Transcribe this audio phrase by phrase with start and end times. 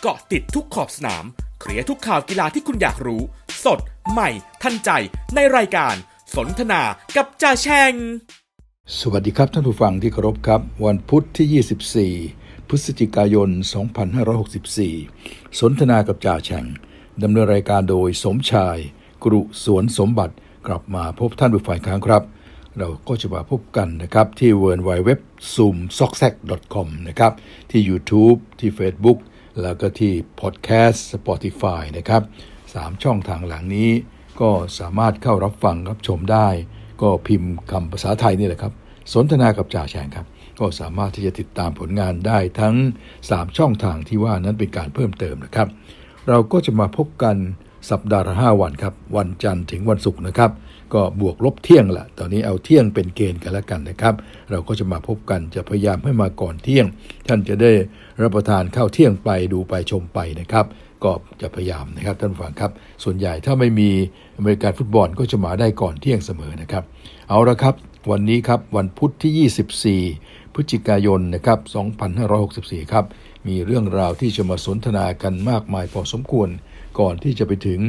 [0.00, 1.24] เกาะติดทุกขอบสนาม
[1.60, 3.22] เคลียร์ทุกข่าวกีฬาที่คุณอยากรู้
[3.64, 3.78] สด
[4.10, 4.30] ใหม่
[4.62, 4.90] ทันใจ
[5.34, 5.94] ในรายการ
[6.34, 6.82] สนทนา
[7.16, 7.92] กับจ่าแชง
[8.98, 13.48] สวัสดีครับท่านผู้ฟังที่เคารพครับ วันพุธที่ 24 พฤศจิกายน
[14.74, 16.66] 2564 สนทนากับจ่าแฉง
[17.22, 18.78] ดำเนินรายการโดยสมชาย
[19.24, 20.34] กรุสวนสมบัติ
[20.66, 22.22] กลับมาพบท่านผู้ฝ่ายค้างครับ
[22.78, 25.10] เราก็จะมาพบกันนะครับที่ w w w
[25.54, 26.12] zoom s o c k
[26.74, 27.32] c o m นะครับ
[27.70, 29.18] ที่ YouTube ที่ Facebook
[29.62, 32.22] แล้วก็ที่ Podcast Spotify นะครับ
[32.74, 33.90] สามช่องทางหลังนี้
[34.40, 36.48] ก็สามารถเข้ารับฟังรับชมได้
[37.02, 38.72] ก็พิมพ์คำภาษาไทยนี่แหละครับ
[39.12, 40.26] สนทนากับจ่าแฉงครับ
[40.58, 42.74] ก็สามารถที่จะติดตามผลงานได้ทั้ง
[43.16, 45.68] 3 ช่องทางที่ว่านั้นเป็นการเพิ่มเติมนะครับ
[46.28, 47.36] เราก็จะมาพบกัน
[47.90, 50.50] สัปดาห์ละ5วันครับ วันจันทร์ถึงวันศุกร์นะครับ
[50.94, 54.14] ก็บวกลบเที่ยงละตอนนี้เอาเที่ยงเป็นเกณฑ์กันแล้วกันนะครับ
[54.50, 56.86] เราก็จะมาพบกันจะพยายามให้มาก่อนเที่ยง
[57.28, 57.72] ท่านจะได้
[58.22, 60.66] รับประทานข้าวเที่ยงไปดูไปชมไปนะครับ
[61.04, 62.70] ก็จะพยายามนะครับท่านฟังครับ
[63.04, 63.90] ส่วนใหญ่ถ้าไม่มี
[64.36, 66.84] อเมริกันฟุตบอลก็จะมาได้ก่อนเที่ยงเสมอนะครับ
[67.28, 67.74] เอาละครับ
[68.10, 71.58] วันนี้ครับวันพุธที่ 24 พฤศจิกายนนะครับ
[72.26, 73.04] 2564 ครับ
[73.48, 76.48] มีเรื่องราวที่จะมาสนทนากันมากมายพอสมควร
[77.00, 77.80] ก่อนที่จะไปถึง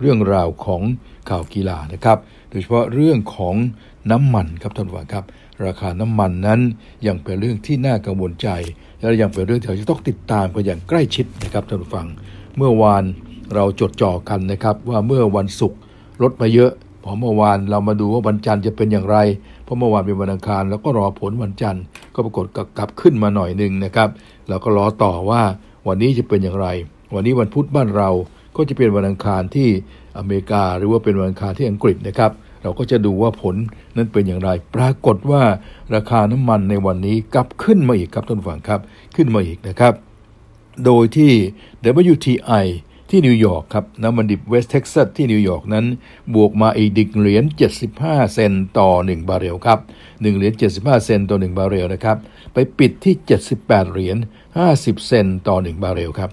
[0.00, 0.82] เรื่องราวของ
[1.30, 2.18] ข่าวกีฬานะครับ
[2.50, 3.54] โดยเฉพาะเรื่องของ
[4.10, 5.24] น้ำมันครับท่านผู้ฟังครับ
[5.64, 6.60] ราคาน้ำมันนั้น
[7.06, 8.48] ยังเป็นเรื่องที่น่ากังวลใจ
[8.98, 12.06] และยังเป็นเรื่องที่เราจะต้องติดตามกันอย่างใกล้ชิดนะครับท่านผู้ฟัง
[12.56, 13.04] เมื่อวาน
[13.54, 15.78] เราจดจ่อกันนะครับว่าเมื่อวันศุกร์
[16.22, 16.72] ลดมาเยอะ
[17.04, 19.16] พอเมื่อวานเรามาดูว่าวันจันทร์จะเป็นอย่างไร
[19.64, 21.82] เพราะเมื่อวานเป็นวันอังคาร แล้วก็รอผลวันจันทร์
[22.14, 22.46] ก็ปรากฏ
[22.78, 24.08] กลับขึ้นมาหน่อยหนึ่งนะครับ
[24.48, 25.42] เราก็รอต่อว่า
[25.88, 26.68] วันนี้จะเป็นอย่างไร
[27.14, 28.10] วันนี้วันพุธบ้านเรา
[28.56, 29.68] ก็จะเป็นวันอังคารที่
[30.18, 33.56] อเมริกา หรือว่าเป็นวันอังคารที่อังกฤษนะครับ เราก็จะดูว่าผล
[33.96, 35.42] นั้นเป็นอย่างไร ปรากฏว่า
[35.94, 38.80] ราคาน้ำมันในวันนี้กลับขึ้นมาอีกครับท่านผู้ฟังครับ
[39.16, 39.94] ขึ้นมาอีกนะครับ
[40.84, 41.32] โดยที่
[42.12, 42.66] WTI
[43.10, 45.86] ที่นิวยอร์กครับน้ำมันดิบเวสต์เท็กซัสที่นิวยอร์กนั้น
[46.34, 47.44] บวกมาอีกอีกเหรียญ
[47.88, 52.16] 75 เซนต์ต่อ 1 บาร์เรลครับ1เหรียญ 75 เซนต์ต่อ 1 บาร์เรลนะครับ
[52.52, 53.14] ไปปิดที่
[53.52, 54.16] 78 เหรียญ
[54.60, 56.30] 50 เซนต์ต่อ 1 บาร์เรลครับ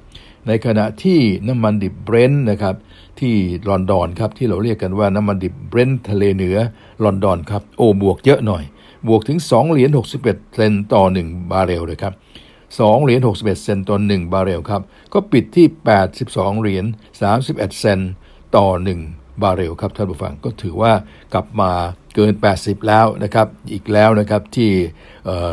[0.48, 2.76] ในขณะที่น้ำมันดิบเบรนท์นะครับ
[3.20, 3.36] ที่
[3.70, 6.58] ลอนดอนครับที่เราเรียกกันว่าน้ำมันดิบเบรนท์ทะเลเหนือ
[7.04, 8.64] ลอนดอนครับโอ้บวกเยอะหน่อย
[9.08, 9.90] บวกถึง 2 เหรียญ
[10.22, 12.14] 61 เซนต์ต่อ 1 บาร์เรลเลยครับ
[12.60, 14.82] 2เหรียญ61 เซนต์ต่อ 1 บาร์เรลครับ
[15.14, 15.68] ก็ปิดที่
[16.16, 16.86] 82 เหรียญ
[17.32, 18.12] 31 เซนต์
[18.56, 18.68] ต่อ
[19.06, 20.94] 1 บาร์เรลครับท่านผู้ฟังก็ถือว่า
[21.34, 21.72] กลับมา
[22.16, 24.72] เกิน 80 แล้วนะครับอีกแล้วนะครับที่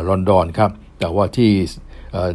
[0.09, 1.51] ลอนดอนครับแต่ว่าที่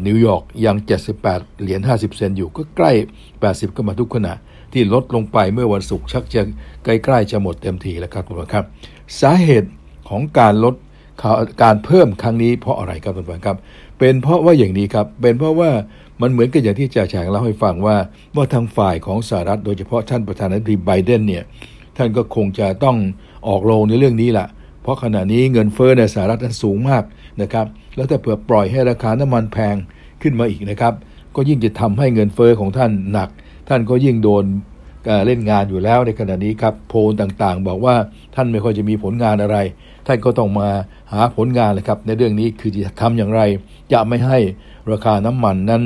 [0.06, 0.76] นิวยอร์กยัง
[1.20, 2.92] 78 เหรียญ 50 เซนต์อยู่ก็ใกล้
[3.34, 4.34] 80 ก็มาทุกขณะ
[4.72, 6.42] ที่ลดลงไปเมื่อวันศุกร์ชักจะ
[6.84, 8.64] ใกล้ๆจะหมดเต็มทีแล้วครับคุณผู้ชมครับ
[9.20, 9.70] สาเหตุ
[10.08, 10.74] ของการลด
[11.62, 13.56] การเพิ่มครั้งนี้เพราะอะไรครับท่านผู้ชมครับ
[13.98, 15.70] เป็นเพราะว่าอย่างนี้ครับเป็นเพราะว่า
[16.20, 17.96] มันเหมือนกับอย่างที่จ่าแฉงเล่าให้ฟังว่า
[18.36, 21.44] ว่าทางฝ่ายของสหรัฐโดยเฉพาะท่านประธานาธิบดีไบเดนเนี่ย
[21.96, 22.96] ท่านก็คงจะต้อง
[23.48, 24.48] ออกโรงในเรื่องนี้แหละ
[24.82, 27.02] เพราะขณะนี้เงินเฟ้อในสหรัฐนั้นสูงมาก
[27.42, 29.76] นะครับ แล้วถ้าเผื่อปล่อยให้ราคาน้ำมันแพง
[30.22, 30.94] ขึ้นมาอีกนะครับ
[31.36, 33.28] ก็ยิ่งจะทำให้เงินเฟ้อของท่านหนัก
[33.68, 34.44] ท่านก็ยิ่งโดน
[35.26, 37.94] เล่นงานอยู่แล้วในขณะนี้ครับโพลต่างๆ บอกว่า
[38.34, 39.56] ท่านไม่ค่อยจะมีผลงานอะไร
[40.06, 40.68] ท่านก็ต้องมา
[41.12, 43.40] หาผลงานเลยครับ ในเรื่องนี้คือจะทำอย่างไร
[43.92, 44.38] จะไม่ให้
[44.92, 45.82] ราคาน้ำมันนั้น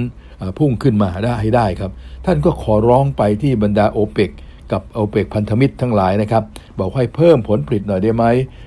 [0.59, 1.91] พุ่งขึ้นมาได้ให้ได้ครับ
[2.27, 4.31] ท่านก็ขอร้องไปที่บรรดาโอเปก
[4.73, 6.43] กับโอเปกพันธมิตรทั้งหลายนะครับ
[6.79, 8.25] บอกให้เพิ่มผลผลิตหน่อยได้ไหม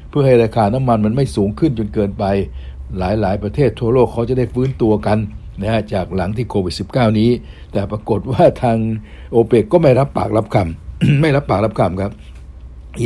[0.10, 2.24] เพื่อให้ราคาน้ำมันมันไม่สูงขึ้นจนเกินไป
[2.98, 5.18] หลายๆ ประเทศทั่วโลกเขาจะได้ฟื้นตัวกัน
[5.62, 7.30] นะฮะจากหลังที่โควิด -19 นี้
[7.72, 8.78] แต่ปรากฏว่าทาง
[9.32, 12.12] โอเปกก็ไม่รับปากรับคำ ไม่รับปากรับคำครับ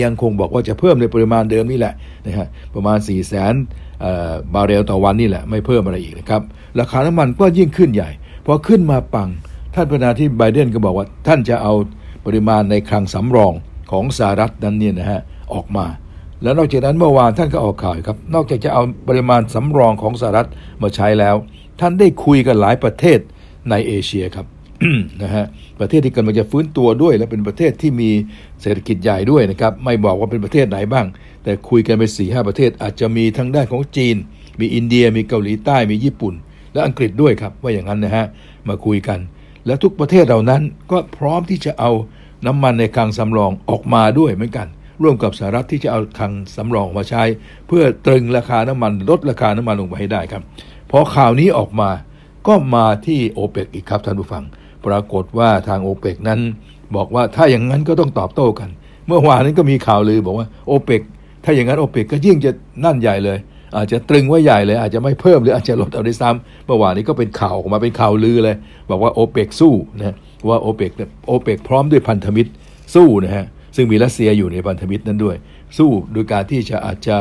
[0.01, 1.93] ยังคงบอกว่าจะเพิ่มในปริมาณเดิมนี่แหละ
[2.25, 3.53] นะฮะประมาณ 4 0 0แสน
[4.53, 6.41] บาร์เรลต่อวันนี่แหละ ไม่เพิ่มอะไรอีกนะครับ
[6.79, 8.09] ราคาน้ำมันก็ยิ่งขึ้นใหญ่
[8.45, 9.29] พอขึ้นมาปัง
[9.73, 11.73] ท่านประธานาธิบดีไบเดนก็บอกว่าท่านจะเอา
[12.25, 13.53] ปริมาณในคลังสำรอง
[13.91, 15.21] ของสหรัฐนั้นเนี่ยนะฮะ
[15.53, 15.85] ออกมา
[16.43, 20.49] แล้วนอกจากนั้นเมื่อวานท่านก็ออกข่าวครับ นอกจากจะเอาปริมาณสำรองของสหรัฐ
[20.81, 21.35] มาใช้แล้ว
[21.79, 23.19] ท่านได้คุยกับหลายประเทศ
[23.69, 24.45] ในเอเชียครับ
[25.23, 25.45] นะฮะ
[25.79, 28.09] ประเทศที่กำลังจะฟื้นตัวด้วย และเป็นประเทศที่มี
[28.61, 31.05] เศรษฐกิจใหญ่ด้วยนะครับ ไม่บอกว่าเป็นประเทศไหนบ้าง
[31.43, 34.15] แต่คุยกันไปสี่ห้าประเทศอาจจะมีทั้งด้านของจีน
[34.59, 36.33] มีอินเดียมีเกาหลีใต้มีญี่ปุ่น
[36.73, 38.25] และอังกฤษด้วยครับ ว่าอย่างนั้นนะฮะ
[38.67, 39.19] มาคุยกัน
[39.65, 40.61] และทุกประเทศเหล่านั้น
[40.91, 41.91] ก็พร้อมที่จะเอา
[42.45, 44.67] น้ำมันในคลังสำรองออกมาด้วยเหมือนกัน
[45.03, 47.23] ร่วมกับสหรัฐที่จะเอาคลังสำรองมาใช้
[47.67, 50.43] เพื่อตรึงราคาน้ำมันลดราคาน้ำมันลงไปให้ได้ครับ
[50.91, 51.89] พอข่าวนี้ออกมา
[52.47, 54.43] ก็มาที่โอเปกอีกครับท่านผู้ฟัง
[54.85, 56.39] ปรากฏว่าทางโอเปกนั้น
[56.95, 58.69] บอกว่าถ้าอย่างนั้นก็ต้องตอบโต้กัน
[59.07, 61.01] เมื่อวานนั้นก็มีข่าวลือบอกว่าโอเปก
[61.43, 62.51] ถ้าอย่างนั้นโอเปกก็ยิ่งจะ
[62.85, 63.37] นั่นใหญ่เลย
[63.77, 68.55] อาจจะตรึงไว้ใหญ่เลย อาจจะไม่เพิ่มหรืออาจจะลดเอาได้ซ้ำเมื่อวานนี้ก็เป็นข่าวออกมาเป็นข่าวลือเลย
[68.89, 70.15] บอกว่าโอเปกสู้นะ
[70.49, 70.91] ว่าโอเปก
[71.27, 72.51] โอเปกพร้อมด้วยพันธมิตร
[72.95, 73.45] สู้นะฮะ
[73.75, 75.35] ซึ่งมีรัสเซียอยู่ในพันธมิตรนั้นด้วย
[75.77, 77.17] สู้โดยการที่จะอาจจะ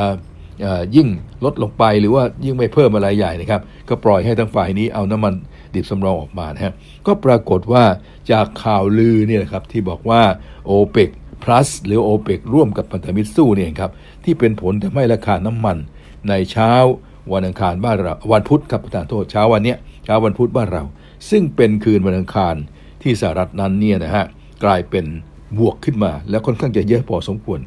[0.97, 1.09] ยิ่ง
[1.45, 5.35] ลดลงไปหรือว่ายิ่งไม่เพิ่มอะไรใหญ่นะครับ ก็ปล่อยให้ทั้งฝ่ายนี้เอาน้ำมัน
[5.75, 6.73] ดิบสำรองออกมานะฮะ
[7.07, 7.85] ก็ปรากฏว่า
[8.31, 10.23] จากข่าวลือเนี่ยครับที่บอกว่า
[10.67, 11.11] โอเปก
[11.43, 13.91] plus หรือโอเปกร่วมกับพันธมิตรสู้เนี่ยครับ
[14.25, 15.77] ที่เป็นผลทำให้ราคาน้ำมัน
[16.29, 16.73] ในเช้า
[17.33, 20.83] วันอังคารบ้านเราวันพุธครับประธานโทษเช้าวันเนี้ยเช้าวันพุธบ้านเรา
[21.31, 22.55] ซึ่งเป็นคืนวันอังคาร
[23.03, 24.25] ที่สหรัฐนั้นเนี่ยนะฮะ
[24.65, 25.05] กลายเป็น
[25.59, 27.61] บวกขึ้นมา แล้วค่อนข้างจะเยอะพอสมควร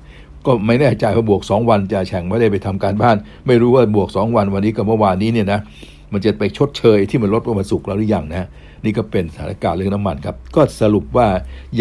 [0.46, 3.16] ก็ไม่แน่ใจว่าบวก 2 วันจะแข่งไม่ได้ไปทำการบ้าน
[3.48, 5.60] ไม่รู้ว่าบวก 2 วันวันนี้กับเมื่อวานนี้เนี่ยนะ
[6.14, 8.48] มันจะไปชดเชยที่มันลดลงมาสุกแล้วหรือยังนะ
[8.84, 11.28] นี่ก็เป็นสถานการณ์เรื่องน้ำมันครับ ก็สรุปว่า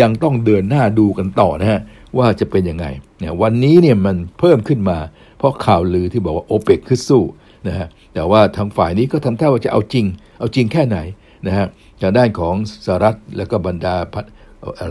[0.00, 1.80] ยังต้องเดินหน้าดูกันต่อนะฮะ
[2.18, 2.86] ว่าจะเป็นยังไง
[3.18, 4.98] เนี่ยวันนี้เนี่ยมันเพิ่มขึ้นมา
[5.38, 7.22] เพราะข่าวลือที่บอกว่าโอเปกขึ้นสู้
[7.68, 10.06] นะฮะแต่ว่าทางฝ่ายนี้ก็ทำท่าว่าจะเอาจริง
[10.38, 10.98] เอาจริงแค่ไหน
[11.46, 11.66] นะฮะ
[12.02, 12.54] จากด้านของ
[12.86, 13.96] สหรัฐและก็บรรดา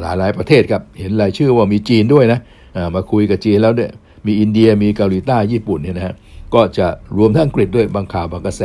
[0.01, 2.39] หลายหลายประเทศครับเห็นรายชื่อว่ามีจีนด้วยนะ
[2.95, 3.91] มาคุยกับจีนแล้วเนี่ย
[4.27, 6.15] มีอินเดียมีเกาหลีใต้ญี่ปุ่นเนี่ยนะฮะ
[6.53, 8.63] ก็จะรวมทั้งอังกฤษด้วยบางข่าวบางกระแส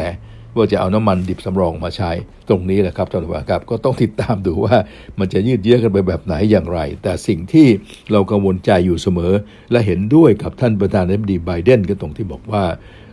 [0.56, 2.10] ว่าจะเอาน้ำมันดิบสำรองมาใช้
[2.48, 4.76] ตรงนี้แหละครับท่านผู้ชมครับก็ต้องติดตามดูว่า
[5.18, 7.66] มันจะยืดเยื้อกันไปแบบไหนอย่างไร แต่สิ่งที่
[8.12, 9.32] เรากังวลใจอยู่เสมอ
[9.70, 12.62] และเห็นด้วยกับท่านประธานาธิบดีไบเดนก็ตรงที่บอกว่า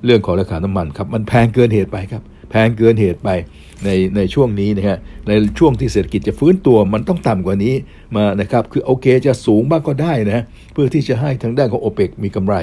[0.06, 3.29] เรื่องของราคาน้ำมันครับมันแพงเกินเหตุไปครับ แพงเกินเหตุไป
[3.85, 4.97] ในในช่วงนี้นะฮะ
[5.27, 7.73] ในช่วงที่เศรษฐกิจจะฟื้นตัวมันต้องต่ำกว่านี้
[8.15, 12.55] มานะครับคือโอเคจะสูงบ้างก็ได้นะเพื่อที่จะให้ทางด้านของโอเปกมีกำไร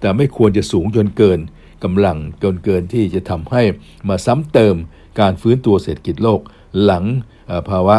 [0.00, 1.38] แต่ไม่ควรจะสูงจนเกิน
[1.84, 3.62] กำลังเกินเกินที่จะทำให้
[4.08, 4.74] มาซ้ำเติม
[5.20, 6.40] การฟื้นตัวเศรษฐกิจโลก
[6.84, 7.04] หลัง
[7.70, 7.96] ภาวะ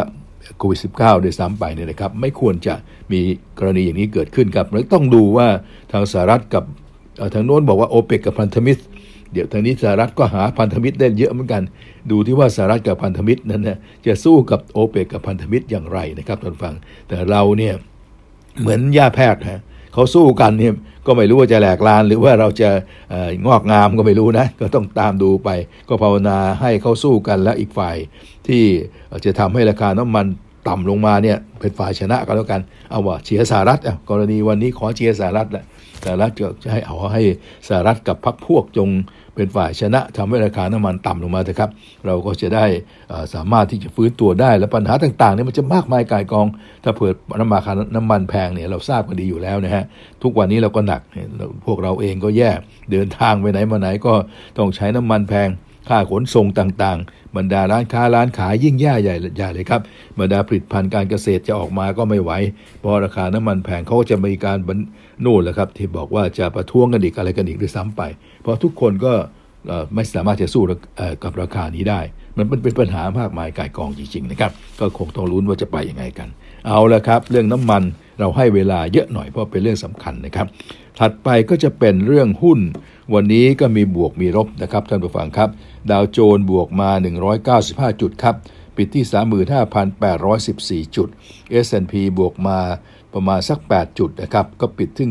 [0.58, 2.74] โควิด -19 โดยซ้ำไปเนี่ยนะครับไม่ควรจะ
[3.12, 3.20] มี
[3.58, 5.48] กรณีอย่างนี้เกิดขึ้นครับแล้วต้องดูว่า
[5.92, 6.64] ทางสหรัฐกับ
[7.34, 8.82] ทางโน้นบอกว่าโอเปกกับพันธมิตร
[9.32, 11.62] เดี๋ยวทางนี้สหรัฐก็หาพันธมิตรได้เยอะเหมือนกัน
[12.10, 16.74] ดูที่ว่าสหรัฐกับพันธมิตรนั้นนะจะสู้กับโอเปกกับพันธมิตรอย่างไรนะครับท่านฟัง
[17.08, 17.74] แต่เราเนี่ย
[18.60, 19.60] เหมือนยาแพทย์ฮะ
[19.92, 20.74] เขาสู้กันเนี่ย
[21.06, 22.70] ก็ไม่รู้ว่าจะแหลกลานหรือว่าเราจะ
[23.46, 25.50] งอกงามก็ไม่รู้นะ ก็ต้องตามดูไป
[25.88, 27.96] ก็ภาวนาให้เขาสู้กันและอีกฝ่าย
[28.46, 28.62] ที่
[29.24, 30.26] จะทำให้ราคาน้ำมัน
[30.68, 32.60] ต่ำลงมาเนี่ยเป็นฝ่ายชนะก็แล้วกัน
[32.90, 33.78] เอาว่าเชียร์สหรัฐ
[34.10, 35.64] กรณีวันนี้ขอเชียร์สหรัฐแหละ
[36.04, 36.30] สหรัฐ
[36.62, 37.22] จะให้เอาให้
[37.68, 38.88] สหรัฐกับพรรคพวกจง
[39.34, 41.70] เป็นฝ่ายชนะทำให้ราคาน้ำมันต่ำลงมาเถอะครับ
[42.06, 42.64] เราก็จะได้
[43.34, 46.46] สามารถที่จะฟื้นตัวได้และปัญหาต่างๆเนี่ยมันจะมากมายกายกอง
[46.84, 47.62] ถ้าเผื่อน้ำมัน
[47.96, 49.84] น้ำมันแพงเนี่ยเราทราบกันดีอยู่แล้วนะฮะ
[50.22, 51.00] ทุกวันนี้เราก็หนัก
[51.66, 52.50] พวกเราเองก็แย่
[52.92, 54.14] เดินทางไปไหนมาไหนก็
[54.58, 55.48] ต้องใช้น้ำมันแพง
[55.88, 59.80] ค่าขนส่งต่างๆ บรรดาร้านค้าร้านขายยิ่งแย่ใหญ่ใหญ่เลยครับ
[60.18, 62.32] บรรดาผลิตภัณฑ์การเกษตรจะออกมาก็ไม่ไหว
[62.80, 64.58] เพราะราคาน้ำมันแพงเขาจะมีการ
[65.24, 68.02] นู่นแหละครับ ที่บอกว่าจะประท้วงกันอีกอะไรกันอีกด้วยซ้ำไป
[68.42, 69.12] เพราะทุกคนก็
[69.94, 70.62] ไม่สามารถจะสู้
[71.24, 72.00] กับราคานี้ได้
[72.36, 76.28] มันเป็นปัญหามากมายกายกองจริงๆนะครับก็คงต้องลุ้นว่าจะไปยังไงกัน
[76.66, 77.82] เอาละครับ เรื่องน้ำมัน
[78.20, 80.46] เราให้เวลาเยอะหน่อยเพราะเป็นเรื่องสำคัญนะครับ
[81.00, 82.60] ถัดไปก็จะเป็นเรื่องหุ้น
[83.14, 85.50] วันนี้ก็มีบวกมีลบนะครับท่านผู้ฟังครับ
[85.90, 86.90] ดาวโจนบวกมา
[87.46, 88.34] 195 จุดครับ
[88.76, 89.04] ปิดที่
[90.86, 91.08] 35,814 จุด
[91.64, 92.58] S&P บวกมา
[93.14, 95.10] ประมาณสัก 8 จุดนะครับ ก็ปิดถึง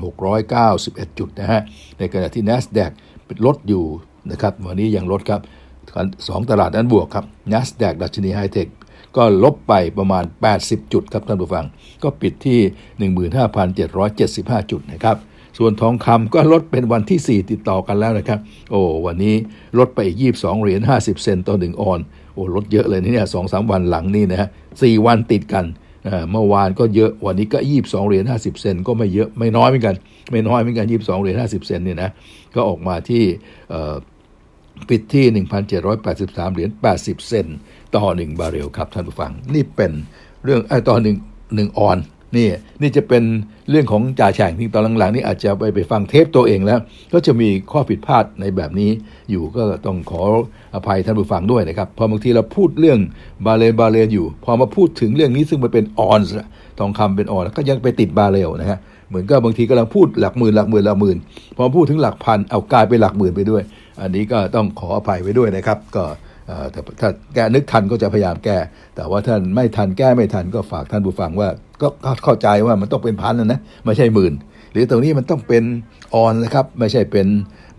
[0.00, 1.62] 4,691 จุดนะฮะ
[1.98, 2.90] ในขณะที่ NASDAQ
[3.46, 3.84] ลดอยู่
[4.30, 5.40] นะครับ วันนี้ยังลดครับ
[6.28, 8.68] สองตลาดนั้นบวกครับ NASDAQ ดัชนีไฮเทค
[9.16, 10.24] ก็ลบไปประมาณ
[10.58, 11.64] 80 จุดครับท่านผู้ฟัง
[12.02, 12.60] ก็ปิดที่
[13.84, 15.16] 15,775 จุดนะครับ
[15.58, 18.38] ส่วนทองคำก็ลดเป็นวันที่ 4 ติดต่อกันแล้วนะครับ
[18.70, 19.34] โอ้วันนี้
[19.78, 22.00] ลดไปอีก 22 เหรียญ 50 เซนต์ต่อ 1 ออน
[22.34, 24.48] โอ้ลดเยอะเลยนี่เนี่ยสองสามวันหลังนี่นะฮะ
[24.80, 25.64] สวันติดกัน
[26.30, 29.94] เมื่อวานก็เยอะวันนี้ก็ยี่บสองเหรียญห้าสิบเซนก็ไม่เยอะไม่น้อยเหมือนกัน
[30.30, 32.10] ไม่น้อยเหมือนกันยี่บสองเหรียญห้าสิบเซนเนี่ยนะ
[32.54, 33.22] ก็ออกมาที่
[34.88, 35.44] ปิดที่
[35.90, 37.46] 1,783 เหรียญ 80 เซน
[37.96, 39.92] ต่อ1บาเรลครับท่านผู้ฟัง นี่เป็น
[40.44, 41.16] เรื่องไอ้ต่อหนึ่ง
[41.54, 41.98] หนึ่งออน
[42.36, 42.48] นี่
[42.80, 43.22] นี่จะเป็น
[43.70, 46.78] เรื่องของจ่าแฉ่งที่ตอนหลังๆนี่อาจจะไปไปฟังเทปตัวเองแล้ว
[47.12, 48.90] ก็จะมีข้อผิดพลาดในแบบนี้
[49.30, 50.22] อยู่ก็ต้องขอ
[50.74, 52.98] อภัยท่านผู้ฟังด้วยนะครับ พอบางทีเราพูดเรื่อง
[53.46, 56.20] บาเลนบาเลนอยู่ พอมาพูดถึงเรื่องนี้ซึ่งมันเป็นออน
[56.78, 61.16] ทองคำเป็นออนก็ยังไปติดบาเลลนะฮะเหมือนกับบางทีกำลังพูดหลักหมื่นหลักหมื่นหลักหมื่น
[61.56, 63.62] พอพูดถึงหลักพันเอากลายไปหลักหมื่นไปด้วย
[64.00, 66.04] อันนี้ก็ต้องขออภัยไว้ด้วยนะครับ ก็
[66.72, 68.58] แต่ถ้าแก้นึกทันก็จะพยายามแก้
[68.96, 71.48] แต่ว่าท่านไม่ทันแก้ไม่ทันก็ฝากท่านผู้ฟังว่า
[71.82, 71.88] ก็
[72.24, 74.32] เข้าใจว่ามันต้องเป็นพันนะนะไม่ใช่หมื่น
[74.72, 75.64] หรือตรงนี้มันต้องเป็น
[76.14, 77.26] ออนนะครับ ไม่ใช่เป็น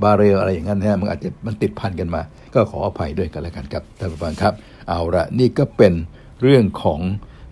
[0.04, 2.22] บาเรลอะไรอย่างนั้นนะมันอาจจะมันติดพันกันมา
[2.54, 4.54] ก็ขออภัยด้วยกันแล้วกันครับท่านผู้ฟังครับ
[4.90, 5.94] เอาละนี่ก็เป็น
[6.42, 7.00] เรื่องของ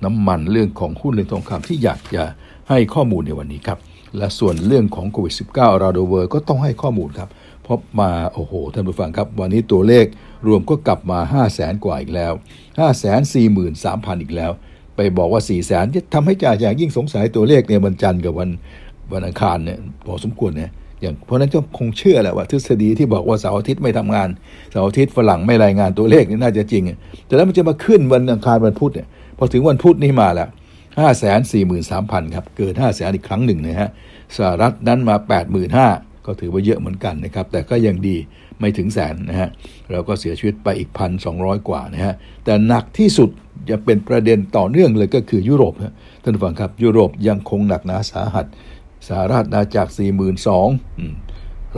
[0.06, 2.24] น้ำมันเรื่องของหุ้นเรื่องทองคำที่อยากจะ
[2.70, 3.80] ให้ข้อมูลในวันนี้ครับ
[4.18, 7.30] และส่วนเรื่องของโควิด -19 ราโดเวอร์ก็ต้องให้ข้อมูลครับ
[7.64, 10.06] เพบมาโอ้โหท่านผู้ฟังครับ วันนี้ตัวเลข
[10.48, 13.46] รวมก็กลับมา 5 0 0แสนกว่าอีกแล้ว 5 4 3 0
[13.86, 14.52] 0 0 อีกแล้ว
[14.96, 18.50] ไปบอกว่า 4 0 0แสนจะทำให้จ่าอย่างยิ่งสงสัยตัวเลขเนี่ยวันจันทร์กับวัน
[19.14, 20.72] วันอังคารเนี่ยพอสมควรเนี่ย
[21.02, 24.30] อย่างเพราะนั้นก็คงเชื่อแหละว่าทฤษฎีที่บอกว่าเสาร์อาทิตย์ไม่ทำงาน
[24.72, 26.84] เสาร์อาทิตย์ฝรั่งไม่รายงานตัวเลขนี่น่าจะจริง
[27.26, 29.08] แต่แล้วมันจะมาขึ้นวันอังคารวันพุธเนี่ย
[29.38, 30.50] พอถึงวันพุธนี่มาแล้ว
[31.00, 33.90] ห้าแสนสี่หมื่นสามพันครับเกินห้าแสนอีกครั้งหนึ่งนะฮะ
[34.38, 35.88] สหรัฐนั้นมาแปดหมื่นห้า
[36.26, 38.18] ก็ถือว่าเยอะเหมือนกันนะครับแต่ก็ยังดี
[38.62, 39.50] ไม่ถึงแสนนะฮะ
[39.92, 42.14] เราก็เสียชีวิตไปอีกพันสองร้อยกว่านะฮะ
[42.46, 43.30] แต่หนักที่สุด
[43.70, 48.46] จะเป็นประเด็นต่อเนื่องเลยก็คือยุโรปนะท่านผู้ฟังครับยุโรปยังคงหนักหนาสาหัส
[49.08, 50.68] สหรัฐอาณาจักรสี่หมื่นสอง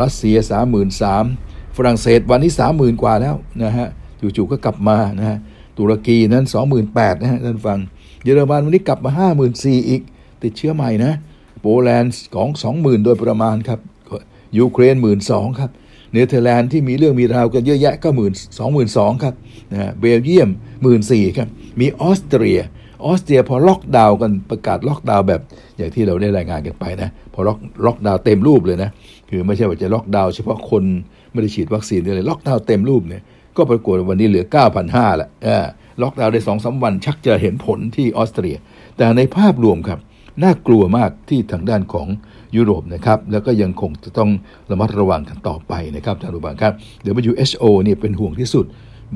[0.02, 1.24] รัสเซียสามหมื่นสาม
[1.78, 3.88] ฝรั่งเศสวันนี้สามหมื่นกว่าแล้วนะฮะ
[4.20, 5.38] จู่ๆก็กลับมานะฮะ
[5.78, 7.80] ตุรกีนั้นสองหมื่นแปดนะฮะท่านฟัง
[8.24, 10.02] เยอรมันวันนี้กลับมาห้าหมื่นสี่อีก
[10.44, 11.14] ติดเชื้อใหม่นะ
[11.62, 13.80] โปแลนด์ของสองหมื่นโดยประมาณครับ
[14.58, 15.72] ยูเครนหมื่นสองครับ
[16.14, 19.34] เนเธอร์แลนด์ที่มีเรื่องมีราวกันเยอะแยะก็หมื่นสองหมื่นสองครับ
[19.72, 20.50] นะเบลเยียม
[20.82, 21.48] หมื่นสี่ครับ
[21.80, 22.60] มีออสเตรีย
[23.06, 25.42] ออสเตรียพอล็อกดาวน์กันประกาศล็อกดาวน์แบบ
[25.78, 28.90] อย่างที่เราได้รายงานกันไปนะ พอล็อกล็อกดาวน์เต็มรูปเลยนะ
[29.30, 30.84] คือไม่ใช่ว่าจะล็อกดาวน์เฉพาะคน
[31.32, 33.22] ไม่ได้ฉีดวัคซีนเลยล็อกดาวน์เต็มรูปเนี่ย
[33.58, 34.46] ก็ปรากฏวันนี้เหลือ
[34.84, 35.30] 9,500ละ
[36.02, 38.56] ล็อกดาวน์ได้สองสามวันชักจะเห็นผลที่ออสเตรีย
[38.98, 40.00] แต่ในภาพรวมครับ
[40.44, 42.08] น่ากลัวมากที่ทางด้านของ
[42.56, 44.30] ยุโรปนะครับแล้วก็ยังคงจะต้อง
[44.72, 48.66] ระมัดระวังกันต่อไปนะครับท่านผู้ฟังครับเดี๋ยว WHO เนี่ยเป็นห่วงที่สุด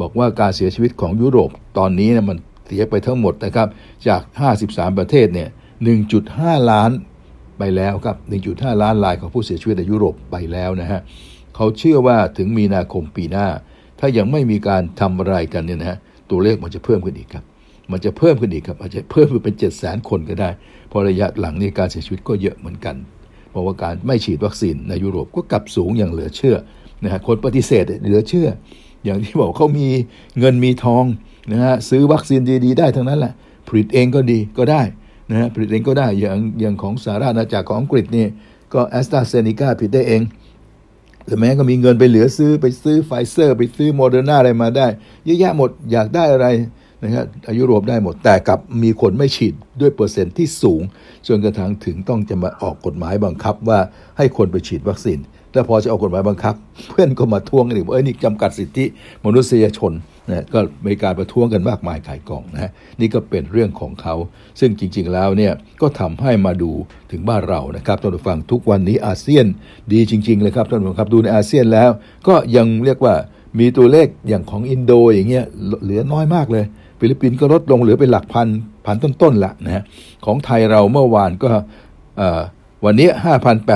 [0.02, 3.68] บอกว่าการเสียชีวิตของยุโรปตอนนี้นะมันเสียไปทั้งหมดนะครับ
[4.08, 4.22] จาก
[4.60, 5.50] 53 ประเทศเนี่ย
[6.10, 6.92] 1.5 ล้าน
[7.58, 8.18] ไปแล้วครับ
[8.50, 11.02] 1.5 ล้านรายของผู้เสียชีวิตในยุโรปไปแล้วนะฮะ
[11.56, 13.48] เขาเชื่อว่าถึงมีนาคมปีหน้า
[14.00, 15.98] ถ้ายังไม่มีการทำอะไรกันเนี่ยนะฮะ
[16.30, 17.44] ตัวเลขมันจะเพิ่มขึ้นอีกครับ
[17.92, 20.50] มันจะเพิ่มขึ้นอีกครับอาจจะเพิ่มเป็นเจ็ดแสนคนก็ได้
[20.92, 22.96] พอระยะหลังนี้การเสียชีวิตก็เยอะเหมือนกัน
[23.52, 26.56] เพราะว่าการไม่ฉีดวัคซีนในยุโรปก็กลับสูงอย่างเหลือเชื่อ
[27.04, 28.48] นะฮะคนปฏิเสธเหลือเชื่อ
[29.06, 29.88] อย่างที่บอกเขามี
[30.40, 31.04] เงินมีทอง
[31.52, 33.34] นะฮะซื้อวัคซีนดีๆ ได้ทั้งนั้นแหละ
[33.68, 34.82] ผลิตเองก็ดีก็ได้
[35.30, 38.26] นะฮะผลิตเองก็ได้อย่างอย่างของสหราชอาณาจักรของอังกฤษนี่
[38.74, 40.22] ก็แอสตราเซเนกาผลิตได้เอง
[41.26, 44.88] แต่แหมก็มีเงินไปเหลือซื้อไปซื้อไฟเซอร์ ไปซื้อโมเดอร์นาอะไรมาได้
[45.26, 46.48] เยอะแยะหมดอยากได้อะไร
[47.04, 47.26] นะครับ
[47.60, 50.82] ยุโรปได้หมดแต่กับมีคนไม่ฉีดด้วยเปอร์เซ็นต์ที่สูง
[51.28, 53.80] จนกระทั่งถึงต้องจะมาออกกฎหมายบังคับว่า
[54.18, 55.20] ให้คนไปฉีดวัคซีน
[55.54, 56.56] แล้วพอจะออกกฎหมายบังคับ
[56.90, 58.86] เพื่อนก็มาทวงกันอีกว่าเอ้ยนี่จำกัดสิทธิ
[59.26, 59.92] มนุษยชน
[60.32, 64.16] นะก็มีการประท้วงกันมากมายขายกล่องนะนี่ก็เป็นเรื่องของเขา
[64.60, 66.72] ซึ่งจริง ๆแล้วเนี่ยก็ทำให้มาดู
[67.12, 69.46] ถึงบ้านเรานะครับท่านผู้ฟังทุกวันนี้อาเซียน
[69.94, 71.90] ดีจริง ๆ เลยครับท่านผู้ฟังครับดูในอาเซียนแล้ว
[72.28, 73.16] ก็ยังเรียกว่า
[73.60, 75.46] มีตัวเลขอย่างของอินโดอย่างเงี้ย
[75.84, 76.66] เหลือน้อยมากเลย
[77.00, 78.48] ฟิลิปปินส์ก็ลดลงเหลือเป็นหลักพัน
[78.86, 79.84] พันต้นๆละนะฮะ
[80.26, 81.50] ของไทยเราเมื่อวานก็
[82.86, 83.08] วันนี้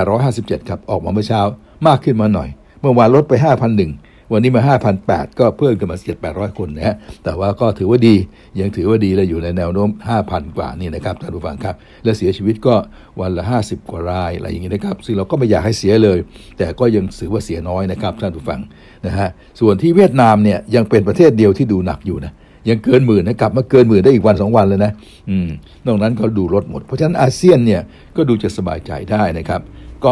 [0.02, 1.42] 5,857 ครับ ออกมาเมื่อเช้า
[1.88, 2.50] มากขึ้นมาหน่อย
[2.82, 4.62] เมื่อวานลดไป 5,001 วันนี้มา
[5.02, 8.16] 5,008 ก็เพิ่มขึ้นมา7 800 คนนะฮะแต่ว่าก็ถือว่าดี
[8.60, 9.90] ยังถือว่าดีและอยู่ในแนวโน้ม
[10.24, 12.76] 5,000 กว่านี่นะครับท่านผู้ฟังครับ และเสียชีวิตก็
[13.22, 16.18] วันละ 50 กว่ารายอะไรอย่างนี้นะครับ ซึ่งเราก็ไม่อยากให้เสียเลย
[16.58, 18.60] แต่ก็ยังถือว่าเสียน้อยนะครับท่านผู้ฟัง
[19.06, 22.34] นะฮะส่วนที่เวียดนามเนี่ยยังเป็นประเทศเดียวที่ดูหนักอยู่นะ
[22.70, 24.92] ยังเกินหมื่นนะกลับมาเกินหมื่นได้อีกวันสองวันเลยนะ
[25.30, 25.50] อืม
[25.86, 27.82] นอกนั้นเขาดูลดหมด เพราะฉะนั้นอาเซียนเนี่ย
[28.16, 29.62] ก็ดูจะสบายใจได้นะครับ
[30.06, 30.12] ก็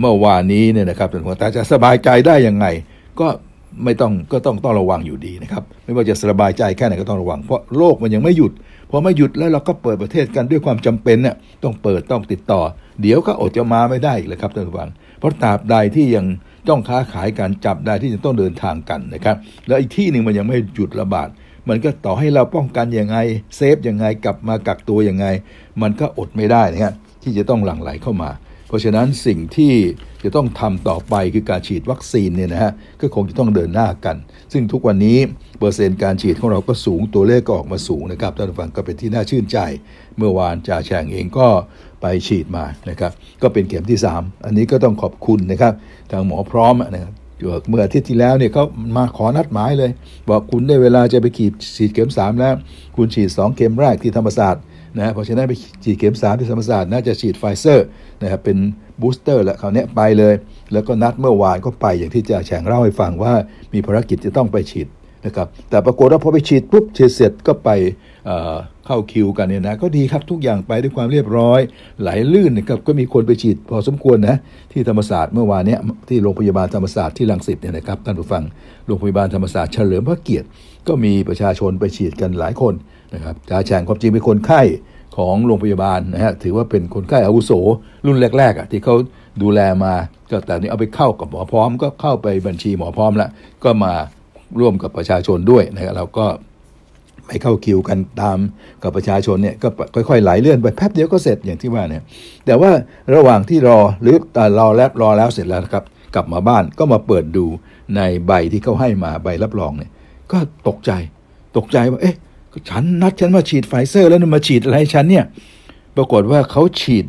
[0.00, 1.08] เมื่อวานนี้เนี่ยนะครับ
[1.38, 2.66] แต่จะสบายใจได้ยังไง
[3.20, 3.28] ก็
[3.84, 8.52] ไม่ต้องก็ต้องต้องระวังอยู่ดีนะครับไม่ว่าจะสบายใจแค่ไหนก็ต้องระวัง เพราะโลกมันยังไม่หยุด
[8.90, 12.60] พอไม่หยุดแล้วเราก็เปิดประเทศกันด้วยความจำเป็นเนี่ยต้องเปิดต้องติดต่อ
[13.02, 16.26] เดี๋ยวก็อดจะมาไม่ได้อีกเลยครับท่านผู้ฟังเพราะตราบใดที่ยัง
[16.68, 19.36] ต้องค้าขายกันจับได้ที่จะต้องเดินทางกันนะครับ
[19.68, 21.28] แล้วอีกที่หนึ่งมันยังไม่หยุดระบาด
[21.68, 23.16] มันก็ต่อให้เราป้องกันยังไง
[23.56, 25.26] เซฟยังไงกลับมากักตัวยังไง
[25.82, 28.30] มันก็อดไม่ได้นะครับที่จะต้องหลั่งไหลเข้ามา
[28.68, 29.72] เพราะฉะนั้นสิ่งที่
[30.24, 34.16] จะต้องทำต่อไปคือการฉีดวัคซีนเนี่ยนะฮะก็คงจะต้องเดินหน้ากัน
[34.52, 35.18] ซึ่งทุกวันนี้
[35.58, 39.58] เปอร์เซ็นต์การฉีดของเราก็สูงตัวเลขก็ออกมาสูงนะครับท่านผู้ฟังก็เป็นที่น่าชื่นใจ
[40.16, 41.48] เมื่อวานจ่าแฉ่งเองก็
[42.00, 45.74] ไปฉีดมานะครับก็เป็นเข็มที่ 3 อันนี้ก็ต้องขอบคุณนะครับ
[46.10, 47.12] ทางหมอพร้อมนะครับ
[47.68, 48.64] เมื่ออาทิตย์ที่แล้วเนี่ยเขา
[48.96, 49.90] มาขอนัดหมายเลย
[50.28, 52.54] บอกคุณได้เวลาจะไปขีดฉีดเข็มสามแล้ว
[52.96, 54.62] คุณฉีดสองเข็มแรกที่ธรรมศาสตร์
[54.98, 55.52] นะเพราะฉะนั้นไป
[55.84, 57.86] ฉีดเข็มสามที่ธรรมศาสตร์น่าจะฉีดไฟเซอร์
[58.22, 58.56] นะครับเป็น
[59.00, 60.34] บูสเตอร์แล้วเขาเนี้ไปเลย
[60.72, 63.34] แล้วก็นัดเมื่อวานก็ไปอย่างที่จ่าแฉ่งเล่าให้ฟังว่า
[63.72, 64.88] มีภารกิจจะต้องไปฉีด
[65.26, 67.70] นะครับแต่ปรากฏว่าพอไปฉีดปุ๊บฉีดเสร็จก็ไป
[68.86, 71.60] เข้าคิวกันเนี่ยนะก็ดีครับทุกอย่างไปด้วยความเรียบร้อย
[72.00, 74.36] ไหลลื่นนะครับก็มีคนไปฉีดพอสมควรนะ
[74.72, 75.76] ที่ธรรมศาสตร์เมื่อวานนี้
[76.08, 78.42] ที่โรงพยาบาลธรรมศาสตร์ที่ลังสิตเนี่ยนะครับท่านผู้ฟัง
[78.86, 80.46] โรงพยาบาลธรรมศาสตร์เฉลิมพระเกียรติ
[80.88, 82.74] ก็มีประชาชนไปฉีดกันหลายคน
[83.14, 84.62] นะครับจ่าแฉงความจริงเป็นคนไข้
[85.16, 87.52] ของโรงพยาบาลนะฮะถือว่าเป็นคนไข้อาวุโส
[88.06, 88.94] รุ่นแรกๆอะที่เขา
[89.42, 89.94] ดูแลมา
[90.30, 93.30] ก็แต่นี้เอาไปเข้ากับหมอพร้อม ก็เข้าไปบัญชีหมอพร้อมแล้ว
[93.64, 93.92] ก็มา
[94.60, 96.26] ร่วมกับประชาชนด้วยนะครับเราก็
[97.26, 98.38] ไปเข้าคิวกันตาม
[98.82, 99.68] กับประชาชนเนี่ยก็
[100.08, 102.02] ค่อยๆไหลเลื่อนไปแป๊บเดียวก็เสร็จอย่างที่ว่าเนี่ย
[102.46, 102.70] แต่ว่า
[103.14, 104.16] ระหว่างที่รอหรือ
[104.58, 107.46] รอแล้วรอแล้วเสร็จแล้วครับกลับมาบ้านก็มาเปิดดู
[107.96, 109.90] ในใบที่เขาให้มาใบรับรองเนี่ย
[110.32, 110.38] ก็
[110.68, 110.90] ตกใจ
[111.56, 112.16] ตกใจว่าเอ๊ะ
[112.70, 115.24] ฉันนัดฉันมาฉีดไฟเซอร์แล้วมาฉีดอะไรฉันเนี่ย
[115.96, 117.06] ปรากฏว่าเขาฉีด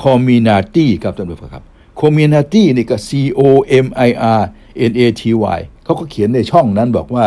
[0.00, 1.64] Comirnaty ครับท่านผู้ชมครับ
[1.98, 3.40] Comirnaty นี่ก็ C O
[3.84, 4.42] M I R
[4.90, 5.22] N A T
[5.58, 7.26] Y เขาก็เขียนในช่องนั้นบอกว่า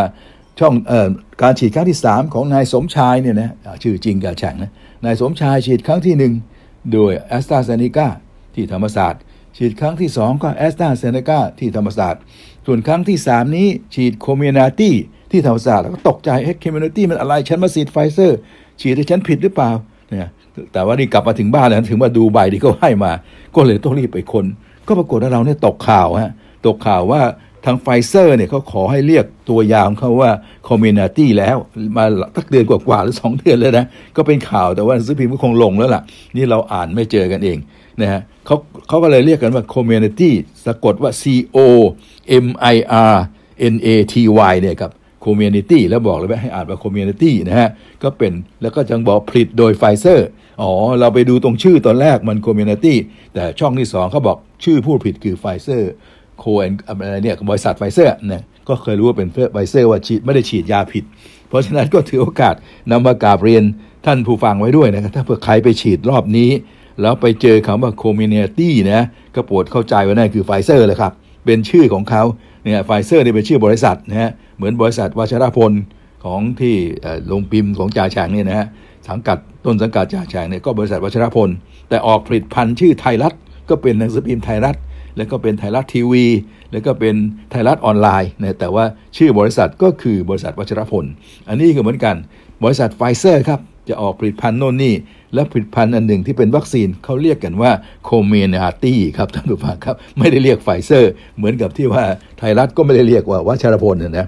[0.60, 0.94] ช่อง
[1.42, 3.50] การฉีดครั้งที่ 3 ของนายสมชายเนี่ยนะ
[3.84, 4.72] ชื่อจริงจ่าแฉ่งนะ
[5.06, 8.08] นายสมชายฉีดครั้งที่ 1 โดยแอสตราเซเนกา
[8.56, 9.22] ที่ธรรมศาสตร์
[9.58, 12.22] ฉีดครั้งที่ 2 ก็แอสตราเซเนกาที่ธรรมศาสตร์
[12.66, 14.96] ส่วนครั้งที่ 3 นี้ฉีด Comirnaty
[15.32, 18.38] ที่ธรรมศาสตร์แล้วก็ตกใจเฮ้ย Comirnaty มันอะไรฉันมาฉีดไฟเซอร์
[18.82, 19.72] ฉีดให้ฉันผิดหรือเปล่า
[20.10, 20.30] เนี่ย
[20.74, 23.12] แต่ว่านี่กลับมาถึงบ้านแล้วถึงมาดูใบที่เขาให้มา
[23.56, 24.46] ก็เลยต้องรีบไปค้น
[24.88, 26.32] ก็ปรากฏว่าเราเนี่ยตกข่าวฮะ
[26.66, 27.22] ตกข่าวว่า
[27.66, 30.32] ทางไฟเซอร์เนี่ยเขาขอให้เรียกตัวยาของเขาว่า
[30.68, 31.58] Comirnaty แล้ว
[31.98, 32.06] มา
[32.36, 33.86] สักเดือนกว่าๆหรือสองเดือนแล้วนะ
[34.18, 36.02] ก็เป็นข่าวแต่ว่าสื่อพิมพ์ก็คงลงแล้วล่ะ
[36.36, 37.58] นี่เราอ่านไม่เจอกันเอง
[38.02, 38.56] นะฮะเขา
[38.88, 40.34] เขาก็เลยเรียกกันว่า Comirnaty
[40.66, 41.24] สะกดว่า C
[41.56, 41.58] O
[42.46, 42.78] M I
[43.14, 43.16] R
[43.74, 44.16] N A T
[44.52, 44.92] Y เนี่ยครับ
[45.24, 47.70] Comirnaty แล้วบอกเลยว่าให้อ่านว่า Comirnaty นะฮะ
[48.04, 50.28] ก็เป็นแล้วก็ยังบอกผลิตโดยไฟเซอร์
[50.62, 52.98] อ๋อ เราไปดูตรงชื่อตอนแรกมัน Comirnaty
[53.34, 55.92] แต่ช่องที่สองเขาบอกชื่อผู้ผลิตคือไฟเซอร์
[56.40, 56.72] โคเอน
[57.04, 61.04] อะไรเนี่ยบริษัทไฟเซอร์เนี่ยก็เลยรู้ว่าเป็นไฟเซอร์ว่าฉีดไม่ได้ฉีดยาผิด
[61.48, 62.56] เพราะฉะนั้นก็ถือโอกาส
[62.92, 63.64] นำมากราบเรียน
[64.06, 66.50] ท่านผู้ฟังไว้ด้วยนะครับถ้าเผื่อใครไปฉีดรอบนี้
[67.02, 69.02] แล้วไปเจอคำว่า Comirnaty นะ
[69.36, 71.12] ก็โปรดเข้าใจว่านั่นคือไฟเซอร์เลยครับ
[71.46, 72.24] เป็นชื่อของเขา
[72.64, 75.72] เนี่ยไฟเซอร์นี่เป็นชื่อบริษัทนะฮะเหมือนบริษัทวัชรพล
[76.26, 76.76] ของที่
[77.32, 78.68] โรงพิมพ์ของจ่าแฉ่งเนี่ยนะฮะ
[79.10, 81.50] สังกัดต้นสังกัดจ่าแฉ่งเนี่ยก็บริษัทวัชรพล
[81.90, 83.34] แต่ออกผลิตภัณฑ์ชื่อไทยรัฐ
[83.70, 84.76] ก็เป็นหนังสือพิมพ์ไทยรัฐ
[85.18, 86.26] แล้วก็เป็นไทยรัฐทีวี
[86.72, 87.16] แล้วก็เป็น
[87.52, 88.86] ไทยรัฐออนไลน์นะแต่ว่า
[89.18, 91.06] ชื่อบริษัทก็คือบริษัทวัชรพล
[91.48, 92.16] อันนี้ก็เหมือนกัน
[92.64, 94.96] บริษัทไฟเซอร์ครับจะออกผลิตภัณฑ์โน่นนี่
[95.34, 97.72] และผลิตภัณฑ์อันหนึ่งที่เป็นวัคซีนเขาเรียกกันว่า
[98.04, 102.04] Comirnaty ครับท่านผู้ฟังครับ ไม่ได้เรียกไฟเซอร์ เหมือนกับที่ว่า
[102.40, 104.28] ไทยรัฐก็ไม่ได้เรียกว่าวัชรพลนะนะ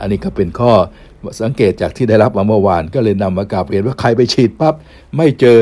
[0.00, 0.72] อันนี้ก็เป็นข้อ
[1.42, 4.74] สังเกตจากที่ได้รับมาเมื่อวาน ก็เลยนำมากราบเรียนว่าใครไปฉีดปั๊บ
[5.16, 5.58] ไม่เจอ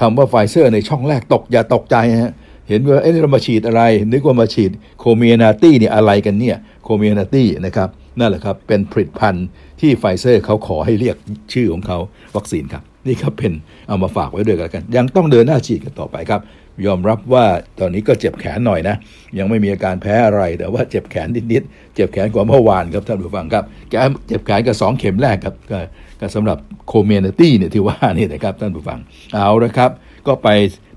[0.00, 2.32] คำว่าไฟเซอร์ในช่องแรกตกอย่าตกใจฮะ
[2.68, 9.46] เห็นว่าเอ้เรามาฉีดอะไร นึกว่ามาฉีด Comirnaty เนี่ยอะไรกันเนี่ย Comirnaty นะครับนั่นแหละครับ เป็นผลิตภัณฑ์
[9.80, 11.16] ที่ไฟเซอร์เขาขอให้เรียก
[11.52, 11.98] ชื่อของเขา
[12.36, 13.52] วัคซีนครับ นี่ครับเป็น
[13.88, 16.40] เอามาฝากไว้ด้วยกัน ยังต้องเดินหน้าฉีดกันต่อไปครับ
[16.86, 17.44] ยอมรับว่า
[17.80, 18.96] ตอนนี้ก็เจ็บแขนหน่อยนะ
[19.38, 23.94] ยังไม่มีอาการแพ้อะไร แต่ว่าเจ็บแขนนิดๆ เจ็บแขนกว่าเมื่อวานครับท่านผู้ฟังครับแก
[24.26, 25.78] เจ็บแขนกับสองเข็มแรกครับก็
[26.20, 28.98] ก็สำหรับโคเมนตี้เนี่ยที่ว่านี่นะครับท่านผู้ฟัง
[29.34, 29.90] เอาละครับ
[30.26, 30.48] ก็ไป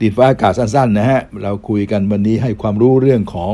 [0.02, 3.54] ดินฟ้าอากาศสั้นๆนะฮะ เราคุยกันวันนี้ให้ความรู้เรื่องของ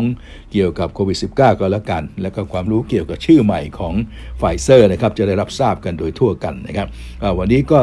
[0.51, 3.93] เกี่ยวกับโควิด -19 ก็แล้วกัน แล้วก็ความรู้เกี่ยวกับชื่อใหม่ของ
[4.37, 6.87] ไฟเซอร์นะครับ จะได้รับทราบกันโดยทั่วกันนะครับ
[7.39, 7.79] วันนี้ก็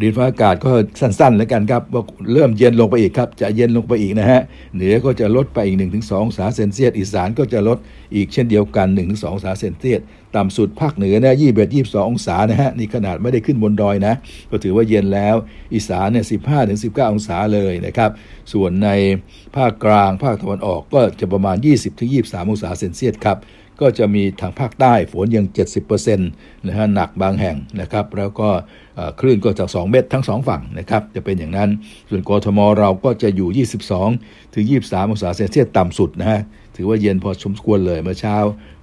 [0.00, 2.02] ดินฟ้าอากาศก็สั้นๆแล้วกันครับว่า
[2.32, 4.40] เริ่มเย็นลงไปอีกครับ จะเย็นลงไปอีกนะฮะ
[4.74, 7.78] เหนือก็จะลดไปอีก 1-2องศาเซลเซียสอีสานก็จะลด
[8.14, 10.00] อีกเช่นเดียวกัน 1-2องศาเซลเซียส
[10.36, 14.14] ต่ำสุดภาคเหนือนะยี่สิบเอ็ดยี่สิบสององศานะฮะนี่ขนาดไม่ได้ขึ้นบนดอยนะ
[14.50, 15.36] ก็ถือว่าเย็นแล้ว
[15.74, 18.10] อีสานเนี่ยสิบห้าถึงสิบเก้าองศาเลยนะครับ
[18.52, 18.88] ส่วนใน
[19.56, 23.38] ภาคกลางภาคตะวันออกก็จะประมาณ 20ถึง23 องศาเซลเซียสครับ
[23.80, 25.46] ก็จะมีทางภาคใต้ฝนยัง
[25.86, 28.48] 70%นะฮะหนักบางแห่งนะครับ แล้วก็
[29.20, 31.70] คลื่นก็จาก2เมตรทั้ง 2 ฝั่งนะครับ จะเป็นอย่างนั้น
[32.08, 33.66] ส่วนกทมเราก็จะอยู่
[34.12, 36.40] 22 ถึง 23 องศาเซนเซียสต่ำสุดนะฮะ
[36.76, 38.36] ถือว่าเย็นพอสมควรเลยเมื่อเช้า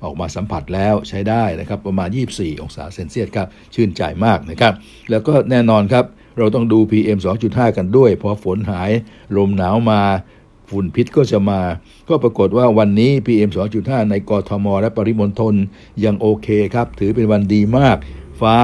[0.04, 4.74] ออกมาสัมผัสแล้วใช้ได้นะครับ ประมาณ 24 องศาเซนเซียสครับชื่นใจมากนะครับ
[5.10, 6.06] แล้วก็แน่นอนครับ
[6.38, 8.92] เราต้องดู PM 2.5 กันด้วย พอฝนหาย
[9.38, 10.02] ลมหนาวมา
[10.70, 11.62] ฝุ่นพิษก็จะมา
[12.10, 15.56] ก็ปรากฏว่าวันนี้ PM 2.5 ในกรทม และปริมณฑล
[16.04, 17.98] ยังโอเคครับ ถือเป็นวันดีมาก
[18.42, 18.58] ฟ้า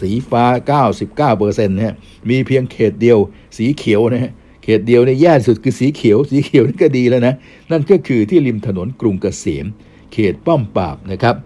[0.00, 0.44] สีฟ้า
[0.82, 1.94] 99เปอร์เซ็นต์นะฮะ
[2.28, 3.18] มีเพียงเขตเดียว
[3.56, 7.34] สีเขียวนะฮะเขตเดียวในแย่สุดคือสีเขียว สีเขียวนี่ก็ดีแล้วนะ
[7.70, 9.66] นั่นก็คือที่ริมถนนกรุงเกษม
[10.12, 11.36] เขตป้อมปราบนะครับ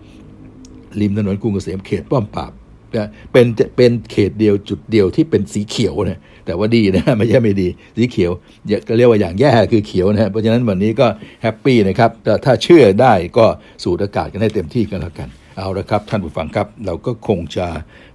[1.01, 2.53] ริมถนนกรุงเกษมเขตป้อมปราบ
[3.33, 3.47] เป็น
[3.77, 8.33] เป็นเขตเดียวจุดเดียวที่เป็นสีเขียวนะ แต่ว่าดีนะไม่ใช่ไม่ดี สีเขียว
[8.89, 11.07] ก็เรียกว่าอย่างแย่คือเขียวนะเพราะฉะนั้นวันนี้ก็
[11.43, 13.47] happy นะครับแต่ถ้าเชื่อได้ก็
[13.83, 17.67] สูดอากาศกันให้เต็มที่กันแล้วกัน เอาละครับ ท่านผู้ฟังครับ เราก็คงจะ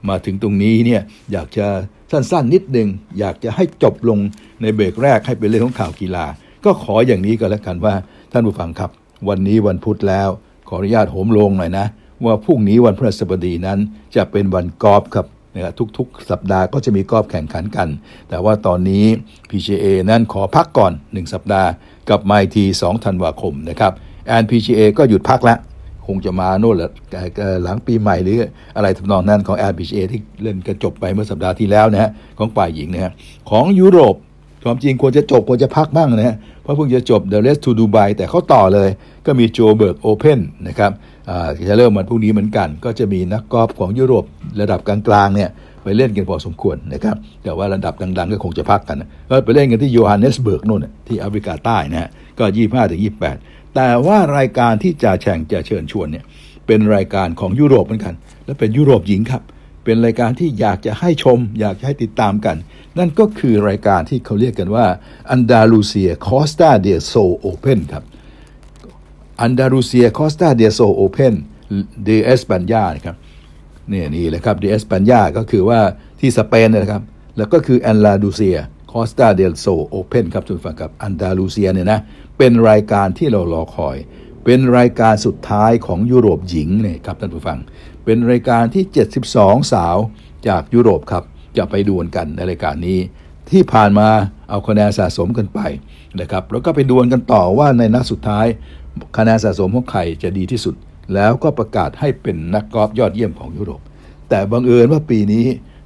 [0.10, 1.68] มาถึงตรงนี้เนี่ยอยากจะ
[2.12, 2.88] สั้นๆนิดนึง
[3.20, 4.20] อยากจะให้จบลง
[4.62, 6.26] ในเบรกแรกให้เป็นเรื่องของข่าวกีฬา
[6.66, 7.94] ก็ขออย่างนี้ก็แล้วกันว่า
[8.32, 8.92] ท่านผู้ฟังครับ
[9.30, 10.30] วันนี้วันพุธแล้ว
[10.68, 11.86] ขออนุญาตโหมโรงหน่อยนะ
[12.26, 13.80] ว่าพรุ่งนี้วันพฤหัสบดีนั้น
[14.16, 15.26] จะเป็นวันกอล์ฟครับ
[15.58, 17.88] นะครับทุกๆ สัปดาห์ก็จะมีกอล์ฟแข่งขันกัน
[18.30, 19.06] แต่ว่าตอนนี้
[19.50, 21.70] PGA นั้นขอพักก่อน 1 สัปดาห์
[22.10, 23.92] กับไมที2ธันวาคมนะครับ
[24.28, 25.60] แอน PGA ก็หยุดพักแล้ว
[26.08, 26.92] คงจะมาโน่นแหละ
[27.64, 28.40] หลังปีใหม่หรือ
[28.76, 33.12] อะไรทำนองนั้นของ LPGA ที่เล่นกันจบไปเมื่อสัปดาห์ที่แล้วนะฮะของฝ่ายหญิงนะฮะ
[33.50, 34.16] ของยุโรป
[34.64, 38.90] ความจริงควรจะจบควรจะพักบ้างนะฮะเพราะเพิ่งจะจบ The Rest to Dubai แต่เขาต่อเลย
[39.28, 40.92] ก็มี Joburg Open นะครับ
[41.70, 44.26] จะเริ่มวันพรุ่งนี้เหมือนกัน ก็จะมีนักกอล์ฟของยุโรป
[44.60, 45.50] ระดับกลางๆเนี่ย
[45.84, 48.98] ไปเล่นกันพอสมควรนะครับ แต่ว่าระดับดัง ๆ ก็คงจะพักกัน
[49.30, 52.10] ก็ไปเล่นกันที่โยฮันเนสเบิร์กนู่นที่แอฟริกาใต้นะฮะ
[52.40, 53.02] ก็ 25ถึง
[53.40, 56.26] 28 แต่ว่ารายการที่จะแข่งจะเชิญชวนเนี่ย
[56.68, 58.14] เป็นรายการของยุโรปเหมือนกัน
[58.46, 59.44] และเป็นยุโรปหญิงครับ
[59.84, 62.56] เป็นรายการที่อยากจะให้ชม อยากให้ติดตามกัน
[62.98, 64.86] นั่นก็คือรายการที่เขาเรียกกันว่า
[65.32, 68.04] Andalucía Costa del Sol Open ครับ
[69.42, 71.36] Andalucía Costa del Sol Open
[72.04, 73.16] de España ครับ
[73.92, 75.80] นี่นี่แหละครับ de España ก็คือว่า
[76.20, 77.04] ที่สเปนนะครับ
[77.38, 82.00] แล้วก็คือ Andalucía Costa del Sol Open ครับทุกฝั่งครับอันดาลูเซียเนี่ยนะ
[82.38, 83.98] เป็นรายการที่เรารอคอย
[84.46, 87.60] เป็นรายการสุดท้ายของยุโรปหญิงเนี่ยครับท่านผู้ฟัง
[88.06, 88.84] เป็นรายการที่
[89.28, 89.98] 72 สาว
[90.48, 91.24] จากยุโรปครับ
[91.58, 93.00] จะไปดวลกันในรายการนี้
[93.52, 94.10] ที่ผ่านมา
[94.50, 95.60] เอาคะแนนสะสมกันไป
[96.22, 98.46] นะครับแล้วก็ไปดวลกันต่อว่าในนัดสุดท้าย
[99.18, 100.76] คะแนนสะสมของใครจะดีที่สุด
[101.16, 103.82] แล้วก็ประกาศให้เป็นนักกอล์ฟยอดเยี่ยมของยุโรป
[104.30, 105.46] แต่บังเอิญว่าปีนี้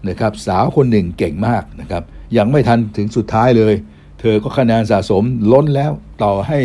[0.10, 2.04] นะครับสาวคนหนึ่งเก่งมากนะครับ
[2.38, 3.74] ยังไม่ทันถึงสุดท้ายเลย
[4.20, 5.92] เธอก็คะแนนสะสมล้นแล้ว
[6.24, 6.60] ต่อให้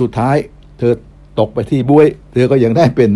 [0.00, 0.36] สุดท้าย
[0.78, 0.92] เธอ
[1.40, 3.10] ตกไปที่บุ้ยเธอก็ยังได้เป็น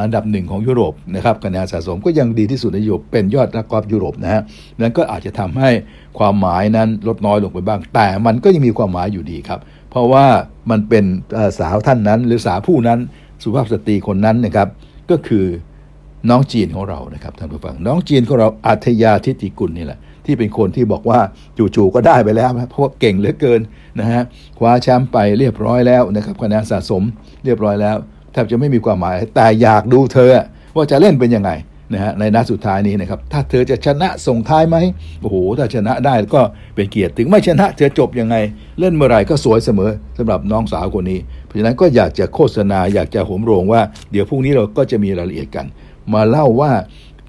[0.00, 4.42] อันดับหนึ่งของยุโรปนะครับคะแนนสะสมก็ยังดีที่สุดในยุโรปเป็นยอดนักกอล์ฟยุโรปนะฮะ
[4.80, 5.70] นั้นก็อาจจะทำให้
[6.18, 9.60] ความหมายนั้นลดน้อยลงไปบ้าง แต่มันก็ยังมีความหมายอยู่ดีครับ
[9.96, 10.26] ราะว่า
[10.70, 11.04] มันเป็น
[11.60, 12.98] สาวท่านนั้น หรือสาวผู้นั้น
[13.42, 14.68] สุภาพสตรีคนนั้นนะครับ
[15.10, 15.46] ก็คือ
[16.30, 21.20] น้องจีนของเรานะครับท่านผู้ฟัง น้องจีนของเราอัธยาทิติกุลนี่แหละที่เป็นคนที่บอกว่า
[21.76, 23.60] จู่ๆก็ได้ไปแล้วเพราะว่าเก่งเหลือเกิน
[24.00, 24.22] นะฮะ
[24.58, 27.02] คว้าแชมป์ไปเรียบร้อยแล้วนะครับคะแนนสะสม
[27.44, 27.96] เรียบร้อยแล้ว
[28.32, 30.30] แทบจะไม่มีความหมายแต่อยากดูเธอ
[30.76, 31.50] ว่าจะเล่นเป็นยังไง
[31.92, 34.76] นะฮะในนัดสุดท้ายนี้นะครับ ถ้าเธอจะชนะส่งท้ายไหม
[35.22, 36.42] โอ้โห ถ้าชนะได้ก็
[36.74, 38.36] เป็นเกียรติถึงไม่ชนะเธอจบยังไง
[38.80, 45.66] เล่นเมื่อไหร่ก็สวยเสมอสำหรับน้องสาวคนนี้ เพราะฉะนั้นก็อยากจะโฆษณาอยากจะโหมโรงว่า เดี๋ยวพรุ่งนี้เราก็จะมีรายละเอียดกัน
[46.12, 46.72] มาเล่าว่า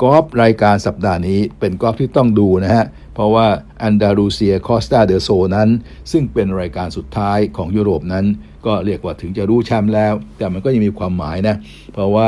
[0.01, 3.47] กอล์ฟรายการสัปดาห์นี้เป็นกอล์ฟที่ต้องดูนะฮะ เพราะว่า
[3.83, 5.69] อันดาลูเซียคอสตาเดโซนั้น
[6.11, 8.25] ซึ่งเป็นรายการสุดท้ายของยุโรปนั้น
[8.65, 11.55] ก็เรียกว่าถึงจะรู้แชมป์แล้ว แต่มันก็ยังมีความหมายนะ
[11.93, 12.27] เพราะว่า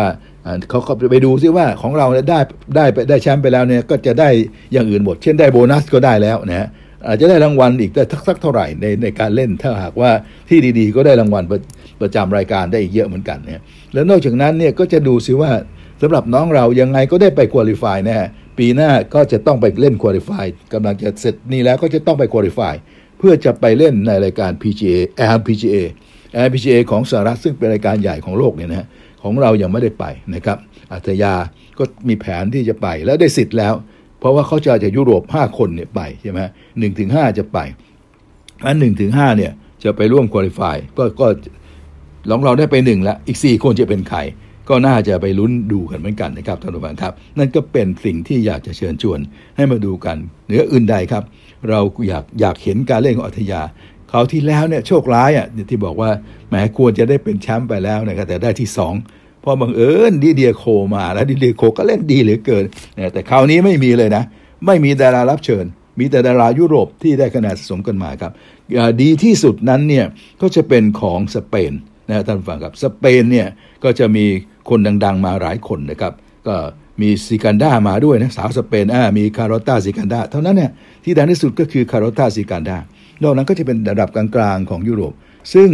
[0.69, 2.39] เขาก็ไปดูซิว่าของเราได้
[2.75, 4.30] ได้ไปได้แชมป์ไปแล้วเนี่ยก็จะได้
[4.73, 6.67] อย่างอื่นหมด เช่นได้โบนัสก็ได้แล้วนะฮะ
[7.08, 10.12] อาจจะได้รางวัลอีกได้สักเท่าไหร่ในในการเล่นถ้าหากว่า
[10.49, 11.60] ที่ดีๆ ก็ได้รางวัลประ
[12.02, 13.62] ประจำรายการได้อีกเยอะเหมือนกันเนี่ย
[13.93, 15.52] แล้วนอกจากนั้นเนี่ยก็จะดูซิว่า
[16.02, 18.17] สำหรับน้องเรายังไงก็ได้ไปคุริฟายแน่
[18.58, 22.75] ปีหน้าก็จะต้องไปเล่นคุริฟายกำลังจะเสร็จนี่แล้วก็จะต้องไปคุริฟาย
[23.19, 24.95] เพื่อจะไปเล่นในรายการ PGA
[25.36, 25.75] LPGA
[26.45, 28.88] LPGA ของสหรัฐซึ่งเป็นรายการใหญ่ของโลกเนี่ยนะ
[29.23, 30.05] ของเรายังไม่ได้ไป
[30.36, 30.58] นะครับ
[30.91, 31.34] อัธยา
[31.77, 33.73] ก็มีแผนที่จะไปแล้วได้สิทธิ์แล้ว
[34.19, 36.39] เพราะว่าเขาจะจากยุโรป 5 คนเนี่ยไปใช่ไหม
[36.79, 37.60] หนึ่งถึงห้าจะไป
[38.65, 39.51] อันหนึ่งถึงห้าเนี่ย
[39.84, 41.27] จะไปร่วมคุริฟายก็ก็
[42.29, 44.19] ลองเราได้ไปหนึ่งล้วอีก 4 คนจะเป็นใคร
[44.69, 49.19] ก็น่าจะไปลุ้นดูกันเหมือนกันนะครับท่านผู้ฟังครับ นั่นก็เป็นสิ่งที่อยากจะเชิญชวน
[49.55, 51.23] ให้มาดูกันเหนืออื่นใดครับ
[51.69, 53.62] เราอยากอยากเห็นการเล่นของอัธยา
[54.10, 56.10] เขาที่แล้วเนี่ยโชคร้ายอะที่บอกว่า
[56.50, 58.93] แหมควรจะได้เป็นแชมป์ไปแล้วนะครับแต่ได้ที่สอง
[59.41, 60.63] เพอบังเอิญดีเดียโค
[60.95, 62.63] มาแล้วดีเดียโคก็เล่นดีเหลือเกิน
[63.13, 64.24] แต่คราวนี้ไม่มีเลยนะ
[64.65, 65.65] ไม่มีดารารับเชิญ
[66.00, 68.32] มีแต่ดารายุโรปที่ได้คะแนนสะสมกันมาครับ
[69.02, 70.06] ดีที่สุดนั้นเนี่ย
[70.41, 71.72] ก็จะเป็นของสเปน
[72.10, 73.48] นะท่านฟังครับสเปนเนี่ย
[73.84, 74.26] ก็จะมี
[74.69, 76.13] คนดัง ๆ มาหลายคนนะครับ
[76.48, 76.56] ก็
[77.02, 80.72] มีซิกันดามาด้วยนะสาวสเปนอ่ามีคาร์โลตาซิกันดาเท่านั้นเนี่ย
[81.04, 82.78] ที่ดังที่สุดก็คือคาร์โลตาซิกันดา
[83.23, 85.13] นอกนั้นก็จะเป็นระดับกลางๆของยุโรป
[85.53, 85.69] ซึ่ง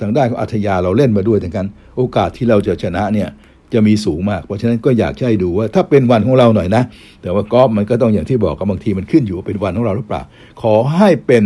[0.00, 1.66] ทางด้านของอาฒยาเราเล่นมาด้วยทั้งกัน
[1.96, 3.28] โอกาสที่เราจะชนะเนี่ย
[3.72, 6.82] จะมีสูงมาก เพราะฉะนั้นก็อยากให้ดูว่าถ้าเป็นวันของเราหน่อยนะ
[7.22, 10.22] แต่ว่ากอล์ฟมันก็ต้องอย่างที่บอกกับบางทีมันขึ้นอยู่ว่าเป็นวันของเราหรือเปล่า
[10.62, 11.44] ขอให้เป็น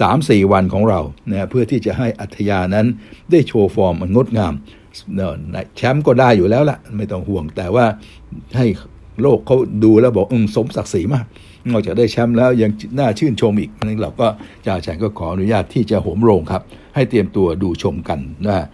[0.00, 2.86] 3-4 วันของเรานะเพื่อที่จะให้อัธยานั้น
[3.30, 4.54] ได้โชว์ฟอร์มมันงดงาม
[5.76, 7.84] แชมป์ก็ได้อยู่แล้วล่ะไม่ต้องห่วงแต่ว่า
[8.56, 8.66] ให้
[9.22, 11.24] โลกเขาดูแล้วบอกอืสมศักดิ์ศรีมาก
[11.70, 14.26] นอกจากได้แชมป์แล้วยังน่าชื่นชมอีกนั่นเราก็
[14.66, 16.62] จ่าแฉงก็ขออนุญาตที่จะโหมโรงครับ
[16.94, 18.66] ให้เตรียมตัวดูชมกันนะ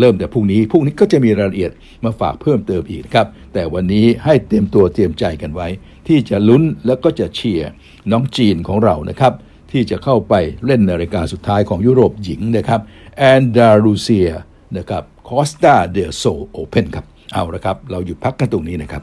[0.00, 1.72] เริ่มแต่พรุ่งนี้พรุ่งนี้ก็จะมีรายละเอียด
[2.04, 5.68] มาฝากเพิ่มเติมอีกครับ แต่วันนี้ให้เตรียมตัวเตรียมใจกันไว้
[6.08, 7.70] ที่จะลุ้นแล้วก็จะเชียร์
[8.10, 9.32] น้องจีนของเรานะครับ
[9.72, 10.34] ที่จะเข้าไป
[10.66, 12.80] เล่นในรายการสุดท้ายของยุโรปหญิงนะครับ
[13.18, 14.30] Andalucía
[14.76, 19.00] นะครับ Costa del Sol Open ครับเอาละครับ เราหยุดพักกันตรงนี้นะครั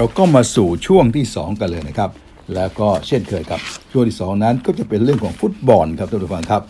[0.00, 2.10] เราก็มาสู่ช่วงที่ 2 กันเลยนะครับ
[2.54, 3.60] แล้วก็เช่นเคยครับ
[3.92, 6.62] ช่วงที่ 2 นั้นก็จะเป็นเรื่องของฟุตบอลครับท่านผู้ฟังครับ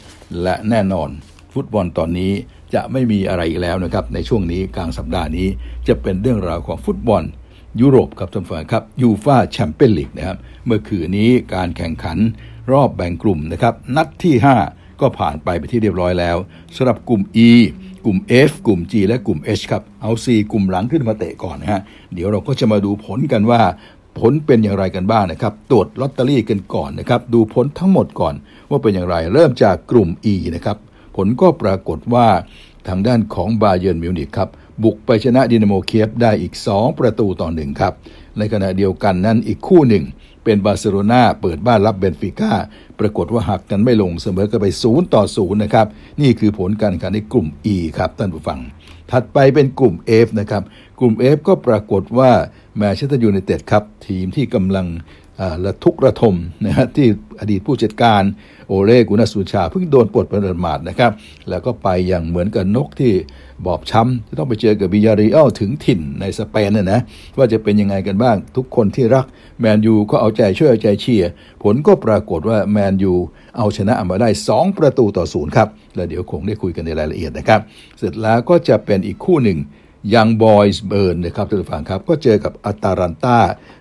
[0.43, 1.09] และแน่นอน
[1.55, 2.33] ฟุตบอลตอนนี้
[2.75, 5.49] จะไม่มีอะไรอีกแล้วนะครับ ในช่วงนี้กลางสัปดาห์นี้
[5.89, 7.23] จะเป็นเรื่องราวของฟุตบอล
[7.81, 12.19] ยุโรปครับท่านผู้ฟังครับยูฟาแชมเปี้ยนลีกนะครับเมื่อคืนนี้การแข่งขัน
[12.73, 14.35] รอบแบ่งกลุ่มนะครับ นัดที่
[14.69, 16.37] 5 ก็ผ่านไปไปที่เรียบร้อยแล้ว
[16.77, 17.51] สำหรับกลุ่ม E
[18.05, 21.81] กลุ่ม F กลุ่ม G และกลุ่ม H ครับ เอา C กลุ่มหลังขึ้นมาเตะก่อนนะฮะ
[22.15, 23.61] เดี๋ยวเราก็จะมาดูผลกันว่า
[24.19, 28.35] ผลเป็นอย่างไรกันบ้างนะครับ ตรวจลอตเตอรี่กันก่อนนะครับ ดูผลทั้งหมดก่อน
[28.71, 30.77] ว่าเป็นอย่างไร เริ่มจากกลุ่ม E นะครับ
[31.17, 32.29] ผลก็ปรากฏว่า
[32.89, 34.49] ทางด้านของบาเยิร์นมิวนิกครับ
[34.83, 37.93] บุกไปชนะดินาโมเคียฟได้อีก 2 ประตูต่อหนึ่งครับ
[38.39, 40.05] ในขณะเดียวกันนั้นอีกคู่หนึ่ง
[40.45, 42.53] เป็นบาร์เซโลนาเปิดบ้านรับเบนฟิก้า
[43.01, 45.87] ปรากฏว่าหักกันไม่ลงเสมอกันไป0ต่อ0นะครับ
[46.21, 48.61] นี่คือผลการแข่งขันในกลุ่ม E ครับท่านผู้ฟัง
[49.11, 49.95] ถัดไปเป็นกลุ่ม
[50.27, 50.63] F นะครับ
[51.01, 52.31] กลุ่ม F ก็ปรากฏว่า
[52.77, 54.87] แมนเชสเตอร์ยูไนเต็ดครับ ทีมที่กำลัง
[55.65, 56.35] ระทุกข์ระทม
[56.67, 57.07] นะฮะที่
[57.41, 58.23] อดีตผู้จัดการ
[58.69, 61.13] โอเล่กุนนาร์โซลชาเพิ่งโดนปลดมาหมาดๆนะครับ
[61.51, 63.13] แล้วก็ไปอย่างเหมือนกับนกที่
[63.67, 67.01] บอบช้ำจะต้องไปเจอกับบียาร์เรอัลถึงถิ่นในสเปนนะนะ
[67.39, 69.27] ว่าจะเป็นยังไงกันบ้าง ทุกคนที่รัก
[69.61, 71.31] แมนยูก็เอาใจช่วยเอาใจเชียร์
[71.63, 73.15] ผลก็ปรากฏว่าแมนยู
[73.57, 77.61] เอาชนะมาได้ 2 ประตูต่อศูนย์ครับ แล้วเดี๋ยวคงได้คุยกันในรายละเอียดนะครับ
[77.99, 79.59] เสร็จแล้วก็จะเป็นอีกคู่หนึ่ง
[80.15, 83.39] ยังบอยส์เบิร์นนะครับท่านผู้ฟังครับ ก็เจอกับอัตารันตา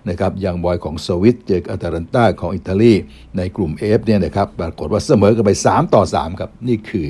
[0.08, 2.92] นะครับยังบอยของสวิตเจอกับอัตารันตาของอิตาลี
[3.36, 7.06] ในกลุ่ม F เนี่ยนะครับปรากฏว่าเสมอกันไป 3 ต่อ 3 ครับ นี่คือ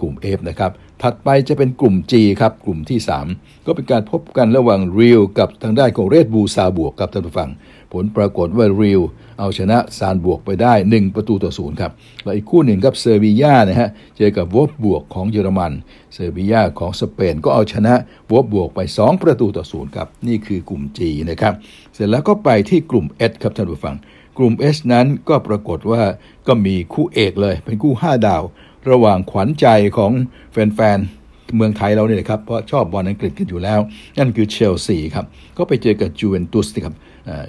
[0.00, 0.70] กลุ่ม F นะครับ
[1.02, 2.98] ถัดไปจะเป็นกลุ่ม G ครับ กลุ่มที่
[3.32, 7.50] 3 ก็เป็นการพบกันระหว่างเรียวกับทางด้านของเรดบูซาบวกครับท่านผู้ฟัง
[7.94, 9.02] ผลปรากฏว่ารียล
[9.40, 11.92] เอาชนะซานบวกไปได้ 1 ประตูต่อศูนย์ครับ
[12.24, 15.72] และอีกคู่หนึ่งครับเซบีย่านะฮะเจอกับโวล์ฟสบวร์กของเยอรมัน
[16.14, 21.54] เซบีย่าของสเปนก็เอาชนะโวล์ฟสบวร์กไป 2 ประตูต่อศูนย์ครับ นี่คือกลุ่ม G นะครับ
[21.94, 23.96] เสร็จแล้วก็ไปที่กลุ่ม S ครับท่านผู้ฟัง
[24.38, 26.02] กลุ่ม S นั้นก็ปรากฏว่า
[26.46, 28.42] ก็มีคู่เอกเลย เป็นคู่ 5 ดาว
[28.90, 30.12] ระหว่างขวัญใจของ
[30.52, 33.80] แฟนๆเมืองไทยเราเนี่ยนะครับ เพราะชอบบอลอังกฤษกันอยู่แล้ว
[34.18, 35.26] นั่นคือเชลซีครับ
[35.58, 36.94] ก็ไปเจอกับยูเวนตุสครับ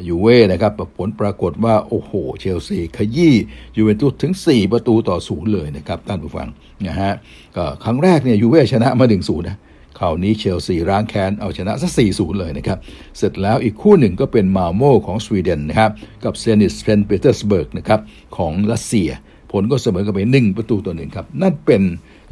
[0.08, 3.36] ยูเว่นะครับผลปรากฏว่า โอ้โห เชลซี ขยี้
[3.78, 6.48] ยูเวนตุสถึง 4 ประตูต่อศูนย์เลยนะครับท่านผู้ฟัง
[6.88, 7.14] นะฮะ
[7.56, 9.58] ก็ครั้งแรกเนี่ยยูเว่ชนะมา1 0นย์นะ
[10.00, 12.78] คราวนี้เชลซีล้างแค้นเอาชนะซะ4-0 เลยนะครับ
[13.18, 15.92] เสร็จแล้วอีกคู่หนึ่งก็เป็นมัลโม่ของสวีเดนนะครับ
[16.24, 18.00] กับเซนิตเซนต์ปีเตอร์สเบิร์กนะครับ
[18.38, 19.10] ของรัสเซีย
[19.52, 21.82] ผลก็เสมอกันไป1ประตูต่อหนึ่งครับ นั่นเป็น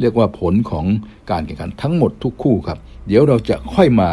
[0.01, 0.85] เรียกว่าผลของ
[1.31, 2.77] การแข่งขันทั้งหมดทุกคู่ครับ
[3.07, 4.09] เดี๋ยวเราจะค่อยมา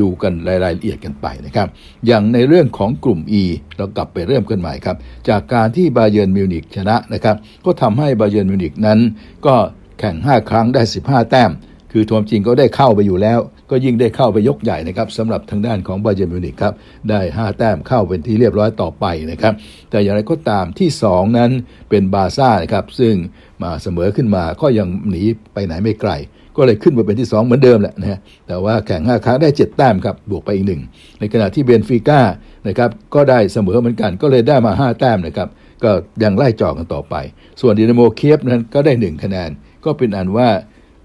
[0.00, 1.68] ดูกันรายละเอียดกันไปนะครับ
[2.06, 3.42] อย่างในเรื่องของกลุ่ม E
[3.76, 4.96] เรากลับไปเริ่มกันใหม่ครับ
[5.28, 8.98] จากการที่บาเยิร์นมิวนิกชนะนะครับ ก็ทำให้บาเยิร์นมิวนิกนั้น
[9.46, 9.54] ก็
[10.00, 11.52] แข่ง 5 ครั้งได้ 15 แต้ม
[11.92, 13.38] คือความจริงก็ได้เข้าไปอยู่แล้ว
[13.70, 16.74] ก็ยิ่งได้เข้าไปยกใหญ่นะครับสำหรับทางด้านของบาเยิร์นมิวนิกครับ
[17.10, 19.54] ได้ 5 แต้มเข้าเป็นที่เรียบร้อยต่อไปนะครับ
[19.90, 21.50] แต่อย่างไรก็ตามที่ 2 นั้น
[21.90, 23.14] เป็นบาร์ซ่านะครับซึ่ง
[23.62, 26.12] มาเสมอขึ้นมาก็ยังหนีไปไหนไม่ไกล
[26.56, 30.80] ก็เลยขึ้นมาเป็นที่ 2 เหมือนเดิมแหละนะฮะแต่ว่าแข่ง 5 ครั้งได้ 7 แต้มครับบวกไปอีกหนึ่ง
[31.20, 32.20] ในขณะที่เบนฟิก้า
[32.68, 35.48] นะครับก็ได้เสมอเหมือนกัน ก็เลยได้มา 5 แต้มนะครับ
[35.82, 35.90] ก็
[36.22, 37.14] ยังไล่จ่อกันต่อไป
[37.60, 39.50] ส่วนดินาโมเคียฟนั้นก็ได้ 1 คะแนน
[39.84, 40.48] ก็เป็นอันว่า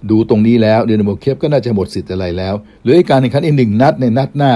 [0.10, 4.54] ดูตรงนี้แล้วดินาโมเคียฟก็น่าจะหมดสิทธิ์อะไรแล้วเหลืออีกการแข่งขันอีกหนึ่งนัดในนัดหน้า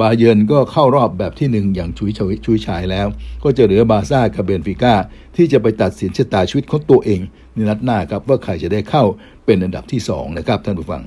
[0.00, 2.10] บาเยิร์นก็เข้ารอบแบบที่หนึ่งอย่างฉุย
[2.44, 3.06] ฉุยฉายแล้ว
[3.44, 4.94] ก็จะเหลือบาซ่ากับเบนฟิก้า
[5.36, 7.20] ที่จะไปตัดสินชะตาชีวิตของตัวเอง
[7.54, 9.04] ในนัดหน้าครับว่าใครจะได้เข้า
[9.50, 11.02] เป็นอันดับที่2นะครับท่านผู้ฟัง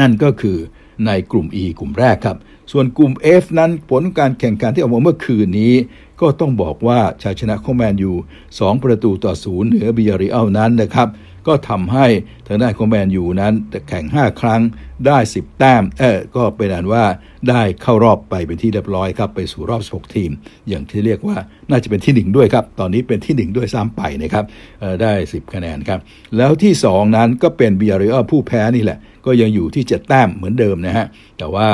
[0.00, 0.58] นั่นก็คือ
[1.06, 2.36] ในกลุ่ม E กลุ่มแรกครับ
[2.72, 5.74] ส่วนกลุ่ม F นั้นผลการแข่งขันที่ออกมาเมื่อคืนนี้
[6.20, 8.12] ก็ต้องบอกว่าชัยชนะของแมนยู
[8.48, 11.08] 2ประตูต่อศูนย์เหนือบิยาริอัลนั้นนะครับ
[11.46, 12.06] ก็ทำให้
[12.46, 13.54] ทางด้านของแมนยูนั้น
[13.88, 14.60] แข่ง 5 ครั้ง
[15.06, 17.04] ได้ 10 แต้มเออก็เป็นอันว่า
[17.50, 20.30] ได้เข้ารอบไปเป็นที่เรียบร้อยครับ ไปสู่รอบ 16 ทีม
[20.68, 21.36] อย่างที่เรียกว่า
[21.70, 24.44] น่าจะเป็นที่ 1 ด้วยครับ ตอนนี้เป็นที่ 1 ด้วยซ้ำไปนะครับ
[25.02, 26.00] ได้ 10 คะแนนครับ
[26.36, 31.06] แล้วที่ 2 นั้นก็เป็นบีอาริอผู้แพ้นี่แหละ ก็ยังอยู่ที่ 7 แต้มเหมือนเดิมนะฮะ
[31.38, 31.68] แต่ว่า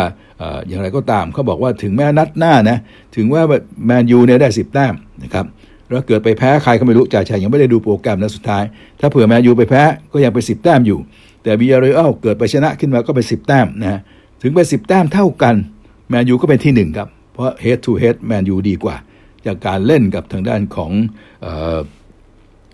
[0.68, 2.78] อย่างไรก็ตามเขาบอกว่าถึงแม้นัดหน้านะ
[3.16, 3.42] ถึงว่า
[3.86, 5.46] แมนยูเนี่ยได้ 10 แต้มนะครับ
[5.92, 8.64] แล้วเกิดไปแพ้ใครก็ไม่รู้จ่าชัยยังไม่ได้ดูโปรแกรมนะสุดท้าย
[9.00, 10.98] ถ้าเผื่อแมนยูไปแพ้ก็ยังไปสิบแต้มอยู่
[11.42, 14.00] แต่บีอาร์เรอัลเกิดไปชนะขึ้นมาก็ไปสิบแต้มนะ
[14.42, 15.54] ถึงไปสิบแต้มเท่ากัน
[16.08, 18.96] แมนยูก็เป็นที่หนึ่งครับ เพราะ head to head แมนยูดีกว่า
[19.46, 20.90] จากการเล่นกับทางด้านของ
[21.42, 21.78] เอ่อ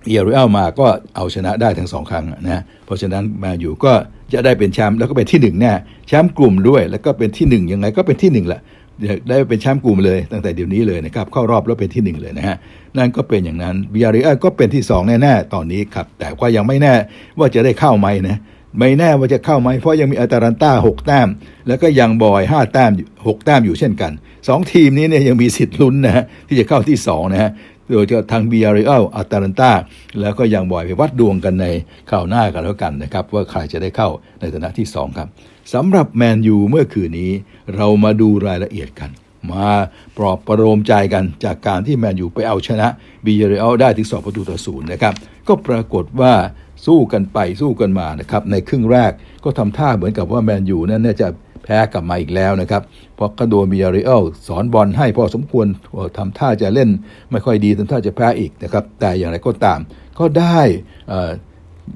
[0.06, 3.92] เอเรอัลมาก็เอาชนะได้ทั้งสองครั้งนะเพราะฉะนั้นแมนยูก็
[4.32, 5.72] จะได้เป็นแชมป์แล้วก็เป็นที่หนึ่งแน่
[6.06, 8.60] แชมป์กลุ่มด้วย แล้วก็เป็นที่หนึ่งยังไงก็เป็นที่หนึ่งแหละ
[9.28, 12.56] ได้เป็นแชมป์กลุ่มเลย ตั้งแต่เดี๋ยวนี้เลยนะครับ เข้ารอบแล้วเป็นที่หนึ่งเลยนะฮะ
[12.98, 16.94] นั่นก็เป็นอย่างนั้นบิอาริอาก็เป็นที่สองแน่ๆ ตอนนี้ครับ แต่ว่ายังไม่แน่
[17.38, 18.38] ว่าจะได้เข้าไหมนะ
[18.78, 21.28] ไม่แน่ว่าจะเข้าไหมเพราะยังมีอาตาลันต้าหกแต้ม
[21.68, 22.92] แล้วก็ยังบอยห้าแต้ม
[23.26, 24.12] หกแต้มอยู่เช่นกัน
[24.48, 27.50] สองทีมนี้เนี่ยยังมีสิทธิ์ลุ้นนะฮะที่จะเข้าที่สองนะฮะ
[27.90, 29.72] โดยจะทางบีอาริเอลอาตาลันต้า
[30.20, 31.66] แล้วก็ยังบอยไปวัดดวงกันใน
[32.10, 34.08] ข่าวหน้ากันแล้วกันนะครับ ว่าใครจะได้เข้า
[34.40, 35.28] ในฐานะที่สองครับ
[35.72, 37.32] สำหรับแมนยูเมื่อคืนนี้
[37.76, 39.10] เรามาดูรายละเอียดกัน
[39.52, 39.70] มา
[40.16, 42.88] ปลอบประโลมใจกันจากการที่แมนยูไปเอาชนะ
[43.24, 45.14] บียาร์เรอัลได้ถึงสองประตูต่อศูนย์นะครับ
[45.48, 46.34] ก็ปรากฏว่า
[46.86, 49.12] สู้กันไปสู้กันมานะครับ ในครึ่งแรก
[49.44, 51.28] ก็ทำท่าเหมือนกับว่าแมนยูนั้นจะ
[51.62, 52.82] แพ้กลับมาอีกแล้วนะครับ
[53.16, 55.66] เพราะก็โดนบียาร์เรอัลสอนบอลให้พอสมควร
[56.18, 56.88] ทำท่าจะเล่น
[57.30, 59.78] ไม่ค่อยดีทำท่าจะแพ้อีกนะครับ แต่อย่างไรก็ตาม
[60.18, 60.60] ก็ได้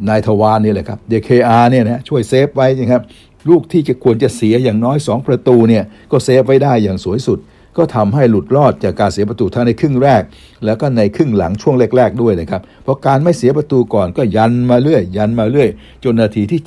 [0.09, 3.03] นายทวารนี่แหละครับ เดเคอา เนี่ยนะช่วยเซฟไว้นะครับ
[3.49, 7.39] ลูกที่จะควรจะเสียอย่างน้อย 2 ประตูเนี่ยก็เซฟไว้ได้อย่างสวยสุด
[7.77, 10.23] ก็ทำให้หลุดรอดจากการเสียประตูทั้งในครึ่งแรก
[10.65, 15.69] แล้วก็ในครึ่งหลังช่วงแรก ๆ ด้วยนะครับ เพราะการไม่เสียประตูก่อนก็ยันมาเรื่อย ยันมาเรื่อย
[16.05, 16.61] จนนาทีที่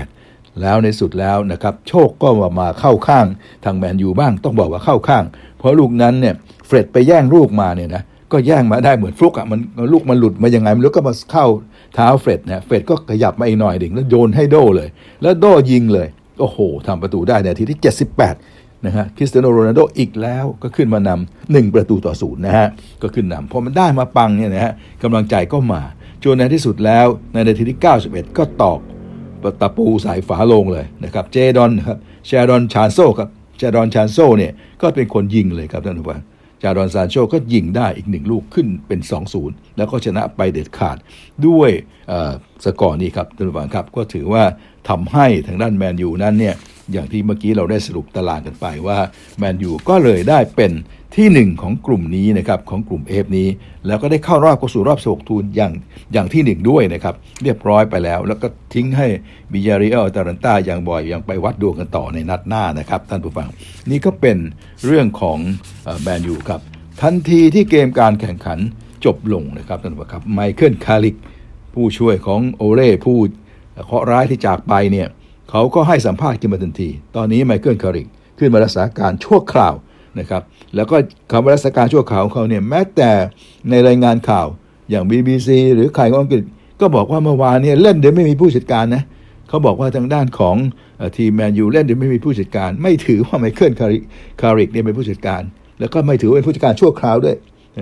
[0.00, 3.26] 78 แล้วในสุดแล้วนะครับโชคก็มามาเข้าข้าง
[3.64, 5.24] ทางแมนยูบ้างต้องบอกว่าเข้าข้าง
[5.58, 6.34] เพราะลูกนั้นเนี่ย
[6.66, 9.60] เฟร็ดไปแย่งลูกมาเนี่ยนะก็แย่งมาได้เหมือนฟลุกอะ่ะมัน
[9.92, 11.46] ลูกมันหลุดมายังไงมันแล้วก็มาเข้า
[11.94, 14.88] เท้าเฟร็ดนะเฟร็ดก็ขยับมาอีกหน่อยดึงแล้วโยนให้โดเลย
[15.22, 16.08] แล้วโดยิงเลย
[16.40, 17.80] โอ้โหทำประตูได้ในทีที่
[18.32, 22.68] 78 นะฮะคริสเตียโนโรนัลโดอีกแล้วก็ขึ้นมานำหนึ่งประตูต่อศูนย์นะฮะ
[23.02, 25.82] ก็ขึ้นนำพอมันได้มาปังเนี่ยนะฮะกำลังใจก็มา
[26.24, 27.78] จนในที่สุดแล้วในนาทีที่
[28.08, 28.80] 91 ก็ตอก
[29.60, 36.20] ตะปูสายฝาลงเลยนะครับเจดอนครับเชดอนชานโซครับเชดอนชานโซเนี่ยก็เป็นคนยิงเลยครับท่านผู้ฟัง
[36.64, 39.00] จารอนซานโชก็ยิงได้อีกหนึ่งลูกขึ้นเป็น
[39.38, 40.96] 2-0 แล้วก็ชนะไปเด็ดขาด
[41.46, 41.70] ด้วย
[42.64, 44.44] สกอร์นี้ครับท่านผู้ฟังครับก็ถือว่า
[44.88, 46.54] ทำให้ทางด้านแมนยูนั้นเนี่ย
[46.92, 48.98] อย่างที่เมื่อกี้เราได้สรุปตารางกันไปว่า
[49.38, 50.72] แมนยูก็เลยได้เป็น
[51.16, 53.48] ที่หนึ่งของกลุ่มนี้นะครับของกลุ่มเอฟนี้
[53.86, 55.72] แล้วก็ได้เข้ารอบเข้าสู่รอบสกทูนอย่าง
[56.12, 59.06] อย่างที่หนึ่งด้วยนะครับเรียบร้อยไปแล้ว แล้วก็ทิ้งให้
[59.52, 63.48] บิยาริเอลตารันต้าอย่างบ่อยยังไปวัดดวงกันต่อในนัดหน้านะครับท่านผู้ฟัง
[63.90, 64.36] นี่ก็เป็น
[64.86, 65.38] เรื่องของ
[66.02, 66.60] แมนยูครับ
[67.02, 68.58] ทันทีที่เกมการแข่งขัน
[69.04, 71.16] จบลงนะครับท่านผู้ฟังครับไมเคิลคาร์ริก
[71.74, 73.16] ผู้ช่วยของโอเล่ผู้
[73.86, 75.08] เคราะห์ร้ายที่จากไปเนี่ย
[75.50, 78.06] เขาก็ให้สัมภาษณ์ขึ้นมาทันที ตอนนี้ไมเคิลคาร์ริก
[78.38, 79.74] ขึ้นมารักษาการชั่วคราว
[80.18, 80.42] นะครับ
[80.74, 80.96] แล้วก็
[81.30, 83.10] คำว่ารักษาการชั่วคราวของเขาเนี่ยแม้แต่
[83.70, 84.46] ในรายงานข่าว
[84.90, 86.44] อย่าง BBC หรือใครของอังกฤษ
[86.80, 89.02] ก็บอกว่าเมื่อวานเนี่ยเล่นโดยไม่มีผู้จัดการนะ
[89.48, 90.56] เขาบอกว่าทางด้านของ
[91.16, 94.02] ทีมแมนยูเล่นโดยไม่มีผู้จัดการ ไม่ถือว่าไมเคิลคาร์ริก
[94.40, 95.42] คาร์ริกเนี่ยเป็นผู้จัดการ
[95.80, 97.36] แล้วก็ไม่ถือว่าเป็นผู้จัดการชั่วคราวด้วย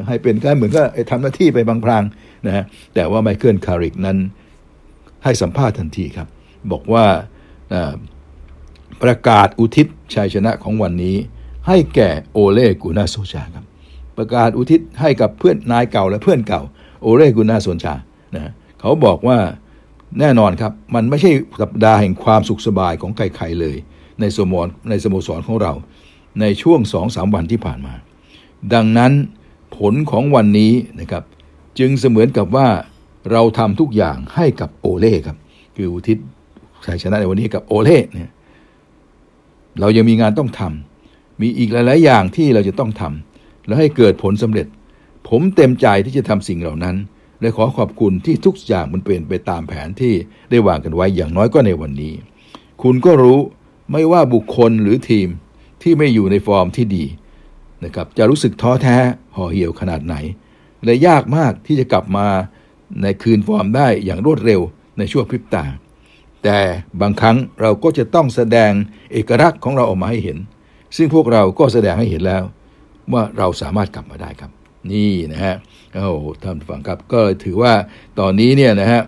[0.09, 2.05] ให้เป็นแค่เหมือนก็ทำหน้าที่ไปพลางพลาง
[2.47, 4.19] นะฮะแต่ว่าไมเคิลคาร์ริกนั้น
[5.25, 6.29] ให้สัมภาษณ์ทันทีครับ
[6.73, 7.05] บอกว่า
[9.03, 11.17] ประกาศอุทิศชัยชนะของวันนี้
[11.69, 13.65] ให้แก่โอเล่กูนาโซชาครับ
[14.17, 16.63] ประกาศอุทิศให้กับเพื่อนนายเก่าและเพื่อนเก่า
[17.03, 17.95] โอเล่กูนาโซชา
[18.35, 19.39] นะเขาบอกว่า
[20.21, 21.31] แน่นอนครับ มันไม่ใช่
[21.63, 23.77] สัปดาห์แห่งความสุขสบายของใครๆเลย
[24.21, 25.73] ในสมรในสโมสรของเรา
[26.41, 27.95] ในช่วงสองสามวันที่ผ่านมา
[28.75, 29.13] ดังนั้น
[29.77, 31.25] ผลของวันนี้นะครับ
[31.79, 32.69] จึงเสมือนกับว่า
[33.33, 35.37] เราทำทุกอย่างให้กับโอเล่ครับ
[35.77, 36.19] คืออุทิศ
[36.87, 38.31] ชัยชนะในวันนี้กับโอเล่เนี่ย
[39.81, 44.67] เรายังมีงานต้องทำมีอีกหลาย ๆ อย่างที่เราจะต้องทำแล้วให้เกิดผลสำเร็จ
[45.29, 46.97] ผมเต็มใจที่จะทำสิ่งเหล่านั้น
[47.43, 50.15] และขอขอบคุณที่ทุกอย่างมันเป็นไปตามแผนที่
[50.51, 52.15] ได้วางกันไว้อย่างน้อยก็ในวันนี้
[52.83, 53.39] คุณก็รู้
[53.93, 55.29] ไม่ว่าบุคคลหรือทีม
[55.83, 57.05] ที่ไม่อยู่ในฟอร์มที่ดี
[57.85, 58.97] นะครับจะรู้สึกท้อแท้
[59.37, 60.15] ห่อเหี่ยวขนาดไหน
[60.85, 62.29] และยากมากที่จะกลับมา
[63.03, 64.61] ในคืนฟอร์มได้อย่างรวดเร็ว
[64.99, 65.65] ในช่วงพริบตา
[66.45, 66.59] แต่
[67.01, 68.73] บางครั้งเราก็จะต้องแสดง
[69.13, 70.39] เอกลักษณ์ของเราออกมาให้เห็น
[70.97, 72.43] ซึ่งพวกเราก็แสดงให้เห็นแล้ว
[73.13, 74.51] ว่าเราสามารถกลับมาได้ครับ
[74.91, 75.55] นี่นะฮะ
[75.95, 76.05] โอ้
[76.43, 77.73] ท่านฟังครับ ก็ถือว่า
[78.21, 79.03] ตอนนี้เนี่ยนะฮะ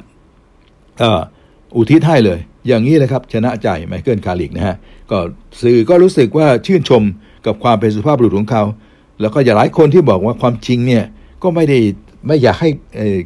[1.76, 4.76] อุทิศให้เลย อย่างนี้เลยครับ ชนะใจไมเคิลคาริกนะฮะ
[5.10, 5.18] ก็
[5.62, 7.02] สื่อก็รู้สึกว่าชื่นชม
[7.46, 8.64] กับความเป็นสุภาพบุรุษของเขา
[9.20, 11.04] แล้วก็อย่าหลายคนที่บอกว่าความจริงเนี่ย
[11.42, 11.78] ก็ไม่ได้
[12.26, 12.68] ไม่อยากให้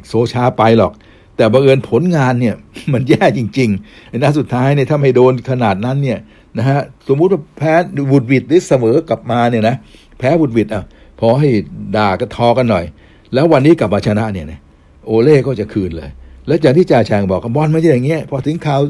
[0.07, 0.93] โซชาไปหรอก
[1.37, 2.55] แต่บังเอิญผลงานเนี่ย
[2.93, 6.19] มันแย่จริงๆในสุดท้ายเนี่ยถ้าไม่โดนขนาดนั้นเนี่ย
[6.57, 7.73] นะฮะสมมุติว่าแพ้
[8.11, 9.75] บุดวิดหรือเสมอกลับมาเนี่ยนะ
[10.19, 10.83] แพ้บุดวิดอะ
[11.19, 11.49] พอให้
[11.95, 12.85] ด่าก็ทอกันหน่อย
[13.33, 14.59] แล้ววันนี้กลับมาชนะเนี่ยนะ
[15.05, 16.09] โอเล่ก็จะคืนเลย
[16.47, 18.81] แล้วจากที่จ่าแชงบอกกับอลไม่ใช่อย่างเงี้ยพอถึงข่าว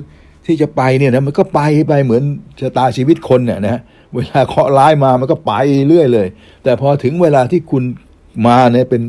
[0.45, 2.23] ที่จะไปเนี่ยนะมันก็ไปไปเหมือน
[2.59, 3.80] ชะตาชีวิตคนเนี่ยนะ
[4.15, 5.51] เวลาเคาะร้ายมามันก็ไป
[5.89, 6.27] เรื่อยเลย
[6.63, 7.84] แต่พอถึงเวลาที่คุณ
[8.47, 9.01] มาเนี่ยเป็น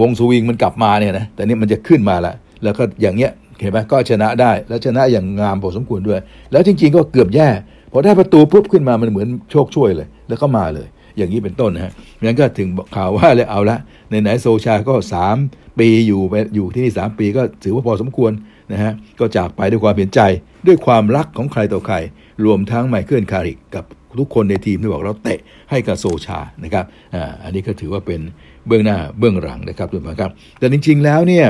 [0.00, 6.20] วงสวิงมันกลับมาเนี่ยนะแต่นี่มันจะขึ้นมาล้วแล้วก็อย่างเงี้ยเห็นไหมก็ชนะได้ แล้วชนะอย่างงามพอสมควรด้วย
[6.52, 7.48] แล้วจริง ๆ ก็เกือบแย่
[7.92, 10.86] พอได้ประตูปุ๊บขึ้นมามันเหมือนโชคช่วยเลย แล้วก็มาเลย
[11.16, 11.92] อย่างนี้เป็นต้นนะฮะ
[12.24, 13.78] งั้นก็ถึงข่าวว่าเลยเอาละ
[14.10, 15.36] ในไหนโซชาก็สาม
[15.78, 18.32] ปีอยู่ไปอยู่ที่นี่สามปีก็ถือว่าพอสมควร
[18.72, 20.20] นะฮะก็จากไปด้วยความเห็นใจ
[20.66, 21.96] ด้วยความรักของใครต่อใคร
[22.44, 23.84] รวมทั้งไมเคิลคาริกกับ
[24.20, 25.40] ทุกคนในทีมที่บอกเราเตะ
[25.70, 28.20] ให้กับโซชานะครับอ่าอันนี้ก็ถือว่าเป็น
[28.66, 31.46] เบื้องหน้าเบื้องหลังนะครับทุกท่านครับ แต่จริง ๆ แล้วเนี่ย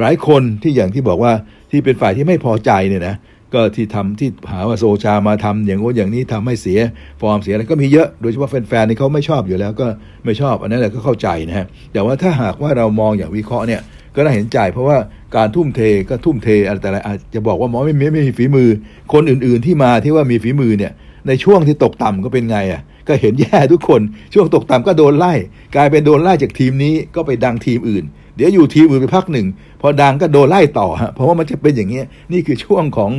[0.00, 1.32] หลายคนที่อย่างที่บอกว่า
[1.70, 3.14] ที่เป็นฝ่ายที่ไม่พอใจเนี่ยนะ
[3.54, 6.78] ก็ที่ทำที่หาว่าโซชามาทำอย่างโน้นอย่างนี้ทำให้เสีย
[7.20, 9.86] ฟอร์มเสียอะไรก็มีเยอะโดยเฉพาะแฟนๆนี่เขาไม่ชอบอยู่แล้วก็
[10.24, 13.80] ไม่ชอบอันนั้นแหละก็เข้าใจนะฮะแต่ว่าถ้าหากว่าเรามองอย่างวิเคราะห์เนี่ย
[14.14, 14.96] ก็น่าเห็นใจเพราะว่า
[15.36, 18.68] การทุ่มเทก็ทุ่มเทอะไรแต่ละอาจจะบอกว่าหมอไม่ไม่ไม่มีฝีมือ
[19.12, 20.92] คนอื่นๆที่มาที่ว่ามีฝีมือเนี่ย
[21.28, 24.00] ในช่วงที่ตกต่ำก็เป็นไงอะก็เห็นแย่ทุกคน
[24.34, 25.32] ช่วงตกต่ำก็โดนไล่
[25.74, 28.04] กลายเป็นโดนไล่จากทีมนี้ก็ไปดังทีมอื่น
[28.36, 29.46] เดี๋ยวอยู่ทีมอื่นไปพักหนึ่ง
[29.80, 32.02] พอดังก็โดนไล่ต่อฮะเพราะว่ามันจะเป็นอย่างนี้
[32.32, 33.10] นี่คือช่วงของ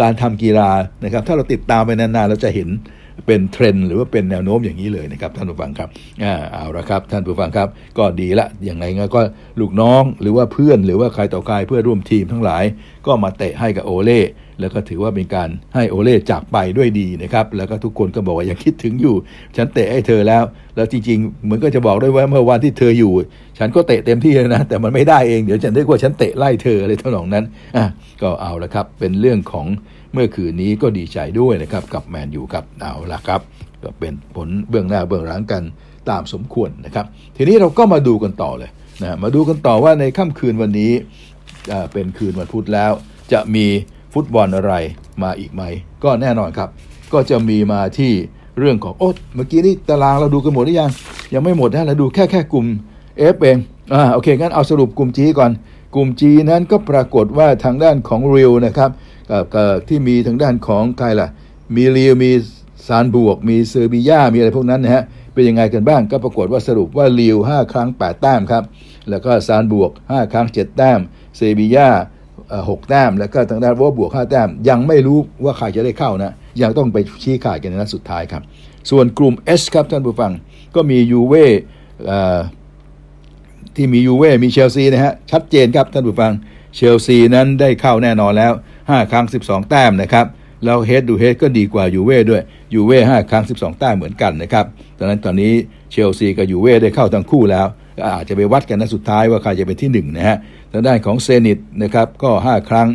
[0.00, 0.70] การทำกีฬา
[1.04, 2.68] นะครับ ถ้าเราติดตามไปนานๆเราจะเห็น
[3.26, 5.88] เป็นเทรนด์หรือว่าเป็นแนวโน้มอย่างนี้เลยนะครับท่านผู้ฟังครับ
[6.24, 7.68] อ่าเอาละครับ ท่านผู้ฟังครับ
[7.98, 8.84] ก็ดีละอย่างไร
[9.16, 9.20] ก็
[9.60, 12.64] ลูกน้องหรือว่าเพื่อนหรือว่าใครต่อใครเพื่อร่วมทีมทั้งหลาย
[13.06, 14.20] ก็มาเตะให้กับโอเล่
[14.60, 19.14] แล้วก็ถือว่าเป็นการให้โอเล่จากไปด้วยดีนะครับ แล้วก็ทุกคนก็บอกว่ายังคิดถึงอยู่
[19.56, 20.42] ฉันเตะให้เธอแล้ว
[20.76, 23.12] แล้วจริงๆเหมือนก็จะบอกด้วยว่าเมื่อวันที่เธออยู่
[23.58, 27.44] ฉันก็เตะเต็มที่เลยนะ แต่มันไม่ได้เอง เดี๋ยวฉันนึกว่าฉันเตะไล่เธออะไรเท่านั้นนั้น
[27.76, 27.84] อะ
[28.22, 29.66] ก็เอาละครับ เป็นเรื่องของ
[30.12, 33.40] เมื่อคืนนี้ก็ดีใจด้วยนะครับกับแมนยูครับเอาละครับ
[33.84, 35.62] ก็เป็นผลเบื้องหน้าเบื้องหลังกัน
[36.10, 38.70] ตามสมควรนะครับ ทีนี้เราก็มาดูกันต่อเลย
[39.02, 40.92] นะมาดูกันต่อว่าในค่ำคืนวันนี้
[41.92, 42.92] เป็นคืนวันพุธแล้ว
[43.32, 43.66] จะมี
[44.12, 44.72] ฟุตบอลอะไร
[45.22, 45.62] มาอีกไหม
[46.04, 46.68] ก็แน่นอนครับ
[47.12, 48.12] ก็จะมีมาที่
[48.58, 50.90] เรื่องของโอ้เมื่อกี้นี่ตารางเราดูกันหมดหรือยัง
[51.34, 52.66] ยังไม่หมดนะเราดูแค่แค่กลุ่ม
[53.34, 53.58] F เอง
[53.94, 55.50] อ่าโอเค งั้นเอาสรุปกลุ่ม G ก่อน
[55.94, 58.90] กลุ่ม G นั้นก็ปรากฏว่าทางด้านของริวนะครับ
[59.54, 61.28] กับที่มีทางด้านของใครล่ะ
[61.76, 62.30] มีริวมี
[62.86, 65.02] ซานบวก มีเซอร์บิยามีอะไรพวกนั้นนะฮะ
[65.34, 68.64] เป็นยังไงกันบ้างก็ปรากฏว่าสรุปว่าริว5 ครั้ง 8 แต้มครับ
[69.10, 71.00] แล้วก็ซานบวก 5 ครั้ง 7 แต้ม
[71.36, 71.88] เซบียา
[72.68, 76.32] หกแต้ม แล้วก็ทางด้านวอบวกห้าแต้ม ยังไม่รู้ว่าใครจะได้เข้านะ
[76.62, 78.42] ยังต้องไปชี้ขาดกันในนัดสุดท้ายครับ
[78.90, 80.32] ส่วนกลุ่ม S ครับท่านผู้ฟัง
[80.74, 81.46] ก็มียูเว่
[83.76, 86.32] ที่มียูเว่มีเชลซีนะฮะ ชัดเจนครับท่านผู้ฟัง
[86.76, 90.26] เชลซีนั้นได้เข้าแน่นอนแล้ว 5 ครั้ง 12 แต้มนะครับ
[90.64, 92.42] แล้วเฮดดูเฮดก็ดีกว่ายูเว่ด้วย
[92.74, 94.66] ยูเว่5ครั้ง 12 แต้มเหมือนกันนะครับ
[94.98, 95.52] ดังนั้นตอนนี้
[95.90, 97.66] เชลซีกับยูเว่ได้เข้าทั้งคู่แล้ว
[97.96, 100.36] ก็อาจจะไปวัดกันนัดสุดท้ายว่าใครจะเป็นที่1นะฮะ
[100.72, 102.88] ทางด้านของเซนิตนะครับก็ 5 ครั้ง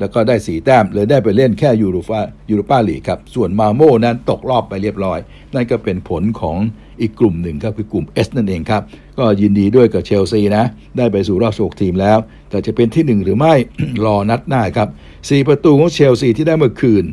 [0.00, 5.18] แล้วก็ได้ 4 แต้มเลยได้ไปเล่นแค่ยูโรฟายูโรปาลีกครับ ส่วนมัลโม่นั้นตกรอบไปเรียบร้อย
[5.54, 6.58] นั่นก็เป็นผลของ
[7.00, 8.82] อีกกลุ่มหนึ่งครับคือกลุ่ม S นั่นเองครับ
[9.18, 10.64] ก็ยินดีด้วยกับเชลซีนะ
[10.96, 12.18] ได้ไปสู่รอบ 16 ทีมแล้ว
[12.50, 13.54] แต่จะเป็นที่ 1 หรือไม่
[14.04, 14.88] รอนัดหน้าครับ
[15.18, 17.04] 4 ประตูของเชลซีที่ได้เมื่อคืน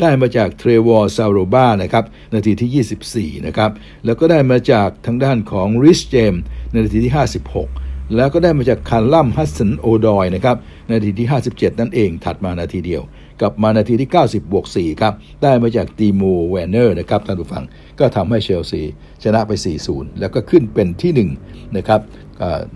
[0.00, 3.70] ได้มาจากเทรวอห์ชาโลบาห์นะครับนาทีที่ 24 นะครับ
[4.04, 6.34] แล้วก็ได้มาจากทางด้านของรีซเจมส์
[6.70, 7.14] ในนาทีที่
[7.58, 10.56] 56 แล้วก็ได้มาจากคัลลัมฮัดสันโอดอยนะครับ
[10.90, 13.02] นาทีที่ 57 นั่นเองถัดมานาทีเดียว
[13.40, 15.12] กลับมานาทีที่ 90 บวก 4 ครับ
[15.42, 17.64] ได้มาจากติโมแวร์เนอร์นะครับท่านผู้ฟัง
[17.98, 18.82] ก็ทำให้เชลซี
[19.22, 19.52] ชนะไป
[19.86, 22.00] 4-0 แล้วก็ขึ้นเป็นที่ 1 นะครับ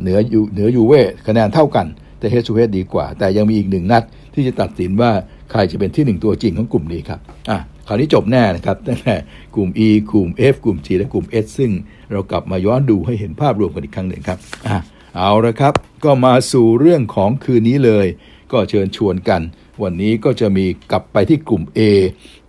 [0.01, 1.87] เหนือยูเหนือยูเว่คะแนนเท่ากัน
[2.19, 4.03] แต่ head to head ดีกว่า แต่ยังมีอีกหนึ่งนัด
[4.35, 5.11] ที่จะตัดสินว่า
[5.51, 7.21] ใครจะเป็นที่1ตัวจริงของกลุ่มนี้ครับ
[7.51, 9.15] อะคราวนี้จบแน่นะครับตั้งแต่
[9.55, 11.71] กลุ่ม E กลุ่ม F กลุ่ม G และกลุ่ม S ซึ่ง
[12.15, 14.39] เรากลับมาย้อนดูให้เห็นภาพรวมกันอีกครั้งหนึ่งครับ
[14.69, 14.79] อะ
[15.17, 18.07] เอาละครับ ก็มาสู่เรื่องของคืนนี้เลย
[18.53, 19.41] ก็เชิญชวนกัน
[19.83, 21.81] วันนี้ก็จะมีกลับไปที่กลุ่ม A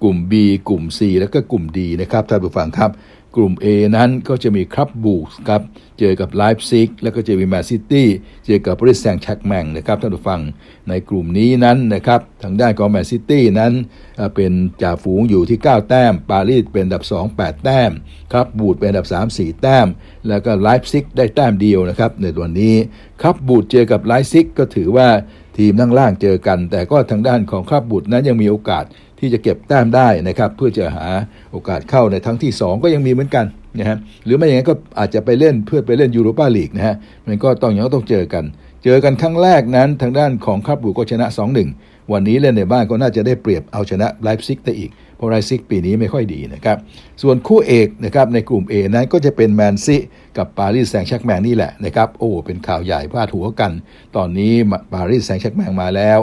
[0.03, 0.33] กลุ่ม B
[0.69, 2.91] กลุ่ม C แล้วก็กลุ่ม D นะครับท่านผู้ฟังครับ
[3.35, 3.65] กลุ่ม A
[3.95, 5.61] นั้นก็จะมีคลับบรูชครับ
[5.99, 8.07] เจอกับไลป์ซิกแล้วก็จะมีแมนซิตี้
[8.45, 10.41] เจอกับปารีสแซงต์แชร์กแมงนะครับท่านผู้ฟัง
[10.89, 13.73] ในกลุ่มนี้นั้นนะครับทางด้านของแมนซิตี้นั้น
[14.35, 17.91] เป็นจ่าฝูงอยู่ที่ 9 แต้ม ปารีสเป็นอันดับ 2 8 แต้ม
[18.33, 19.87] คลับบรูชเป็นอันดับ 3 4 แต้ม
[20.27, 22.75] แล้วก็ไลป์ซิกได้แต้มเดียวนะครับในวันนี้
[23.21, 25.07] คลับบรูชเจอกับไลป์ซิกก็ถือว่า
[25.57, 28.85] ทีมนั่งล่างเจอกัน แต่ก็ทางด้านของคลับบรูชนั้นยังมีโอกาส
[29.19, 31.07] ที่จะเก็บแต้มได้นะครับ เพื่อจะหา
[31.51, 33.45] โอกาสเข้าในทั้งที่ 2 ก็ยังมีเหมือนกัน
[33.79, 36.95] นะฮะหรือไม่อย่างนั้นก็อาจจะไปเล่นเพื่อไปเล่นยูโรปาลีกนะฮะ
[37.27, 38.43] มันก็ต้องยังต้องเจอกัน
[38.83, 41.27] เจอกันครั้งแรกนั้นทางด้านของคลับบรูชก็ชนะ
[41.69, 46.77] 2-1 วันนี้เล่นในบ้านก็น่าจะได้เปรียบเอาชนะไลป์ซิกได้อีกเพราะไลป์ซิกปีนี้ไม่ค่อยดีนะครับ
[47.21, 49.97] ส่วนคู่เอกนะครับในกลุ่ม A นั้นก็จะเป็นแมนซี
[50.37, 53.71] กับปารีสแซงต์แชร์กแมงนี่แหละนะครับโอ้เป็นข่าวใหญ่พาดหัวกัน
[54.15, 54.53] ตอนนี้
[54.93, 56.19] ปารีสแซงต์แชร์กแมงมาแล้ว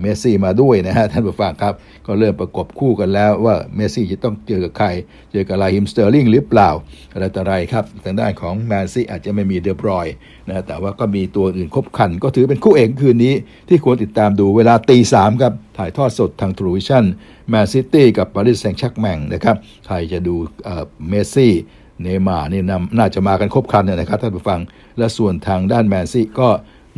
[0.00, 1.74] เมสซี่มาด้วยนะฮะท่านผู้ฟังครับ
[2.06, 4.88] ก็เริ่มประกบคู่กันแล้วว่าเมสซี่จะต้องเจอกับใคร
[5.32, 6.70] เจอกับราฮีมสเตอร์ลิงหรือเปล่า
[7.14, 10.06] อะไรต่ออะไรครับทางด้านของแมนซี่อาจจะไม่มีเดอบรอย
[10.48, 13.34] น์นะแต่ว่าก็มีตัวอื่นครบคัน ก็ถือเป็นคู่เอกคืนนี้
[13.68, 17.04] ที่ควรติดตามดูเวลาตีสามครับถ่ายทอดสดทางทรูวิชั่น
[17.50, 19.56] แมนซิตี้กับปารีสแซงต์แชร์กแมงนะครับ
[19.86, 20.34] ใครจะดู
[21.08, 21.52] เมสซี่
[22.02, 22.62] เนย์มาร์นี่
[22.98, 24.60] น่าจะมากันครบครันนะครับท่านผู้ฟัง
[24.98, 26.48] และส่วนทางด้านแมนซี่ก็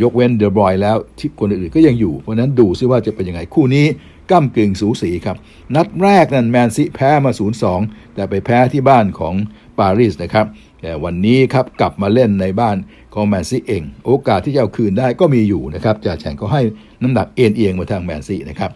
[0.03, 3.87] ยกเว้นเดอบรอยน์แล้วที่คนอื่นๆก็ยังอยู่ เพราะนั้นดูซิว่าจะเป็นยังไงคู่นี้
[4.31, 5.37] ก้ำกึ่งสูสีครับ
[5.75, 7.33] นัดแรกนั้นแมนซีแพ้มา
[7.73, 9.35] 0-2 แต่ไปแพ้ที่บ้านของ
[9.79, 10.47] ปารีสนะครับ
[10.83, 12.77] แต่วันนี้ครับกลับมาเล่นในบ้าน
[13.15, 16.63] ของแมนซีเอง โอกาสที่จะเอาคืนได้ก็มีอยู่นะครับจ่าแฉ่งก็ให้
[17.03, 18.71] น้ำหนักเอนเอียงมาทางแมนซีนะครับ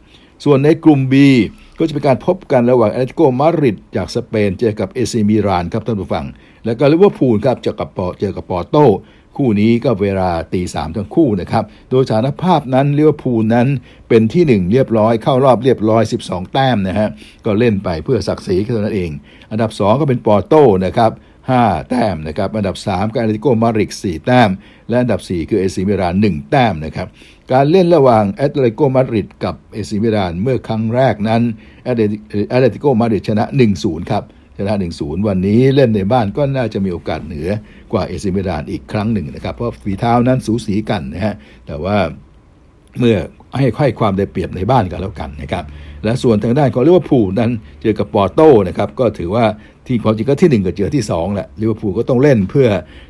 [0.45, 1.15] ส่วนในกลุ่ม B
[1.79, 6.25] ก็จะเป็นการพบกันระหว่างแอตเลติโกมาดริดจากสเปนเจอกับเอซีมิลานครับท่านผู้ฟัง
[6.65, 8.77] แล้วก็ลิเวอร์พูลครับเจอกับปอเจอกับปอร์โต
[9.37, 13.69] คู่นี้ก็เวลาตีสามทั้งคู่นะครับ โดยสถานภาพนั้นลิเวอร์พูลนั้น
[14.09, 17.09] เป็นที่ 1 เรียบร้อยเข้ารอบเรียบร้อย 12 แต้มนะฮะ
[17.45, 19.11] ก็เล่นไปเพื่อศักดิ์ศรีแค่นั้นเอง
[19.51, 20.55] อันดับ 2 ก็เป็นปอร์โต
[20.87, 21.13] นะครับ
[21.51, 24.51] 5 แต้มนะครับ อันดับ 3 ก็แอตเลติโกมาดริด4แต้ม
[24.89, 27.09] และอันดับ 4 คือเอซีมิลาน1แต้มนะครับ
[27.53, 31.43] การเล่นระหว่างแอตเลติโกมาดริดกับเอซีมิลานเมื่อครั้งแรกนั้น
[31.85, 31.97] แอต
[32.61, 33.45] เลติโกมาดริดชนะ
[33.79, 34.23] 1-0 ครับ
[34.59, 37.49] ชนะ 1-0 วันนี้เล่นในบ้านก็น่าจะมีโอกาสเหนือ
[37.93, 41.35] กว่าเอซีมิลานอีกครั้งหนึ่งนะครับ เพราะฝีเท้านั้นสูสีกันนะฮะ
[41.67, 41.97] แต่ว่า
[42.99, 43.17] เมื่อ
[43.59, 45.65] ให้ค่อยความได้เปรียบในบ้านกันแล้วกันนะครับ
[46.05, 47.51] และส่วนทางด้านของลิเวอร์พูลนั้น
[47.83, 49.45] เจอกับปอร์โตนะครับก็ถือว่า
[49.87, 52.69] ที่ความจริงก็ที่ 1 กับเจอที่2แหละลิเวอร์พูลก็ต้องเล่นเพื่อ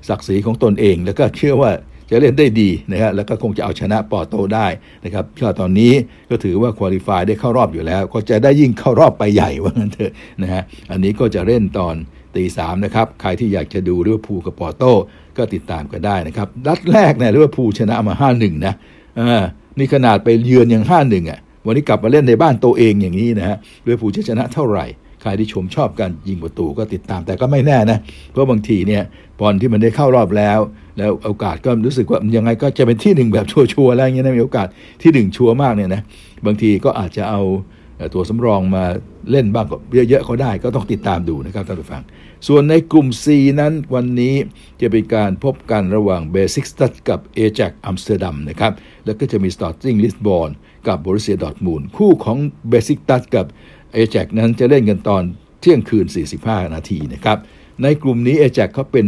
[0.09, 1.71] ศักดิ์ศรีของตนเอง แล้วก็เชื่อว่า
[2.11, 4.67] จะเล่นได้ดีนะฮะแล้วก็คงจะเอาชนะปอร์โตได้
[5.05, 5.93] นะครับก็ตอนนี้
[6.31, 11.95] ก็ถือว่า qualify ได้เข้ารอบอยู่แล้ว ก็จะได้ยิ่งเข้ารอบไปใหญ่ว่างั้นเถอะนะฮะอันนี้ก็จะเล่นตอน
[12.37, 14.85] ตีสามนะครับ ใครที่อยากจะดูลิเวอร์พูลกับปอร์โต
[15.37, 18.75] ก็ติดตามกันได้นะครับนัดแรกเนี่ยลิเวอร์พูลชนะมา5-1นะ
[19.21, 19.45] อ่า
[19.79, 24.87] นี่ขนาดไปเยือนอย่าง5-1อะวันนี้กลับมาเล่นในบ้านตัวเองอย่างนี้นะฮะลิเวอร์พูลจะชนะเท่าไหร่
[25.23, 27.99] ใครที่ชมชอบการยิงประตูก็ติดตามแต่ก็ไม่แน่นะ
[28.31, 29.03] เพราะบางทีเนี่ย
[29.41, 30.59] บอลที่มันได้เข้ารอบแล้ว
[30.99, 34.69] แล้วโอกาสก็รู้สึกว่ายังไงก็จะเป็นที่หนึ่งแบบชัวร์ๆอย่างเงี้ยนะมีโอกาส
[35.03, 36.03] ที่หนึ่งชัวร์มากเนี่ยนะ
[36.47, 37.43] บางทีก็อาจจะเอา
[38.15, 38.85] ตัวสำรองมา
[39.31, 39.77] เล่นบ้างก็
[40.09, 42.03] เยอะๆเขาได้ก็ต้องติดตามดูนะครับท่านผู้ฟัง
[42.49, 43.27] ส่วนในกลุ่ม C
[43.61, 44.35] นั้นวันนี้
[44.81, 48.73] จะเป็นการพบกันระหว่างเบซิคตัสกับเอแจกซ์อัมสเตอร์ดัมนะครับ
[49.05, 50.51] แล้วก็จะมีสปอร์ติ้งลิสบอน
[50.89, 52.39] กับโบรุสเซียดอร์ทมุนด์คู่ของ
[52.69, 53.47] เบซิคตัสกับ
[53.93, 55.23] เอแจกซ์นั้นจะเล่นกันตอน
[55.61, 56.07] เที่ยงคืน
[56.41, 57.39] 45 นาทีนะครับ
[57.83, 59.07] ในกลุ่มนี้เอแจกซ์เขาเป็น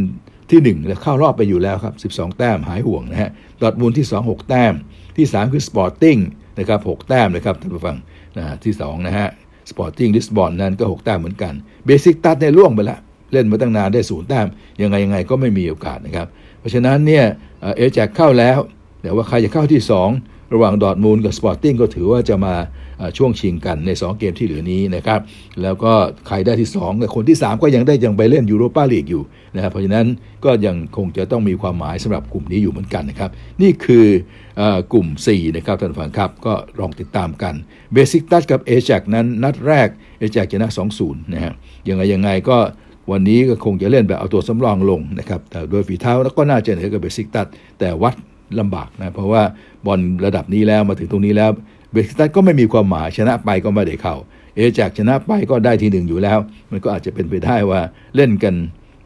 [0.50, 3.30] ที่ 1 และเข้ารอบไปอยู่แล้วครับ 12 แต้มหายห่วงนะฮะ
[3.62, 4.74] ดอร์ทมุนด์ที่ 2 6 แต้ม
[5.16, 6.16] ที่ 3 คือสปอร์ติ้ง
[6.58, 7.96] นะครับ6แต้มนะครับท่านผู้ฟัง
[8.36, 9.28] นะที่ 2 นะฮะ
[9.70, 11.52] สปอร์ติ้งลิสบอนนั้นก็ 6 แต้มเหมือนกัน
[11.86, 12.98] เบซิคตัสนี่ร่วงไปแล้ว
[13.32, 14.46] เล่นมาตั้งนานได้ศูนย์แต้ม
[14.82, 16.26] ยังไงยังไงก็ไม่มีโอกาสนะครับ
[16.58, 17.24] เพราะฉะนั้นเนี่ย
[17.76, 18.58] เอแจกซ์เข้าแล้ว
[19.02, 19.80] แต่ว่าใครจะเข้าที่
[20.18, 22.54] 2 ระหว่างดอร์ทมุนด์กับสปอร์ติ้งก็ถือว่าจะมา
[23.16, 25.20] ช่วงชิงกันใน 2 เกมที่เหลือนี้นะครับ
[25.62, 25.92] แล้วก็
[26.26, 29.22] ใครได้ที่2กับคนที่ 3 ก็ยังได้ยังไปเล่นยูโรปาลีกอยู่
[29.54, 30.06] นะครับเพราะฉะนั้น
[30.44, 33.30] ก็ยังคงจะต้องมีความหมายสำหรับกลุ่มนี้อยู่เหมือนกันนะครับ
[33.62, 34.06] นี่คือ
[34.92, 37.54] กลุ่ม C นะครับท่านผู้ฟังครับก็ลองติดตามกัน
[37.92, 39.88] เบซิคตัสกับเอแจกซ์นั้นนัดแรก
[40.18, 40.68] เอแจกซ์ชนะ
[41.00, 41.54] 2-0นะฮะ
[41.88, 42.58] ยังไงยังไงก็
[43.10, 47.46] วันนี้ก็คงจะเล่นแบบเอาตัวสำรองลงนะครับแต่โดยฝีเท้าแล้วก็น่าจะเหนือกว่าเบซิคตัส
[47.78, 48.14] แต่วัด
[48.60, 49.42] ลำบากนะเพราะว่า
[49.86, 51.50] บอลระดับนี้แล้วมาถึงตรงนี้แล้ว
[51.92, 54.16] เบซิคตัสก็ไม่มีความหมายชนะไปก็ไม่ได้เข้า
[54.54, 56.38] เอแจกซ์ชนะไปก็ได้ที่หนึ่งอยู่แล้ว
[56.70, 57.80] มันก็อาจจะเป็นไปได้ว่า
[58.16, 58.54] เล่นกัน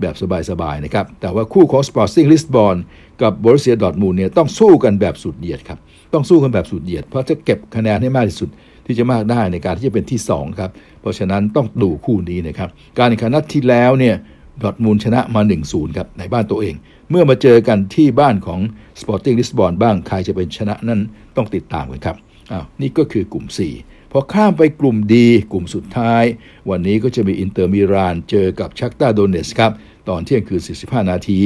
[0.00, 0.14] แบบ
[0.50, 2.76] สบายๆนะครับ แต่ว่าคู่ของสปอร์ติ้งลิสบอน
[3.22, 5.78] กับโบรุสเซียดอร์ทมุนด์เนี่ยต้องสู้กันแบบสุดเหยียดครับ
[6.12, 8.48] ต้องสู้กันแบบสุดเหยียด เพราะจะเก็บคะแนนให้มากที่สุด
[8.86, 10.70] ที่จะมากได้ในการที่จะเป็นที่ 2 ครับ
[11.00, 12.68] เพราะฉะนั้นต้องดูคู่นี้นะครับ
[12.98, 14.14] การแข่งขันนัดที่แล้วเนี่ย
[14.62, 16.74] ดอร์ทมุนด์ชนะมา 1-0 ครับ ในบ้านตัวเอง
[17.10, 18.60] เมื่อมาเจอกันที่บ้านของ
[19.00, 21.00] Sporting Lisbon บ้างใครจะเป็นชนะนั้น
[21.36, 22.16] ต้องติดตามกันครับ
[22.52, 23.46] อ้าวนี่ก็คือกลุ่ม
[23.78, 26.24] C พอข้ามไปกลุ่ม D กลุ่มสุดท้าย
[26.70, 29.72] วันนี้ก็จะมีอินเตอร์มิลานเจอกับชัคตาร์โดเนตสค์ครับ
[30.08, 31.40] ตอนเที่ยงคืน 45 นาที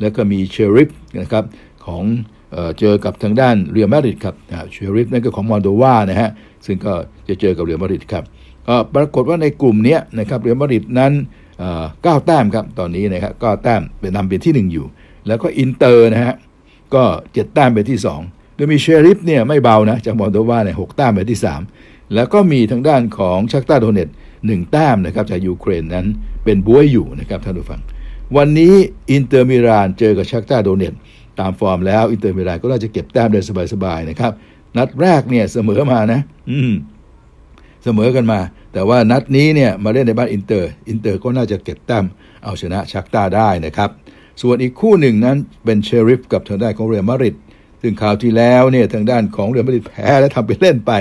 [0.00, 0.90] แล้วก็มีเชริฟ
[1.20, 1.44] นะครับ
[1.86, 2.04] ของ
[2.52, 4.34] เอเจอกับทางด้านเรอัลมาดริดครับ
[4.72, 6.30] เชริฟนั่นก็ของมอลโดวานะฮะ
[6.66, 6.92] ซึ่งก็
[7.28, 8.24] จะเจอกับเรอัลมาดริดครับ
[8.94, 11.12] ปรากฏว่าในกลุ่มนี้นะครับเรอัลมาดริดนั้น
[12.02, 14.86] เก้าแต้มครับ ตอนนี้นะครับก็แต้มเป็นนำเป็นที่ 1 อยู่
[15.26, 16.34] แล้วก็อินเตอร์นะฮะ
[16.94, 21.40] ก็เจ็ดแต้มเป็นที่ 2 โดยมีเชริฟเนี่ยไม่เบานะ จากมอลโดวาเนี่ยหกแต้มเป็นที่
[21.76, 24.08] 3 แล้วก็มีทางด้านของชัคตาร์โดเนตสค์
[24.46, 26.06] หนึ่งแต้มนะครับจากยูเครนนั้น
[26.44, 27.80] เป็นบ๊วยอยู่นะครับท่านผู้ฟัง
[28.36, 28.74] วันนี้
[29.12, 30.94] อินเตอร์มิลานเจอกับชัคตาร์โดเนตสค์
[31.40, 33.40] ตามฟอร์มแล้วอินเตอร์มิลานก็น่าจะเก็บแต้มได้
[33.72, 34.32] สบายๆนะครับ
[34.76, 36.72] นัดแรกเนี่ยเสมอมานะ อืม
[37.84, 38.40] เสมอกันมา
[38.72, 42.04] แต่ว่านัดนี้เนี่ยมาเล่นในบ้านอินเตอร์ อินเตอร์ก็น่าจะเก็บแต้ม
[42.44, 43.90] เอาชนะชักตาได้นะครับ
[44.42, 47.36] ส่วนอีกคู่หนึ่งนั้นเป็นเชริฟกับทางด้านของเรอัลมาดริด
[47.82, 50.92] ซึ่งข่าวที่แล้วเนี่ยทางด้านของเรอัลมาดริดแพ้แล้วทำไปเล่นไป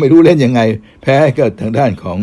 [0.00, 0.60] ไม่รู้เล่นยังไง
[1.02, 2.18] แพ้ก็ทางด้านของ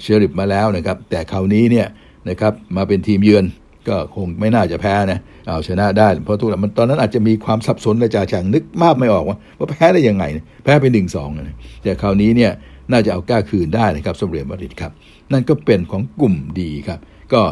[0.00, 1.86] เชอริฟมาแล้วนะครับ แต่คราวนี้เนี่ย
[2.28, 3.44] นะครับมาเป็นทีมเยือน
[3.88, 5.18] ก็คงไม่น่าจะแพ้นะ
[5.48, 10.24] เอาชนะได้ เพราะทุกอย่างมันตอนนั้นอาจจะมีความสับสนและจ่าฉางนึกมากไม่ออกว่าว่าแพ้ได้ยังไง
[10.64, 12.52] แพ้เป็นหนึ่งสองนะแต่คราวนี้เนี่ย
[12.92, 14.92] น่าจะเอาก้าคืนได้นะครับสมเด็จมาดริดครับ
[15.32, 16.98] นั่นก็เป็นของกลุ่ม D ครับ
[17.32, 17.42] ก็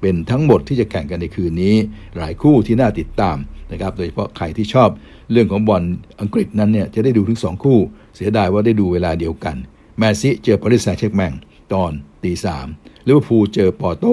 [0.00, 1.74] เป็นทั้งหมดที่จะแข่งกันในคืนนี้
[2.16, 3.36] หลายคู่ที่น่าติดตาม
[3.72, 4.88] นะครับโดยเฉพาะใครที่ชอบ
[5.32, 5.82] เรื่องของบอล
[6.20, 7.78] อังกฤษนั้นเนี่ยจะได้ดูถึง 2 คู่
[8.16, 9.56] เสียดายว่าได้ดูเวลาเดียวกัน
[9.98, 11.32] แมนซิตี้เจอปารีสแซงต์แชร์กแมง
[11.72, 11.90] ตอน
[12.24, 12.66] ตีสาม
[13.06, 14.04] ลิเวอร์พูลเจอปอร์โต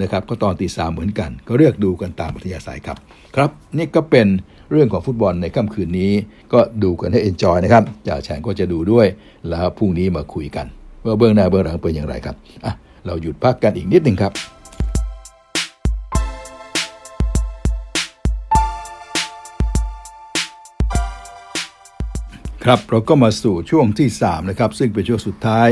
[0.00, 2.96] นะครับก็ตอนตีสามเหมือนกัน ก็เลือกดูกันตามอัธยาศัยครับ
[3.36, 4.26] ครับ นี่ก็เป็น
[4.70, 6.12] เรื่องของฟุตบอลในค่ำคืนนี้
[6.52, 9.06] ก็ดูกันให้ enjoy นะครับจ่าแฉ่งก็จะดูด้วย
[9.48, 10.66] แล้วพรุ่งนี้มาคุยกัน
[11.04, 12.72] ว่าเบื้องหน้าเบื้องหลังเป็นอย่างไรครับอะ
[13.06, 14.32] เราหยุดพักกันอีกนิดหนึ่งครับ
[22.68, 25.68] ครับเราก็มาสู่ช่วงที่3นะครับซึ่งเป็นช่วงสุดท้าย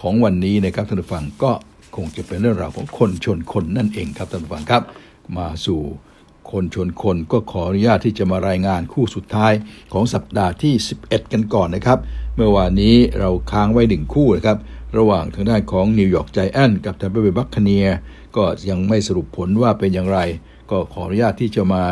[0.00, 1.52] ของวันนี้นะครับท่านผู้ฟังก็
[1.96, 4.82] คงจะเป็นเรื่องราวของคนชนคนนั่นเองครับท่านผู้ฟังครับ
[5.38, 5.80] มาสู่
[6.50, 9.52] คนชนคนก็ขออนุญาตที่จะมารายงานคู่สุดท้าย
[9.92, 10.74] ของสัปดาห์ที่
[11.04, 11.98] 11 กันก่อนนะครับ
[12.36, 14.58] เมื่อวานนี้เราค้างไว้หนึ่งคู่นะครับ
[14.98, 17.86] ระหว่างทางด้านของนิวยอร์กไจแอนท์กับแทมปาเบย์บัคคาเนียร์
[18.36, 20.18] ก็ยังไม่สรุปผลว่าเป็นอย่างไร
[20.70, 21.84] ก็ขออนุญาตที่จะมา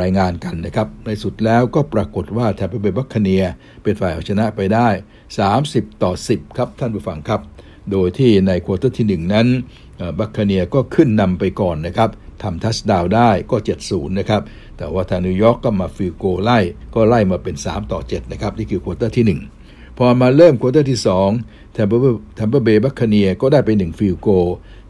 [0.00, 3.44] รายงานกันนะครับ ในสุดแล้วก็ปรากฏว่าแทมปาเบย์บัคคาเนียร์
[3.82, 4.88] เป็นฝ่ายเอาชนะไปได้
[5.46, 7.40] 30 ต่อ 10 ครับท่านผู้ฟังครับ
[7.92, 9.46] โดยที่ในควอเตอร์ที่ 1 นั้น
[10.18, 12.10] บัคคาเนียร์ก็ขึ้นนำไปก่อนนะครับ
[12.42, 13.56] ทำ touchdown ได้ก็
[13.86, 14.42] 7-0 นะครับ
[14.76, 16.58] แต่ว่าทางนิวยอร์กก็มา field goal ไล่
[16.94, 21.00] ก็ไล่มาเป็น 3 ต่อ 7 นะครับ นี่คือควอเตอร์ที่ 1 พอมาเริ่มควอเตอร์ที่
[21.36, 24.28] 2 แทมเปอร์แทมเปอร์เบย์บัคคเนียก็ได้ไป 1 field goal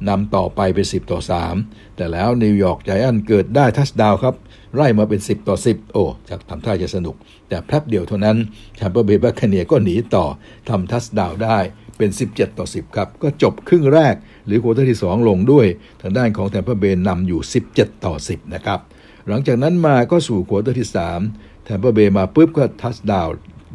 [0.08, 1.20] นำต่อไปเป็น 10 ต่อ
[1.58, 4.34] 3 แต่แล้วนิวยอร์กไจแอนท์เกิดได้ touchdown ครับ
[4.74, 7.16] ไล่มาเป็น 10 ต่อ 10 โอ้จากทำท่าจะสนุก
[7.48, 8.36] แต่แป๊บเดียวเท่านั้น
[8.76, 10.24] แทมปาเบย์บัคคาเนียร์ก็หนีต่อ
[10.68, 11.58] ทำ touchdown ได้
[11.98, 14.14] เป็น 17 ต่อ 10 ครับ ก็จบครึ่งแรก
[14.46, 15.66] หรือควอเตอร์ที่ 2 ลงด้วย
[16.02, 17.40] ทางด้านของแทมเปอร์เบย์นำอยู่
[17.72, 18.80] 17 ต่อ 10 นะครับ
[19.28, 20.88] หลังจากนั้นมาก็สู่ควอเตอร์ที่
[21.26, 23.28] 3 แทมเปอร์เบย์มาปุ๊บก็ touchdown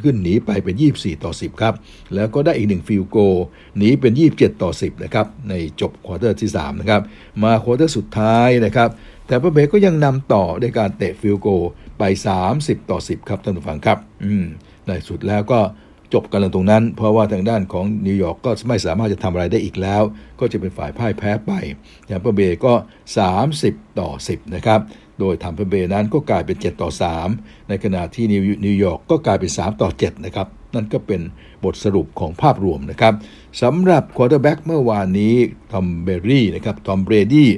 [0.03, 1.73] ขึ้นหนีไปเป็น 24 ต่อ 10 ครับ
[2.15, 3.17] แล้วก็ได้อีกหนึ่ง field goal
[3.77, 7.01] หนีเป็น 27 ต่อ 10 นะครับ ในจบควอเตอร์ที่ 3 นะครับ
[7.43, 8.89] มาควอเตอร์สุดท้ายนะครับ
[9.25, 11.47] แทมปาเบย์ก็ยังนำต่อด้วยการเตะ field goal
[11.99, 12.03] ไป
[12.47, 14.45] 30 ต่อ 10 ครับท่านผู้ฟังครับ อืม
[14.85, 15.61] ในสุดแล้วก็
[16.13, 20.01] จบกันตรงนั้น เพราะว่าทางด้านของนิวยอร์กก็ไม่สามารถจะทำอะไรได้อีกแล้ว
[20.39, 21.51] ก็จะเป็นฝ่ายพ่ายแพ้ไป
[22.05, 22.73] แทมเปอร์เบย์ก็
[23.37, 24.79] 30 ต่อ 10 นะครับ
[25.21, 26.89] โดยแทมปาเบย์นั้นก็กลายเป็น 7 ต่อ
[27.29, 28.25] 3 ในขณะที่
[28.65, 31.21] นิวยอร์กก็กลายเป็น 3 ต่อ 7 นะครับ นั่นก็เป็น
[31.63, 33.13] บทสรุปของภาพรวมนะครับ
[33.61, 35.35] สำหรับควอเตอร์แบ็กเมื่อวานนี้
[35.71, 37.49] ทอมเบรดี้นะครับทอมเบรดี้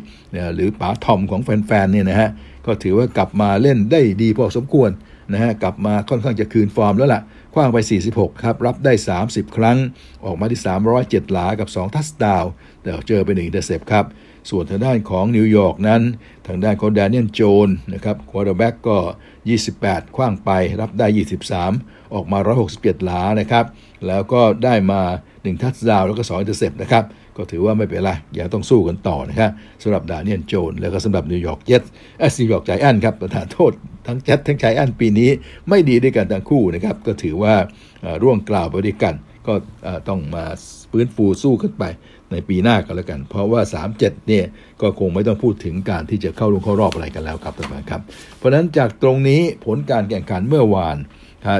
[0.55, 2.29] หรือป๋าทอมของแฟนๆเนี่ยนะฮะ
[2.65, 4.89] ก็ถือว่ากลับมาเล่นได้ดีพอสมควร
[5.33, 7.21] นะฮะกลับมาค่อนข้างจะคืนฟอร์มแล้วล่ะ
[7.53, 7.77] ขว้างไป
[8.11, 8.93] 46 ครับ รับได้
[9.25, 9.77] 30 ครั้ง
[10.25, 10.61] ออกมาที่
[10.95, 12.45] 307 หลา กับ 2 touchdown
[12.83, 14.05] แต่เจอไป1 intercept ครับ
[14.49, 16.01] ส่วนทางด้านของนิวยอร์กนั้น
[16.47, 18.97] ทางด้านของ Daniel Jones นะครับ quarterback ก็
[19.57, 21.07] 28 ขว้างไปรับได้
[21.59, 22.39] 23 ออกมา
[22.71, 23.65] 161 หลานะครับ
[24.07, 27.03] แล้วก็ได้มา 1 touchdown แล้วก็ 2 intercept นะครับ
[27.37, 29.51] ก็ถือว่าไม่เป็นไร ยังต้องสู้กันต่อนะครับ
[29.83, 31.83] สำหรับ Daniel Jones แล้วก็สำหรับ New York Jets
[32.19, 33.71] เอ๊ย New York Giants ครับประทานโทษ
[34.07, 35.29] ทั้งแจ็ตทั้ง Giants ปีนี้
[35.69, 37.53] ไม่ดีด้วยกันทั้งคู่นะครับก็ถือว่า
[38.23, 39.15] ร่วงกราวไปด้วยกัน
[39.47, 39.53] ก็
[40.09, 40.45] ต้องมา
[40.91, 41.83] ฟื้นฟูสู้ขึ้นไป
[42.33, 43.61] ในปีหน้ากันแล้วกัน เพราะว่า
[43.93, 44.45] 3-7เนี่ย
[44.81, 48.01] ก็คงไม่ต้องพูดถึงการที่จะเข้าลงเข้ารอบอะไรกันแล้วครับท่านผู้ชมครับ
[48.37, 50.97] เพราะฉะนั้นจากตรงนี้ผลการแข่งขันเมื่อวาน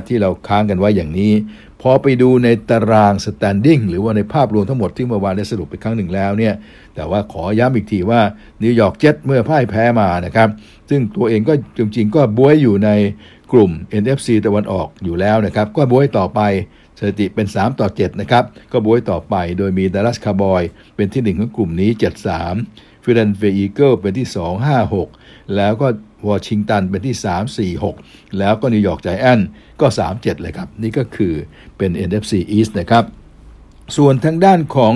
[0.08, 1.34] ที่เราค้างกันไว้อย่างนี้
[1.82, 6.54] พอไปดูในตาราง standing หรือว่าในภาพรวมทั้งหมดที่เมื่อวานได้สรุปไปครั้งหนึ่งแล้วเนี่ย
[6.96, 8.22] แต่ว่าขอย้ำอีกทีว่า
[8.64, 10.50] New York Jets เมื่อพ่ายแพ้มานะครับ
[10.90, 12.90] ซึ่งตัวเองก็จริงๆ ก็บ๊วยอยู่ใน
[13.52, 13.72] กลุ่ม
[14.02, 16.42] NFC ตะวันออกอยู่แล้วนะครับ ก็บ๊วยต่อไป ส
[17.10, 20.64] ถิติเป็น 3 ต่อ 7 นะครับ ก็บวยต่อไปโดยมีดัลลัสคาร์บอย
[20.96, 21.90] เป็นที่ 1 ของกลุ่มนี้
[22.48, 25.88] 73 Philadelphia Eagles เป็นที่ 2 5 6 แล้วก็
[26.30, 29.40] วอชิงตันเป็นที่ 3 4 6 แล้วก็ New York Giants
[29.82, 31.34] ก็ 3 7 เลยครับ นี่ก็คือ
[31.78, 33.04] เป็น NFC East นะครับ
[33.98, 34.94] ส่วนทางด้านของ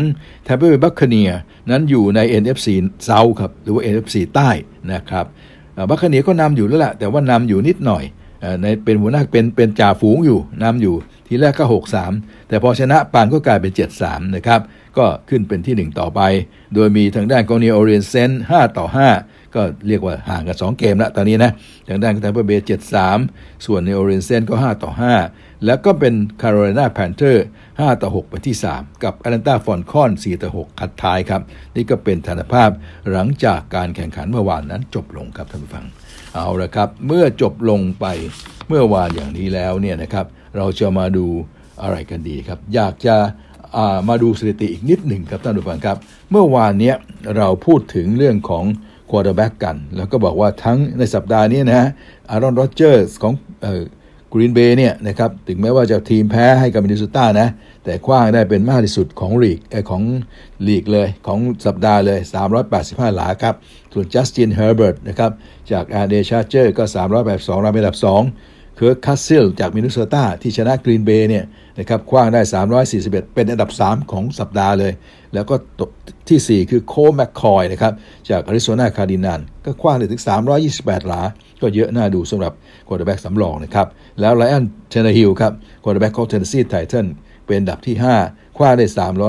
[0.47, 1.33] t a m p a Bay Buccaneer
[1.69, 2.67] นั้นอยู่ใน NFC
[3.07, 4.49] South ครับ หรือว่า NFC ใต้
[4.93, 5.25] นะครับ
[5.89, 8.03] บัคเนียก็นำอยู่แล้วแหละแต่ว่านำอยู่นิดหน่อย
[8.61, 10.95] ในเป็นหัวหน้าเป็นเป็นจ่าฝูงอยู่นำอยู่
[11.27, 11.65] ทีแรกก็
[12.07, 13.71] 6-3 แต่พอชนะปานก็กลายเป็น
[14.03, 14.61] 7-3 นะครับ
[14.97, 16.21] ก็ขึ้นเป็นที่ 1 ต่อไป
[16.75, 18.85] โดยมีทางด้านกองนีโอเรียนเซน5ต่อ
[19.19, 21.51] 5 ก็เรียกว่าห่างกัน 2 เกมล้วตอนนี้นะ
[21.87, 22.65] ทางด้านแทมเปอร์เบย์
[23.13, 24.91] 7-3 ส่วนในโอเรียนเซนก็ 5 ต่อ
[25.27, 31.41] 5 แล้วก็เป็น Carolina Panthers 5ต่อ 6 ไปที่ 3 กับ Atlanta Falcons 4ต่อ 6 คัดท้ายครับ
[31.75, 32.69] นี่ก็เป็นสถานภาพ
[33.11, 35.85] หลังจากการแข่งขันเมื่อวานนั้นจบลงครับท่านผู้ฟัง
[36.33, 38.05] เอาละครับ เมื่อจบลงไป
[38.67, 40.25] เมื่อวานอย่างนี้แล้วเนี่ยนะครับ
[40.57, 41.25] เราจะมาดู
[41.81, 45.97] อะไรกันดีครับ อยากจะมาดูสถิติอีกนิดหนึ่งครับท่านผู้ฟังครับ
[46.31, 46.93] เมื่อวานนี้
[47.37, 48.65] เราพูดถึงเรื่องของ
[49.09, 51.87] quarterback กัน แล้วก็บอกว่าทั้งในสัปดาห์นี้นะฮะ
[52.29, 53.33] Aaron Rodgers ของ
[54.33, 57.49] Green Bay เนี่ยนะครับถึงแม้ว่าจะทีมแพ้ให้กับมินนิโซตานะ
[57.83, 60.03] แต่ขว้างได้เป็นมากที่สุดของลีกของ
[60.67, 62.19] ลีกเลยของสัปดาห์เลย
[62.67, 63.55] 385 หลาครับ
[63.93, 65.31] ส่วน Justin Herbert นะครับ
[65.71, 66.07] จาก L.A.
[66.07, 66.83] Chargers ก็
[67.23, 71.45] 382 หลาครับเป็นอันดับ 2 Kirk Cousins จากมินนิโซตาที่ชนะ Green Bay เนี่ย
[71.79, 72.41] นะครับขว้างได้
[72.87, 74.93] 341 เป็นอันดับ 3 ของสัปดาห์เลย
[75.33, 75.55] แล้วก็
[76.29, 77.93] ที่ 4 คือ Colt McCoy นะครับ
[78.29, 80.21] จาก Arizona Cardinals ก็ขว้างได้ถึง
[80.65, 81.21] 328 หลา
[81.61, 82.53] ก็เยอะน่าดูสำหรับ
[82.87, 83.87] quarterback สำรองนะครับ
[84.21, 87.05] แล้ว Ryan Tannehill ครับ quarterback ของ Tennessee Titans
[87.45, 88.85] เป็นอันดับที่ 5 ขว้างได้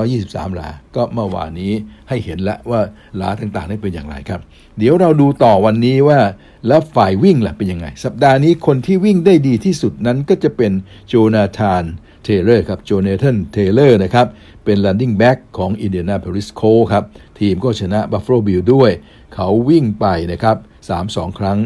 [0.07, 1.73] 323 หลา ก็เมื่อวานนี้
[2.09, 2.81] ให้เห็นแล้วว่า
[3.17, 4.41] หลาต่างๆนี่เป็นอย่างไรครับ
[4.77, 6.19] เดี๋ยวเราดูต่อวันนี้ว่า
[6.67, 10.71] แล้วฝ่ายวิ่งล่ะเป็นยังไง สัปดาห์นี้คนที่วิ่งได้ดีที่สุดนั้นก็จะเป็น
[11.07, 11.83] Jonathan
[12.23, 14.27] Taylor ครับ Jonathan Taylor นะครับ
[14.65, 17.03] เป็น running back ของ Indianapolis Colts ครับ
[17.39, 18.91] ทีมก็ชนะ Buffalo Bills ด้วย
[19.33, 20.57] เขาวิ่งไปนะครับ
[20.97, 21.59] 3-2 ครั้ง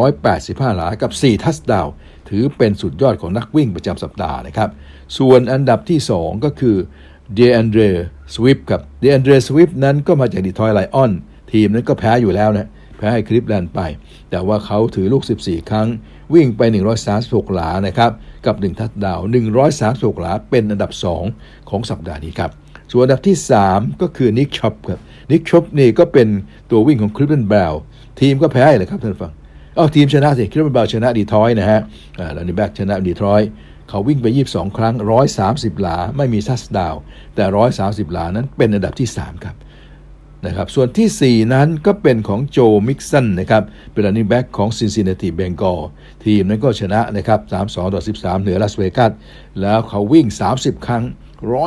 [0.00, 1.86] 185 หลา กับ 4 touchdown
[2.28, 4.70] ถือเป็นสุดยอดของนักวิ่งประจำสัปดาห์นะครับ
[5.18, 6.76] ส่วนอันดับที่ 2 ก็คือ
[7.34, 7.82] D'Andre
[8.34, 11.12] Swift ครับ D'Andre Swift นั้นก็มาจาก Detroit Lions
[11.52, 13.80] ทีมนั้นก็แพ้อยู่แล้วนะแพ้ให้ Cleveland ไป
[14.30, 15.88] แต่ว่าเขาถือลูก 14 ครั้ง
[16.34, 16.60] วิ่งไป
[17.08, 18.10] 136 หลานะครับ
[18.46, 19.20] กับ 1 ทัดดาว
[19.70, 20.92] 136 หลา เป็นอันดับ
[21.30, 22.50] 2 ของสัปดาห์นี้ครับ
[22.92, 23.36] ส่วนอันดับที่
[23.68, 25.00] 3 ก็คือ Nick Chubb ครับ
[25.30, 26.28] Nick Chubb นี่ก็เป็น
[26.70, 27.74] ตัววิ่งของ Cleveland Browns
[28.20, 29.32] ทีมก็แพ้เลยครับท่านฟัง
[29.76, 31.80] เอ๊าทีมชนะสิ Cleveland Browns ชนะ Detroit นะฮะ
[32.18, 33.42] อ่าแล้วนี่แบ็กชนะ Detroit
[33.88, 34.94] เขาวิ่งไป 22 ครั้ง
[35.38, 36.94] 130 หลา ไม่มี touchdown
[37.34, 37.44] แต่
[37.78, 39.56] 130 หลานั้นเป็นอันดับที่ 3 ครับ
[40.46, 42.58] นะครับ ส่วนที่ 4 นั้นก็เป็นของ Joe
[42.88, 43.62] Mixon นะครับ
[43.92, 45.84] เป็น running back ของ Cincinnati Bengals
[46.24, 49.12] ทีมนั้นก็ชนะนะครับ 32 ต่อ 13 เหนือลาสเวกัส
[49.60, 51.04] แล้วเขาวิ่ง 30 ครั้ง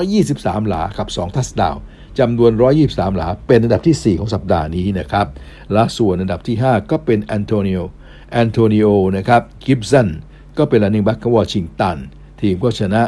[0.01, 1.75] 123 หลากับ 2 touchdown
[2.19, 2.51] จำนวน
[2.85, 5.27] 123 หลา เป็นอันดับที่ 4 ของสัปดาห์นี้นะครับ
[5.73, 8.87] และส่วนอันดับที่ 5 ก็เป็น Antonio Antonio
[9.17, 10.07] นะครับ Gibson
[10.57, 11.97] ก็เป็น running back ของวอชิงตัน
[12.41, 13.01] ทีมก็ชนะ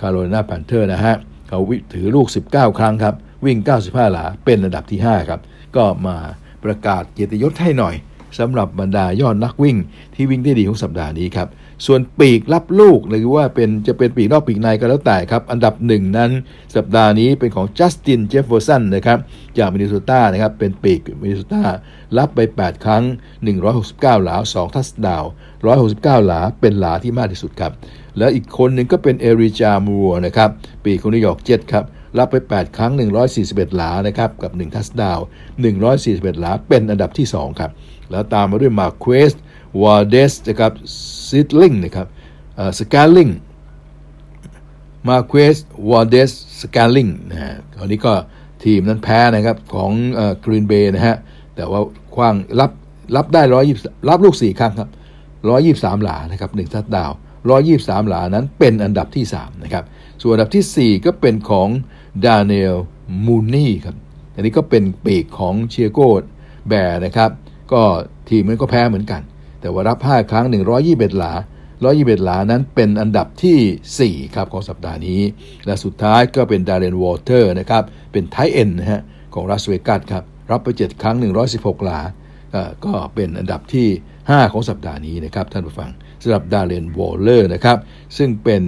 [0.00, 1.14] Carolina Panthers นะฮะ
[1.48, 1.58] เขา
[1.92, 5.40] ถือลูก 19 ครั้งครับ วิ่ง 95 หลา เป็นอันดับที่ 5 ครับ
[5.76, 6.16] ก็มา
[6.64, 7.94] ประกาศเกียรติยศให้หน่อย
[8.38, 9.76] สำหรับบรรดายอดนักวิ่ง
[10.14, 11.48] ที่วิ่งได้ดีของสัปดาห์นี้ครับ
[11.86, 16.30] ส่วนปีกรับลูกหรือว่าเป็นจะเป็นปีกนอกปีกในก็แล้วแต่ครับ อันดับหนึ่งนั้น
[16.76, 19.18] สัปดาห์นี้เป็นของ Justin Jefferson นะครับ
[19.58, 21.64] จากมินนิโซตานะครับเป็นปีกมินนิโซตา
[22.18, 23.04] รับไป 8 ครั้ง
[23.62, 25.24] 169 หลา 2 touchdown
[25.80, 27.72] 169 หลาเป็นหลาที่มากที่สุดครับ
[28.18, 30.50] แล้วอีกคนหนึ่งก็เป็น Elijah Moore นะครับ
[30.84, 31.84] ปีกของ New York Jets ครับ
[32.18, 32.92] รับไป 8 ครั้ง
[33.34, 35.18] 141 หลา นะครับ กับ 1 touchdown
[35.80, 37.70] 141 หลา เป็นอันดับที่ 2 ครับ
[38.10, 39.32] แล้วตามมาด้วย Marquez
[39.82, 40.72] Valdes นะครับ
[41.28, 42.06] Scantling นะครับ
[42.78, 43.28] Scantling
[45.08, 48.12] Marquez Valdes-Scantling นะฮะตอนนี้ก็
[48.64, 49.90] ทีมนั้นแพ้นะครับของ
[50.44, 51.16] Green Bay นะฮะ
[51.56, 51.80] แต่ว่า
[52.14, 52.70] ขว้างรับ
[53.16, 53.42] รับได้
[53.74, 54.90] 120รับลูก4ครั้งครับ
[55.46, 57.12] 123หลานะครับ1 touchdown
[57.60, 59.84] 123หลานั้นเป็นอันดับที่3นะครับ
[60.22, 61.68] ส่วนอันดับที่4ก็เป็นของ
[62.24, 62.76] Darnell
[63.26, 63.96] Mooney ครับ
[64.34, 67.30] อันนี้ก็เป็นปีกของ Chicago Bears นะครับ
[67.72, 67.82] ก็
[68.28, 69.22] ทีมมันก็แพ้เหมือนกัน
[69.62, 70.46] แต่ว่ารับ 5 ครั้ง
[70.82, 71.32] 121 หลา
[71.78, 75.20] 121 หลานั้นเป็นอันดับที่ 4 ครับของสัปดาห์นี้
[75.66, 77.82] และสุดท้ายก็เป็น Darren Waller นะครับ
[78.12, 79.02] เป็น tight end นะฮะ
[79.34, 81.16] ของลาสเวกัสครับรับไป 7 ครั้ง
[81.50, 82.00] 116 หลา
[82.84, 83.88] ก็เป็นอันดับที่
[84.20, 85.90] 5 ของสัปดาห์นี้นะครับท่านผู้ฟัง
[86.22, 87.78] สำหรับ Darren Waller นะครับ
[88.16, 88.62] ซึ่งเป็น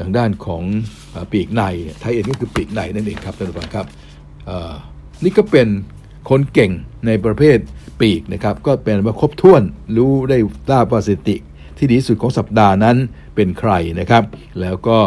[0.00, 0.62] ทางด้านของ
[1.32, 1.62] ปีกใน
[2.00, 3.86] tight end ก็คือปีกในนั่นเองครับท่านผู้ฟังครับ
[5.24, 5.68] นี่ก็เป็น
[6.30, 6.72] คนเก่ง
[7.06, 7.58] ในประเภท
[8.00, 9.62] ปีกนะครับก็เป็นว่าครบถ้วน
[9.96, 10.38] รู้ได้
[10.70, 11.36] ทราบว่าสถิติ
[11.78, 12.96] ที่ดีสุดของสัปดาห์นั้น
[13.34, 14.22] เป็นใครนะครับ
[14.60, 14.98] แล้วก็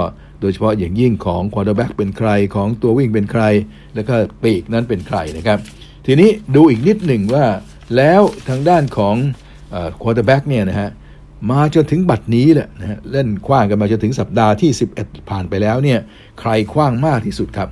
[0.41, 3.43] โดยเฉพาะอย่างยิ่งของควอเตอร์แบ็กเป็นใครของตัววิ่งเป็นใคร
[3.95, 4.13] แล้วก็
[4.43, 5.59] ปีกนั้นเป็นใครนะครับ
[6.05, 7.45] ทีนี้ดูอีกนิดหนึ่งว่า
[7.95, 9.15] แล้วทางด้านของ
[10.01, 10.89] ควอเตอร์แบ็กเนี่ยนะฮะ
[11.51, 15.99] มาจนถึงบัดนี้แหละนะฮะเล่นคว้างกันมาจนถึงสัปดาห์ที่ 11 ผ่านไปแล้วเนี่ย
[16.39, 17.69] ใครคว้างมากที่สุดครับ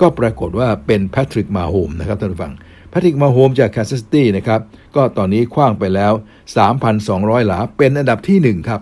[0.00, 2.52] ก็ปรากฏว่าเป็นแพทริกมาโฮมนะครับท่านผู้ฟัง
[2.90, 4.60] แพทริกมาโฮมจาก Kansas City นะครับ
[4.96, 6.12] ก็ตอนนี้คว้างไปแล้ว
[6.80, 8.80] 3,200 หลาเป็นอันดับที่ 1 ครับ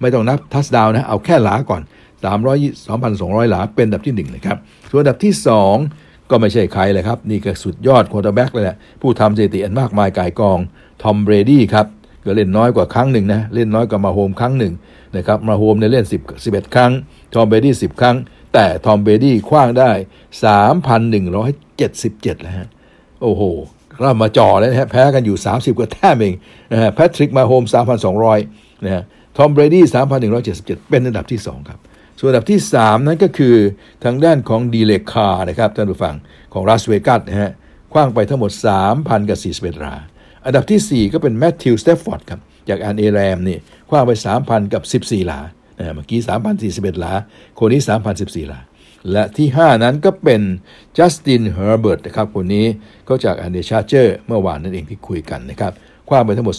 [0.00, 1.82] ไม่ต้องนับ touchdown นะ เอาแค่หลาก่อน
[2.24, 4.56] 300 2,200 หลาเป็นอันดับที่ 1 นะครับ
[4.90, 5.32] ส่วนอันดับที่
[5.80, 10.58] 2 ก็ไม่ใช่ใครเลยครับ นี่ก็สุดยอดควอเตอร์แบ็กเลยแหละผู้ทำสถิติอันมากมายกายกอง
[11.02, 11.86] ทอมเบรดี้ครับ
[12.24, 14.72] ก็เล่นน้อยกว่าครั้งหนึ่งนะ เล่นน้อยกว่ามาโฮมครั้งหนึ่ง
[15.16, 16.92] นะครับมาโฮมเนี่ยเล่น 10 11 ครั้ง
[17.34, 18.16] ทอมเบรดี้10 ครั้ง
[18.54, 19.90] แต่ทอมเบรดี้คว้างได้
[21.32, 22.68] 3,177 แล้วฮะ
[23.24, 23.42] โอ้โห
[24.00, 26.34] เรามาจ่อแล้วนะฮะแพ้กันอยู่ 30 กว่าแต้มเอง
[26.72, 27.64] นะฮะแพทริกมาโฮม
[28.24, 29.02] 3,200 นะฮะ
[29.36, 29.84] ทอมเบรดี้
[30.36, 31.78] 3,177 เป็นอันดับที่ 2 ครับ
[32.20, 33.56] ส่วนอันดับที่ 3 นั้นก็คือ
[34.04, 36.14] ทางด้านของ Derek Carr นะครับท่านผู้ฟัง
[36.52, 37.50] ของลาสเวกัสนะฮะ
[37.92, 38.50] คว้างไปทั้งหมด
[38.90, 39.38] 3,000 กับ
[39.70, 39.94] 41 หลา
[40.44, 43.58] อันดับที่ 4 ก็เป็นแมทธิวสเตฟฟอร์ดครับ จากแอนเอแรมนี่
[43.90, 44.12] คว้างไป
[44.42, 45.40] 3,000 กับ 14 หลา
[45.94, 46.20] เมื่อกี้
[46.60, 47.12] 3,041 หลา
[47.58, 47.80] คนนี้
[48.14, 48.60] 3,014 หลา
[49.12, 50.42] และที่ 5 นั้นก็เป็น
[50.96, 52.66] จัสตินเฮอร์เบิร์ตนะครับคนนี้
[53.08, 55.72] ก็จากอันเดชาเจอร์เมื่อวานนั่นเองที่คุยกันนะครับ
[56.08, 56.56] คว้างไปทั้งหมด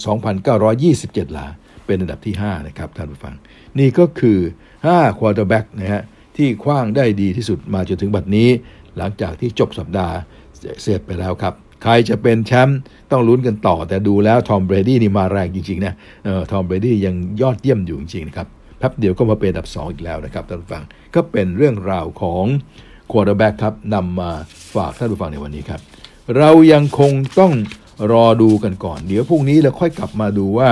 [0.66, 1.48] 2,927 หลา
[1.86, 3.36] เป็นอันดับที่ 5 นะครับท่านผู้ฟัง
[3.80, 4.39] นี่ก็คือ
[4.80, 6.04] 5ควอเตอร์แบ็กนะฮะ
[6.38, 8.50] ที่คว้างได้ดีที่สุดมาจนถึงบัดนี้
[8.98, 10.16] หลังจากที่จบสัปดาห์
[10.82, 12.80] เสร็จไปแล้วครับ ใครจะเป็นแชมป์
[13.12, 15.93] ต้องลุ้นกันต่อ แต่ดูแล้วทอมเบรดี้นี่มาแรงจริงๆนะ
[16.52, 18.48] ทอมเบรดี้ยังยอดเยี่ยมอยู่จริงๆนะครับ
[18.86, 20.83] แป๊บเดียวก็มาเป็นอันดับ 2 อีกแล้วนะครับท่านผู้ฟัง
[21.15, 22.45] ก็เป็นเรื่องราวของ
[23.11, 24.31] ควอเตอร์แบ็กครับนำมา
[24.75, 25.79] ฝากท่านผู้ฟังในวันนี้ครับ
[26.38, 27.53] เรายังคงต้อง
[28.11, 30.69] รอดูกันก่อน เดี๋ยวพรุ่งนี้เราค่อยกลับมาดูว่า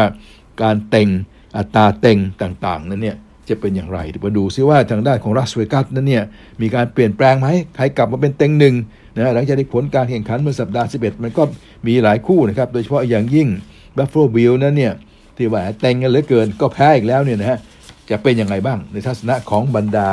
[0.64, 1.10] การเต็ง
[1.58, 3.18] อัตราเต็งต่างๆ นั้นเนี่ย
[3.50, 6.24] จะเป็นอย่างไรเดี๋ยวมาดูซิว่าทางด้านของลาสเวกัสนั้นเนี่ย
[6.62, 8.76] มีการเปลี่ยนแปลงไหมใครกลับมาเป็นเต็งหนึ่ง
[9.16, 11.44] นะหลังจากที่ผลการแข่งขันเมื่อสัปดาห์ 11 มันก็
[11.88, 13.48] มีหลายคู่นะครับ โดยเฉพาะอย่างยิ่ง
[13.98, 14.94] Buffalo Bills นั้นเนี่ย
[15.38, 17.60] ที่ว่าเต็งกันเหลือเกินก็แพ้อีกแล้วเนี่ยนะฮะ
[18.10, 20.10] จะเป็นยังไงบ้าง ในทัศนะของบรรดา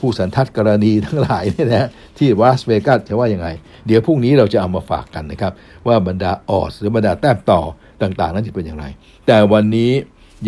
[0.00, 1.88] ผู้สันทัดกรณีทั้งหลายเนี่ยนะ
[2.18, 3.48] ที่วาสเวกัสจะว่ายังไง
[3.86, 5.52] เดี๋ยวพรุ่งนี้เราจะเอามาฝากกันนะครับ
[5.86, 7.60] ว่าบรรดาออสหรือบรรดาแต้มต่อ
[8.02, 8.84] ต่างๆ นั้นจะเป็นอย่างไร
[9.26, 9.90] แต่วันนี้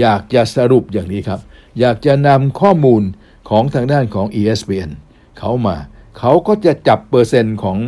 [0.00, 1.40] อยากจะสรุปอย่างนี้ครับ
[1.80, 3.02] อยากจะนำข้อมูล
[3.50, 4.90] ของทางด้านของ ESPN
[5.38, 5.76] เขามา
[6.18, 7.78] เขาก็จะจับเปอร์เซ็นต์ของ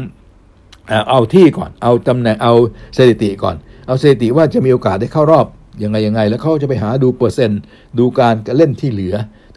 [1.11, 2.55] เอาที่ก่อน เอาตำแหน่งเอา
[2.97, 5.47] สถิติก่อน เอาสถิติว่าจะมีโอกาสได้เข้ารอบ
[5.83, 7.61] ยังไงยังไง แล้วเขาจะไปหาดูเปอร์เซ็นต์
[7.99, 9.15] ดูการเล่นที่เหลือ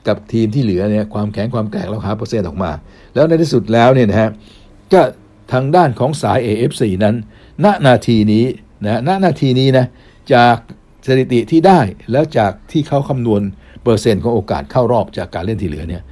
[0.07, 2.71] กับทีมที่เหลือเนี่ยความแข็งความแกร่งเราหาเปอร์เซ็นต์ออกมา
[3.15, 4.29] แล้วในที่สุดแล้วเนี่ยนะฮะ
[4.93, 5.01] ก็
[5.51, 7.15] ทางด้านของสาย AFC นั้น
[7.65, 8.45] ณนาทีนี้
[8.85, 9.85] นะณนาทีนี้นะ
[10.33, 10.57] จาก
[11.05, 11.79] สถิติที่ได้
[12.11, 13.41] แล้วจากที่เขาคำนวณ
[13.83, 16.03] เปอร์เซ็นต์ของโอกาสเข้ารอบจากการเล่นที่เหลือเนี่ย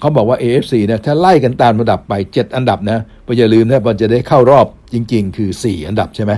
[0.00, 2.98] เขาบอกว่า AFC นะถ้าไล่กันตามระดับไป 7 อันดับนะ
[3.38, 6.32] อย่าลืมนะมันจะได้เข้ารอบจริง ๆ คือ 4 อันดับใช่ไหม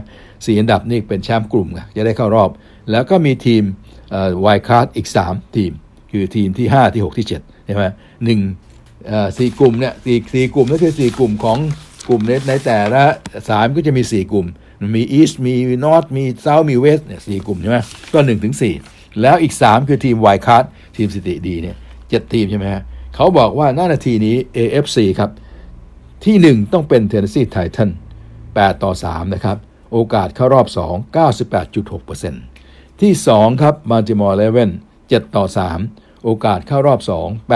[0.47, 2.51] สี่อันดับนี่เป็นแชมป์กลุ่มจะได้เข้ารอบ
[2.91, 3.63] แล้วก็มีทีม
[4.41, 5.73] wild card อีก 3 ทีม
[6.13, 7.85] คือทีมที่ 5 ที่ 6 ที่7ใช่ไหม
[8.25, 8.41] หนึ่ง
[9.39, 11.59] สี่กลุ่มเนี่ยสี่สี่กลุ่มนั่นคือสี่กลุ่มของ
[12.09, 13.03] กลุ่มในแต่ละ
[13.49, 14.47] สามก็จะมี 4 กลุ่ม
[14.97, 17.79] มี East มี North มี South มี West เนี่ยสี่กลุ่มใช่ไหม
[18.15, 18.55] ก็1ถึง
[18.89, 20.65] 4แล้วอีก 3 คือทีม wild card
[20.97, 21.77] ทีมสถิติดีเนี่ย
[22.09, 22.83] เจ็ดทีมใช่ไหมฮะ
[23.15, 25.31] เขาบอกว่าหน้านาทีนี้ AFC ครับ
[26.25, 27.91] ที่ 1 ต้องเป็น Tennessee Titans
[28.37, 29.57] 8ต่อ 3 นะครับ
[29.93, 32.56] โอกาสเข้ารอบ 2 98.6%
[33.03, 34.71] ที่ 2 ครับ Baltimore Ravens
[35.03, 35.45] 7ต่อ
[35.85, 37.51] 3 โอกาสเข้ารอบ 2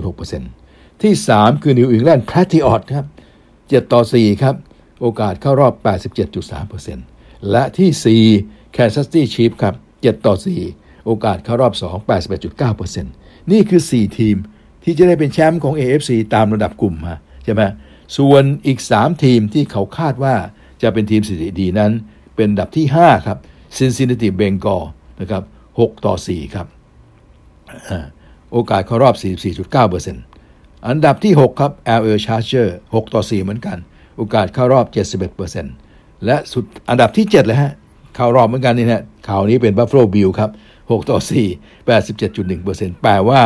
[0.00, 3.06] 82.6%ที่ 3 คือ New England Patriots ครับ
[3.48, 4.54] 7ต่อ 4 ครับ
[5.00, 5.72] โอกาสเข้ารอบ
[6.42, 10.34] 87.3%และที่ 4 Kansas City Chiefs ครับ7ต่อ
[10.70, 11.92] 4 โอกาสเข้ารอบ 2
[12.60, 13.02] 81.9%
[13.52, 14.36] นี่คือ 4 ทีม
[14.84, 17.14] ที่จะได้เป็นแชมป์ของ AFC ตามระดับกลุ่มมา
[17.44, 17.62] ใช่ไหม
[18.16, 20.34] ส่วนอีก 3 ทีมที่เขาคาดว่า
[20.82, 21.92] จะเป็นทีมสถิติดีนั้น
[22.36, 23.38] เป็นดับที่ 5 ครับ
[23.78, 24.86] Cincinnati Bengals
[25.20, 25.42] นะครับ
[25.74, 26.66] 6ต่อ 4 ครับ
[28.52, 29.14] โอกาสเข้ารอบ
[29.80, 33.78] 44.9%อันดับที่ 6 ครับ LA Charger 6ต่อ 4 เหมือนกัน
[34.16, 34.86] โอกาสเข้ารอบ
[35.56, 37.72] 71%และสุดอันดับที่ 7 เลยฮะ
[38.16, 40.50] เข้ารอบเหมือนกันนี่นะข่าวนี้เป็น Buffalo Bills ครับ
[40.80, 43.40] 6 ต่อ 4 87.1%แปลว่า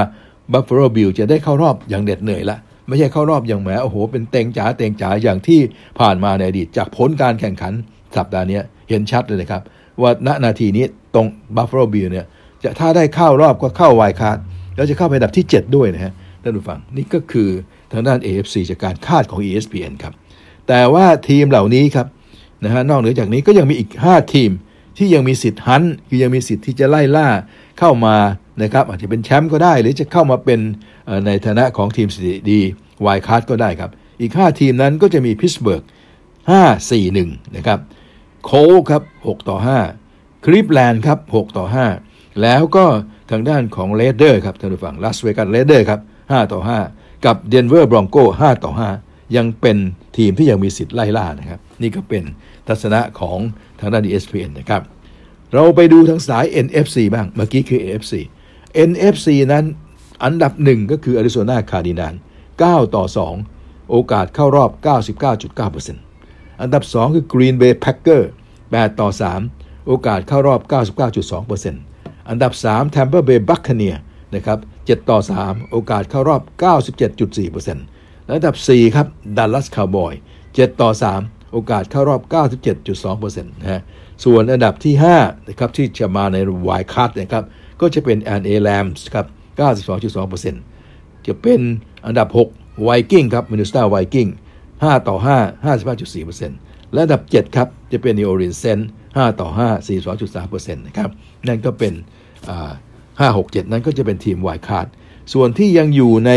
[0.52, 5.60] Buffalo Bills จะได้เข้ารอบอย่างเหน็ดเหนื่อยละ ไม่ใช่เข้ารอบอย่างแหมโอ้โห เป็นเต็งจ๋าเต็งจ๋าอย่างที่
[6.00, 7.72] ผ่านมาในอดีต จากผลการแข่งขัน
[8.16, 9.62] สัปดาห์นี้เห็นชัดเลยนะครับ
[10.02, 10.84] ว่าณนาทีนี้
[11.14, 11.26] ตรง
[11.56, 12.26] Buffalo Bills เนี่ย
[12.62, 14.38] จะถ้าได้เข้ารอบก็เข้า wild card
[14.76, 17.48] แล้วจะเข้าไปอันดับที่ 7 ด้วยนะฮะท่านผู้ฟังนี่ก็คือ
[17.92, 20.14] ทางด้าน AFC จากการคาดของ ESPN ครับ
[20.68, 22.06] แต่ว่าทีมเหล่านี้ครับ
[22.64, 24.50] นะฮะนอกเหนือจากนี้ก็ยังมีอีก 5 ทีม
[24.98, 27.28] ที่ยังมีสิทธิ์ hunt คือยังมีสิทธิ์ที่จะไล่ล่า
[27.78, 28.16] เข้ามา
[28.62, 30.60] นะครับอาจจะเป็นแชมป์ก็ได้ หรือจะเข้ามาเป็น
[31.26, 32.60] ในฐานะของทีมสถิติดี
[33.06, 33.90] วายคัสก็ได้ครับ
[34.20, 35.82] อีก 5 ทีมนั้นก็จะมี Pittsburgh
[36.50, 37.78] 5 4 1 นะครับ
[38.44, 38.56] Colts
[38.90, 39.58] ครับ6ต่อ
[40.00, 41.66] 5 Cleveland ครับ6ต่อ
[42.04, 42.86] 5 แล้วก็
[43.30, 46.60] ทางด้านของ Raiders ครับท่านผู้ฟัง Las Vegas Raiders ครับ5ต่อ
[46.92, 48.72] 5 กับ Denver Broncos 5ต่อ
[49.04, 49.76] 5 ยังเป็น
[50.16, 52.22] ทีมที่ยังมีสิทธิ์ไล่ล่านะครับ นี่ก็เป็น
[52.68, 53.38] ทัศนะของ
[53.80, 54.82] ทางด้าน ESPN นะครับ
[55.52, 58.14] เราไปดูทางสาย NFC บ้าง เมื่อกี้คือ AFC
[58.88, 59.64] NFC นั้น
[60.24, 62.14] อันดับหนึ่งก็คือ Arizona Cardinals
[62.54, 63.04] 9ต่อ
[63.46, 64.70] 2 โอกาสเข้ารอบ
[65.20, 66.09] 99.9%
[66.60, 68.30] อันดับ 2 คือ Green Bay Packers
[68.64, 69.08] 8ต่อ
[69.48, 70.60] 3 โอกาสเข้ารอบ
[71.24, 73.96] 99.2%อันดับ 3 Tampa Bay Buccaneers
[74.34, 76.42] นะครับ7ต่อ 3 โอกาสเข้ารอบ
[77.14, 79.06] 97.4%และอันดับ 4 ครับ
[79.36, 80.12] Dallas Cowboy
[80.46, 80.90] 7 ต่อ
[81.22, 82.20] 3 โอกาสเข้ารอบ
[82.82, 83.80] 97.2%นะฮะ
[84.24, 86.36] ส่วนอันดับที่5นะครับที่จะมาใน
[86.68, 87.44] วายคัตนะครับ
[87.80, 89.26] ก็จะเป็น NA Rams ครับ
[90.00, 91.60] 92.2%จะเป็น
[92.06, 94.30] อันดับ 6 Viking ครับ Minnesota Viking
[94.80, 101.10] 5 ต่อ 5 55.4%แและอันดับ 7 ครับ จะเป็น New Orleans Saints 5ต่อ 5 42.3%นะครับ
[101.48, 101.92] นั่นก็เป็น
[103.20, 104.86] ห้าหกเจ็ดนั้นก็จะเป็นทีม wild card
[105.32, 106.32] ส่วนที่ยังอยู่ใน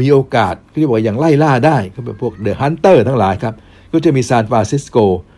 [0.00, 3.54] มีโอกาสที่บอกอย่างไล่ล่าได้ ก็เป็นพวก the hunter ทั้งหลายครับ
[3.92, 4.96] ก็จะมี San Francisco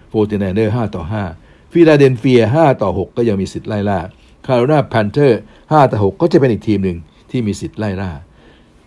[0.09, 1.03] Forty-Niners 5ต่อ
[1.39, 3.99] 5 ฟิลาเดลเฟีย 5 ต่อ 6 ก็ยังมีสิทธิ์ไล่ล่า
[4.47, 6.99] Carolina Panthers 5 ต่อ 6 ก็จะเป็นอีกทีมหนึ่ง
[7.31, 8.11] ที่มีสิทธิ์ไล่ล่า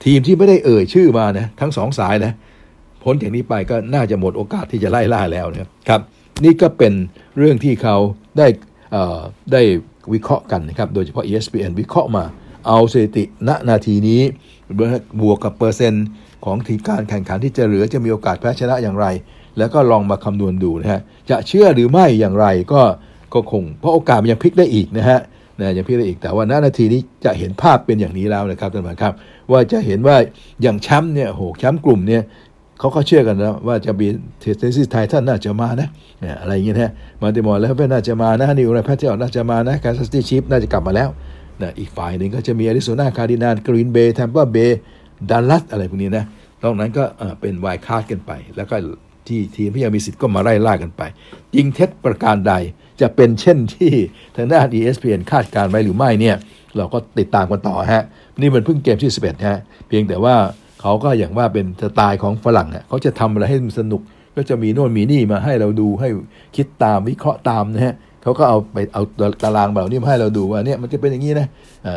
[0.05, 2.33] ทีมที่ไม่ได้เอ่ยชื่อมานะทั้งสองสายนะ
[3.05, 6.01] พ้นจากนี้ไปก็น่าจะหมดโอกาสที่จะไล่ล่าแล้วนะครับ
[6.43, 6.93] นี่ก็เป็น
[7.37, 7.95] เรื่องที่เขา
[8.37, 8.47] ได้
[9.53, 9.61] ได้
[10.13, 12.25] วิเคราะห์กันนะครับ โดยเฉพาะ ESPN วิเคราะห์มา
[12.67, 14.21] เอาสถิติณนาทีนี้
[15.21, 16.05] บวกกับเปอร์เซ็นต์
[16.45, 19.07] ของทีการแข่งขันที่จะเหลือจะมีโอกาสแพ้ชนะอย่างไร
[19.57, 22.81] แล้วก็ลองมาคำนวณดูนะฮะ จะเชื่อหรือไม่อย่างไรก็
[23.33, 25.19] ก็คง เพราะโอกาสมันยังพลิกได้อีกนะฮะ
[25.59, 29.13] นะยังพลิกได้อีกแต่ว่าณนาทีนี้จะเห็นภาพเป็นอย่างนี้แล้วนะครับท่านผู้ชมครับ
[29.51, 30.15] ว่าจะเห็นว่า
[30.61, 32.23] อย่างแชมป์เนี่ยโหแชมป์กลุ่มเนี่ย
[32.79, 34.07] เขาก็เชื่อกันแล้วว่าจะมี
[34.39, 35.89] Tennessee Titans น่าจะมานะ
[36.41, 36.91] อะไรอย่างเงี้ยนะ
[37.21, 41.09] Baltimore Ravens น่าจะมานะ New England Patriots น่าจะมานะ Kansas City Chiefs น่าจะกลับมาแล้ว
[41.61, 46.25] นะอีกฝ่ายหนึ่งก็จะมี Arizona Cardinals Green Bay Tampa Bay Dallas อะไรพวกนี้นะ
[46.61, 47.03] ตรงนั้นก็
[47.41, 48.75] เป็น wild card กันไป แล้วก็
[49.27, 51.01] ที่ทีมที่ยังมีสิทธิ์ก็มาไล่ล่ากันไป
[51.55, 52.53] ยิงเท็จประการใด
[53.01, 53.91] จะเป็นเช่นที่
[54.35, 56.35] ทางด้าน ESPN คาดการณ์ไว้หรือไม่เนี่ย
[56.77, 58.03] เราก็ติดตามกันต่อฮะ
[58.41, 60.35] นี่มันเพิ่งเกมที่ 11 ฮะ เพียงแต่ว่า
[60.87, 64.01] เขาก็อย่างว่าเป็นสไตล์ของฝรั่งเนี่ยเขาจะทำอะไรให้มันสนุก
[64.35, 66.09] ก็จะมีโน่นมีนี่มาให้เราดูให้
[66.55, 69.03] คิดตามวิเคราะห์ตามนะฮะเขาก็เอาไปเอา
[69.43, 71.47] ตารางแบบนี้มาให้เราดูว่าเนี่ยมันจะเป็นอย่างนี้นะ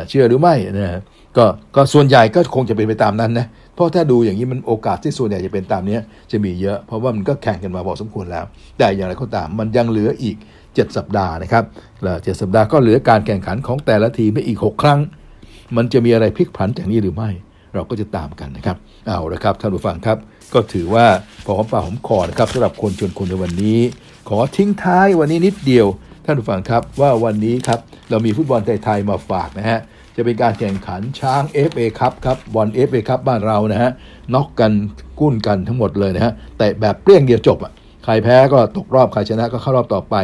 [0.09, 1.01] เชื่อหรือไม่นะ
[1.37, 5.97] ก็ก็ส่วนใหญ่ก็คงจะเป็นไปตามนั้นนะเพราะถ้าดูอย่างนี้มันโอกาสที่ส่วนใหญ่จะเป็นตามนี้
[6.31, 8.45] จะมีเยอะ เพราะว่ามันก็แข่งกันมาพอสมควรแล้ว
[8.77, 11.63] แต่อย่างไรก็ตามมันยังเหลืออีก 7 สัปดาห์นะครับ
[12.03, 14.99] แล้วเจ็ดสัปดาห์ก็เหลือการแข่งขันของแต่ละทีมอีก 6 ครั้ง
[15.75, 17.29] มันจะมีอะไรพลิกผันจากนี้หรือไม่
[17.73, 20.17] เราก็จะตามกันนะครับ เอาละครับท่านผู้ฟังครับ
[20.53, 21.05] ก็ถือว่า
[21.45, 23.79] พอหอมปากหอมคอนะครับสำหรับคนชวนคนในวันนี้
[24.29, 25.87] ขอทิ้งท้ายวันนี้นิดเดียว
[26.25, 29.79] ท่านผู้ฟังครับว่าวันนี้ครับเรามีฟุตบอลไทยๆมาฝากนะฮะ
[30.15, 33.91] จะเป็นการแข่งขันช้าง FA ครับครับบอล FA ครับบ้านเรานะฮะ
[34.33, 34.71] น็อกกัน
[35.19, 37.71] กุ้นกันทั้งหมดเลยนะฮะแต่แบบเปรี้ยงเดียวจบอะ
[38.03, 40.15] ใครแพ้ก็ตกรอบใครชนะก็เข้ารอบต่อไป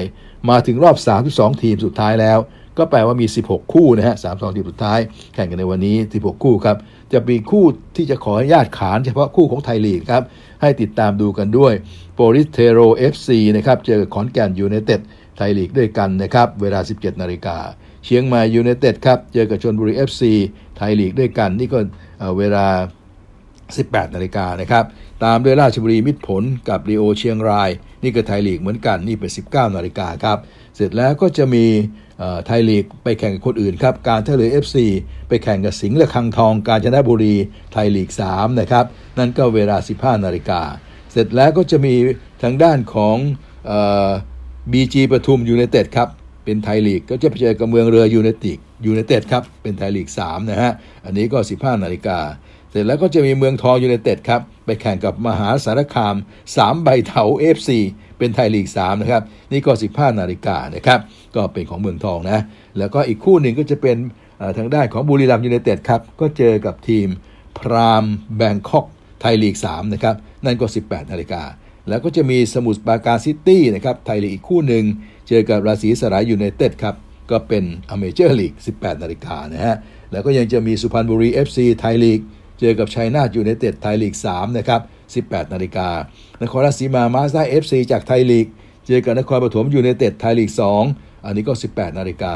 [0.50, 0.98] มาถึงรอบ
[1.30, 2.40] 32 ทีมสุดท้ายแล้ว
[2.78, 5.00] ก็แปลว่ามี 16 คู่นะฮะ32ทีมสุดท้าย
[5.34, 6.78] แข่งกันในวันนี้ 16 คู่ครับ
[7.14, 7.66] จะมีคู่
[7.96, 10.24] ที่จะขออนุญาตขานเฉพาะคู่ของไทยลีกครับ
[10.62, 11.74] ให้ติดตามดูกันด้วย
[12.14, 15.02] โปลิศเทโรเอฟซีนะครับเจอขอนแก่นยูไนเต็ด
[15.38, 17.58] ไทยลีกด้วยกันนะครับเวลา 17 นาฬิกา
[18.06, 20.34] เชียงใหม่ยูไนเต็ดครับเจอกับชลบุรีเอฟซี
[20.78, 21.80] ไทยลีกด้วยกัน นี่ก็
[22.38, 22.68] เวลา
[23.46, 24.84] 18 นาฬิกานะครับ
[25.24, 27.70] ตามด้วยราชบุรีมิตรผลกับลีโอเชียงราย
[28.04, 30.38] นี่ก็ไทยลีกเหมือนกัน นี่เป็น 19 นาฬิกาครับ
[30.76, 31.66] เสร็จแล้วก็จะมี
[32.46, 34.78] ไทยลีกไปแข่งกับคนอื่นครับ การท่าเรือ FC
[35.28, 37.36] ไปแข่งกับสิงห์ระฆังทอง กาญจนบุรี
[37.72, 38.86] ไทยลีก 3 นะครับ
[39.18, 40.62] นั่นก็เวลา 15 นาฬิกา
[41.12, 41.94] เสร็จแล้วก็จะมี
[42.44, 43.18] ทางด้านของ
[44.72, 46.10] บีจีปทุมยูไนเต็ดครับ
[46.44, 50.72] เป็นไทยลีก ก็จะไปเจอกับเมืองเลยยูไนเต็ดยูไนเต็ดครับ เป็นไทยลีก 3 นะฮะ
[51.06, 52.20] อันนี้ก็ 15 นาฬิกา
[52.72, 56.16] เสร็จแล้วก็จะมีเมืองทองยูไนเต็ดครับ ไปแข่งกับมหาสารคาม
[56.50, 57.24] 3 ใบเถา
[57.56, 57.70] FC
[58.18, 61.00] เป็นไทยลีก 3 นะครับ นี่ก็ 15 นาฬิกานะครับ
[61.36, 62.40] ก็เป็นของเมืองทองนะ
[62.78, 63.98] แล้วก็อีกคู่หนึ่งก็จะเป็น
[64.58, 67.08] ทางด้านของบุรีรัมย์ยูไนเต็ดครับ ก็เจอกับทีม
[67.60, 68.06] พราม
[68.38, 68.86] แบงค็อก
[69.22, 71.44] ไทยลีก 3 นะครับ นั่นก็ 18 นาฬิกา
[71.90, 74.84] แล้วก็จะมีสมุทรปราการซิตี้นะครับไทยลีกอีกคู่หนึ่ง
[75.28, 76.96] เจอกับราษีไศลยูไนเต็ดครับ
[77.32, 79.76] ก็เป็น amateur league 18 นาฬิกานะฮะ
[80.12, 82.20] แล้วก็ยังจะมีสุพรรณบุรี FC ไทยลีก
[82.60, 84.82] เจอกับชัยนาทยูไนเต็ดไทยลีก3นะครับ
[85.32, 85.90] 18 นาฬิกา
[86.42, 88.48] นครราชสีมามาสด้า FC จากไทยลีก
[88.88, 90.52] เจอกับนครปฐมยูไนเต็ดไทยลีก
[90.88, 92.34] 2 อันนี้ก็ 18 นาฬิกา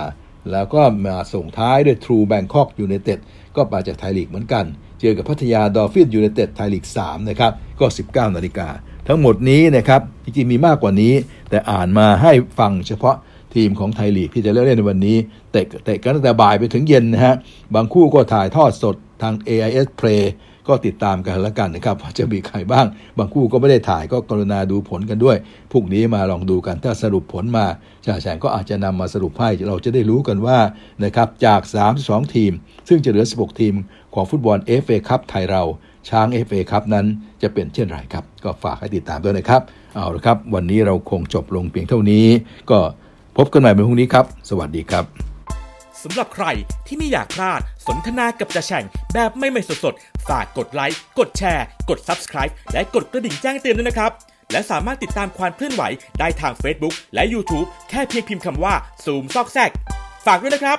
[0.51, 3.20] แล้วก็มาส่งท้ายด้วย True Bangkok United
[3.55, 4.65] ก็มาจากไทยลีกเหมือนกัน
[4.99, 8.67] เจอกับพัทยาดอลฟินส์ยูไนเต็ดไทยลีก 3 นะครับ ก็ 19 นาฬิกา
[9.07, 11.13] ทั้งหมดนี้นะครับจริงๆมีมากกว่านี้
[11.49, 13.15] แต่อ่านมาให้ฟังเฉพาะ
[13.55, 15.17] ทีมของไทยลีกที่จะเล่นในวันนี้
[15.51, 17.36] เตะเตะกันตั้งแต่บ่ายไปถึงเย็นนะฮะ
[17.76, 20.24] บางคู่ก็ถ่ายทอดสด ทาง AIS Play
[20.67, 22.86] ก็ติดตามกันแล้วกันนะครับว่าจะมีใครบ้าง
[23.17, 25.38] บางคู่ก็ไม่ได้ถ่ายก็กรุณาดูผลกันด้วย
[25.72, 27.65] พรุ่งนี้มาลองดูกันถ้าสรุปผลมา
[28.05, 30.59] จ่าแสงก็อาจจะนำมาสรุปให้เราจะได้รู้กันว่า
[31.03, 31.61] นะครับจาก
[31.97, 32.51] 32 ทีม
[32.88, 33.74] ซึ่งจะเหลือ 16 ทีม
[34.13, 35.63] ของฟุตบอล FA คัพไทยเรา
[36.09, 37.05] ช้าง FA คัพนั้น
[37.41, 39.61] จะเป็นเช่นไรครับ ก็ฝากให้ติดตามด้วยนะครับ
[39.95, 42.26] เอาละครับ วันนี้เราคงจบลงเพียงเท่านี้
[42.72, 42.80] ก็
[43.38, 45.29] พบกันใหม่ในพรุ่งนี้ครับ สวัสดีครับ
[46.04, 46.45] สำหรับใคร
[46.88, 54.12] ที่ไม่อยากพลาดสนทนากับจะแฉ่งแบบไม่ไม่สดๆฝากกดไลค์ กดแชร์ กด Subscribe และกดกระดิ่งแจ้งเตือนด้วยนะครับ
[54.52, 55.84] และสามารถติดตามความเคลื่อนไหว
[56.20, 58.74] ได้ทาง Facebook และ YouTube แค่เพียงพิมพ์คำว่า
[59.04, 59.72] ซูมซอกแซก
[60.26, 60.78] ฝากด้วยนะครับ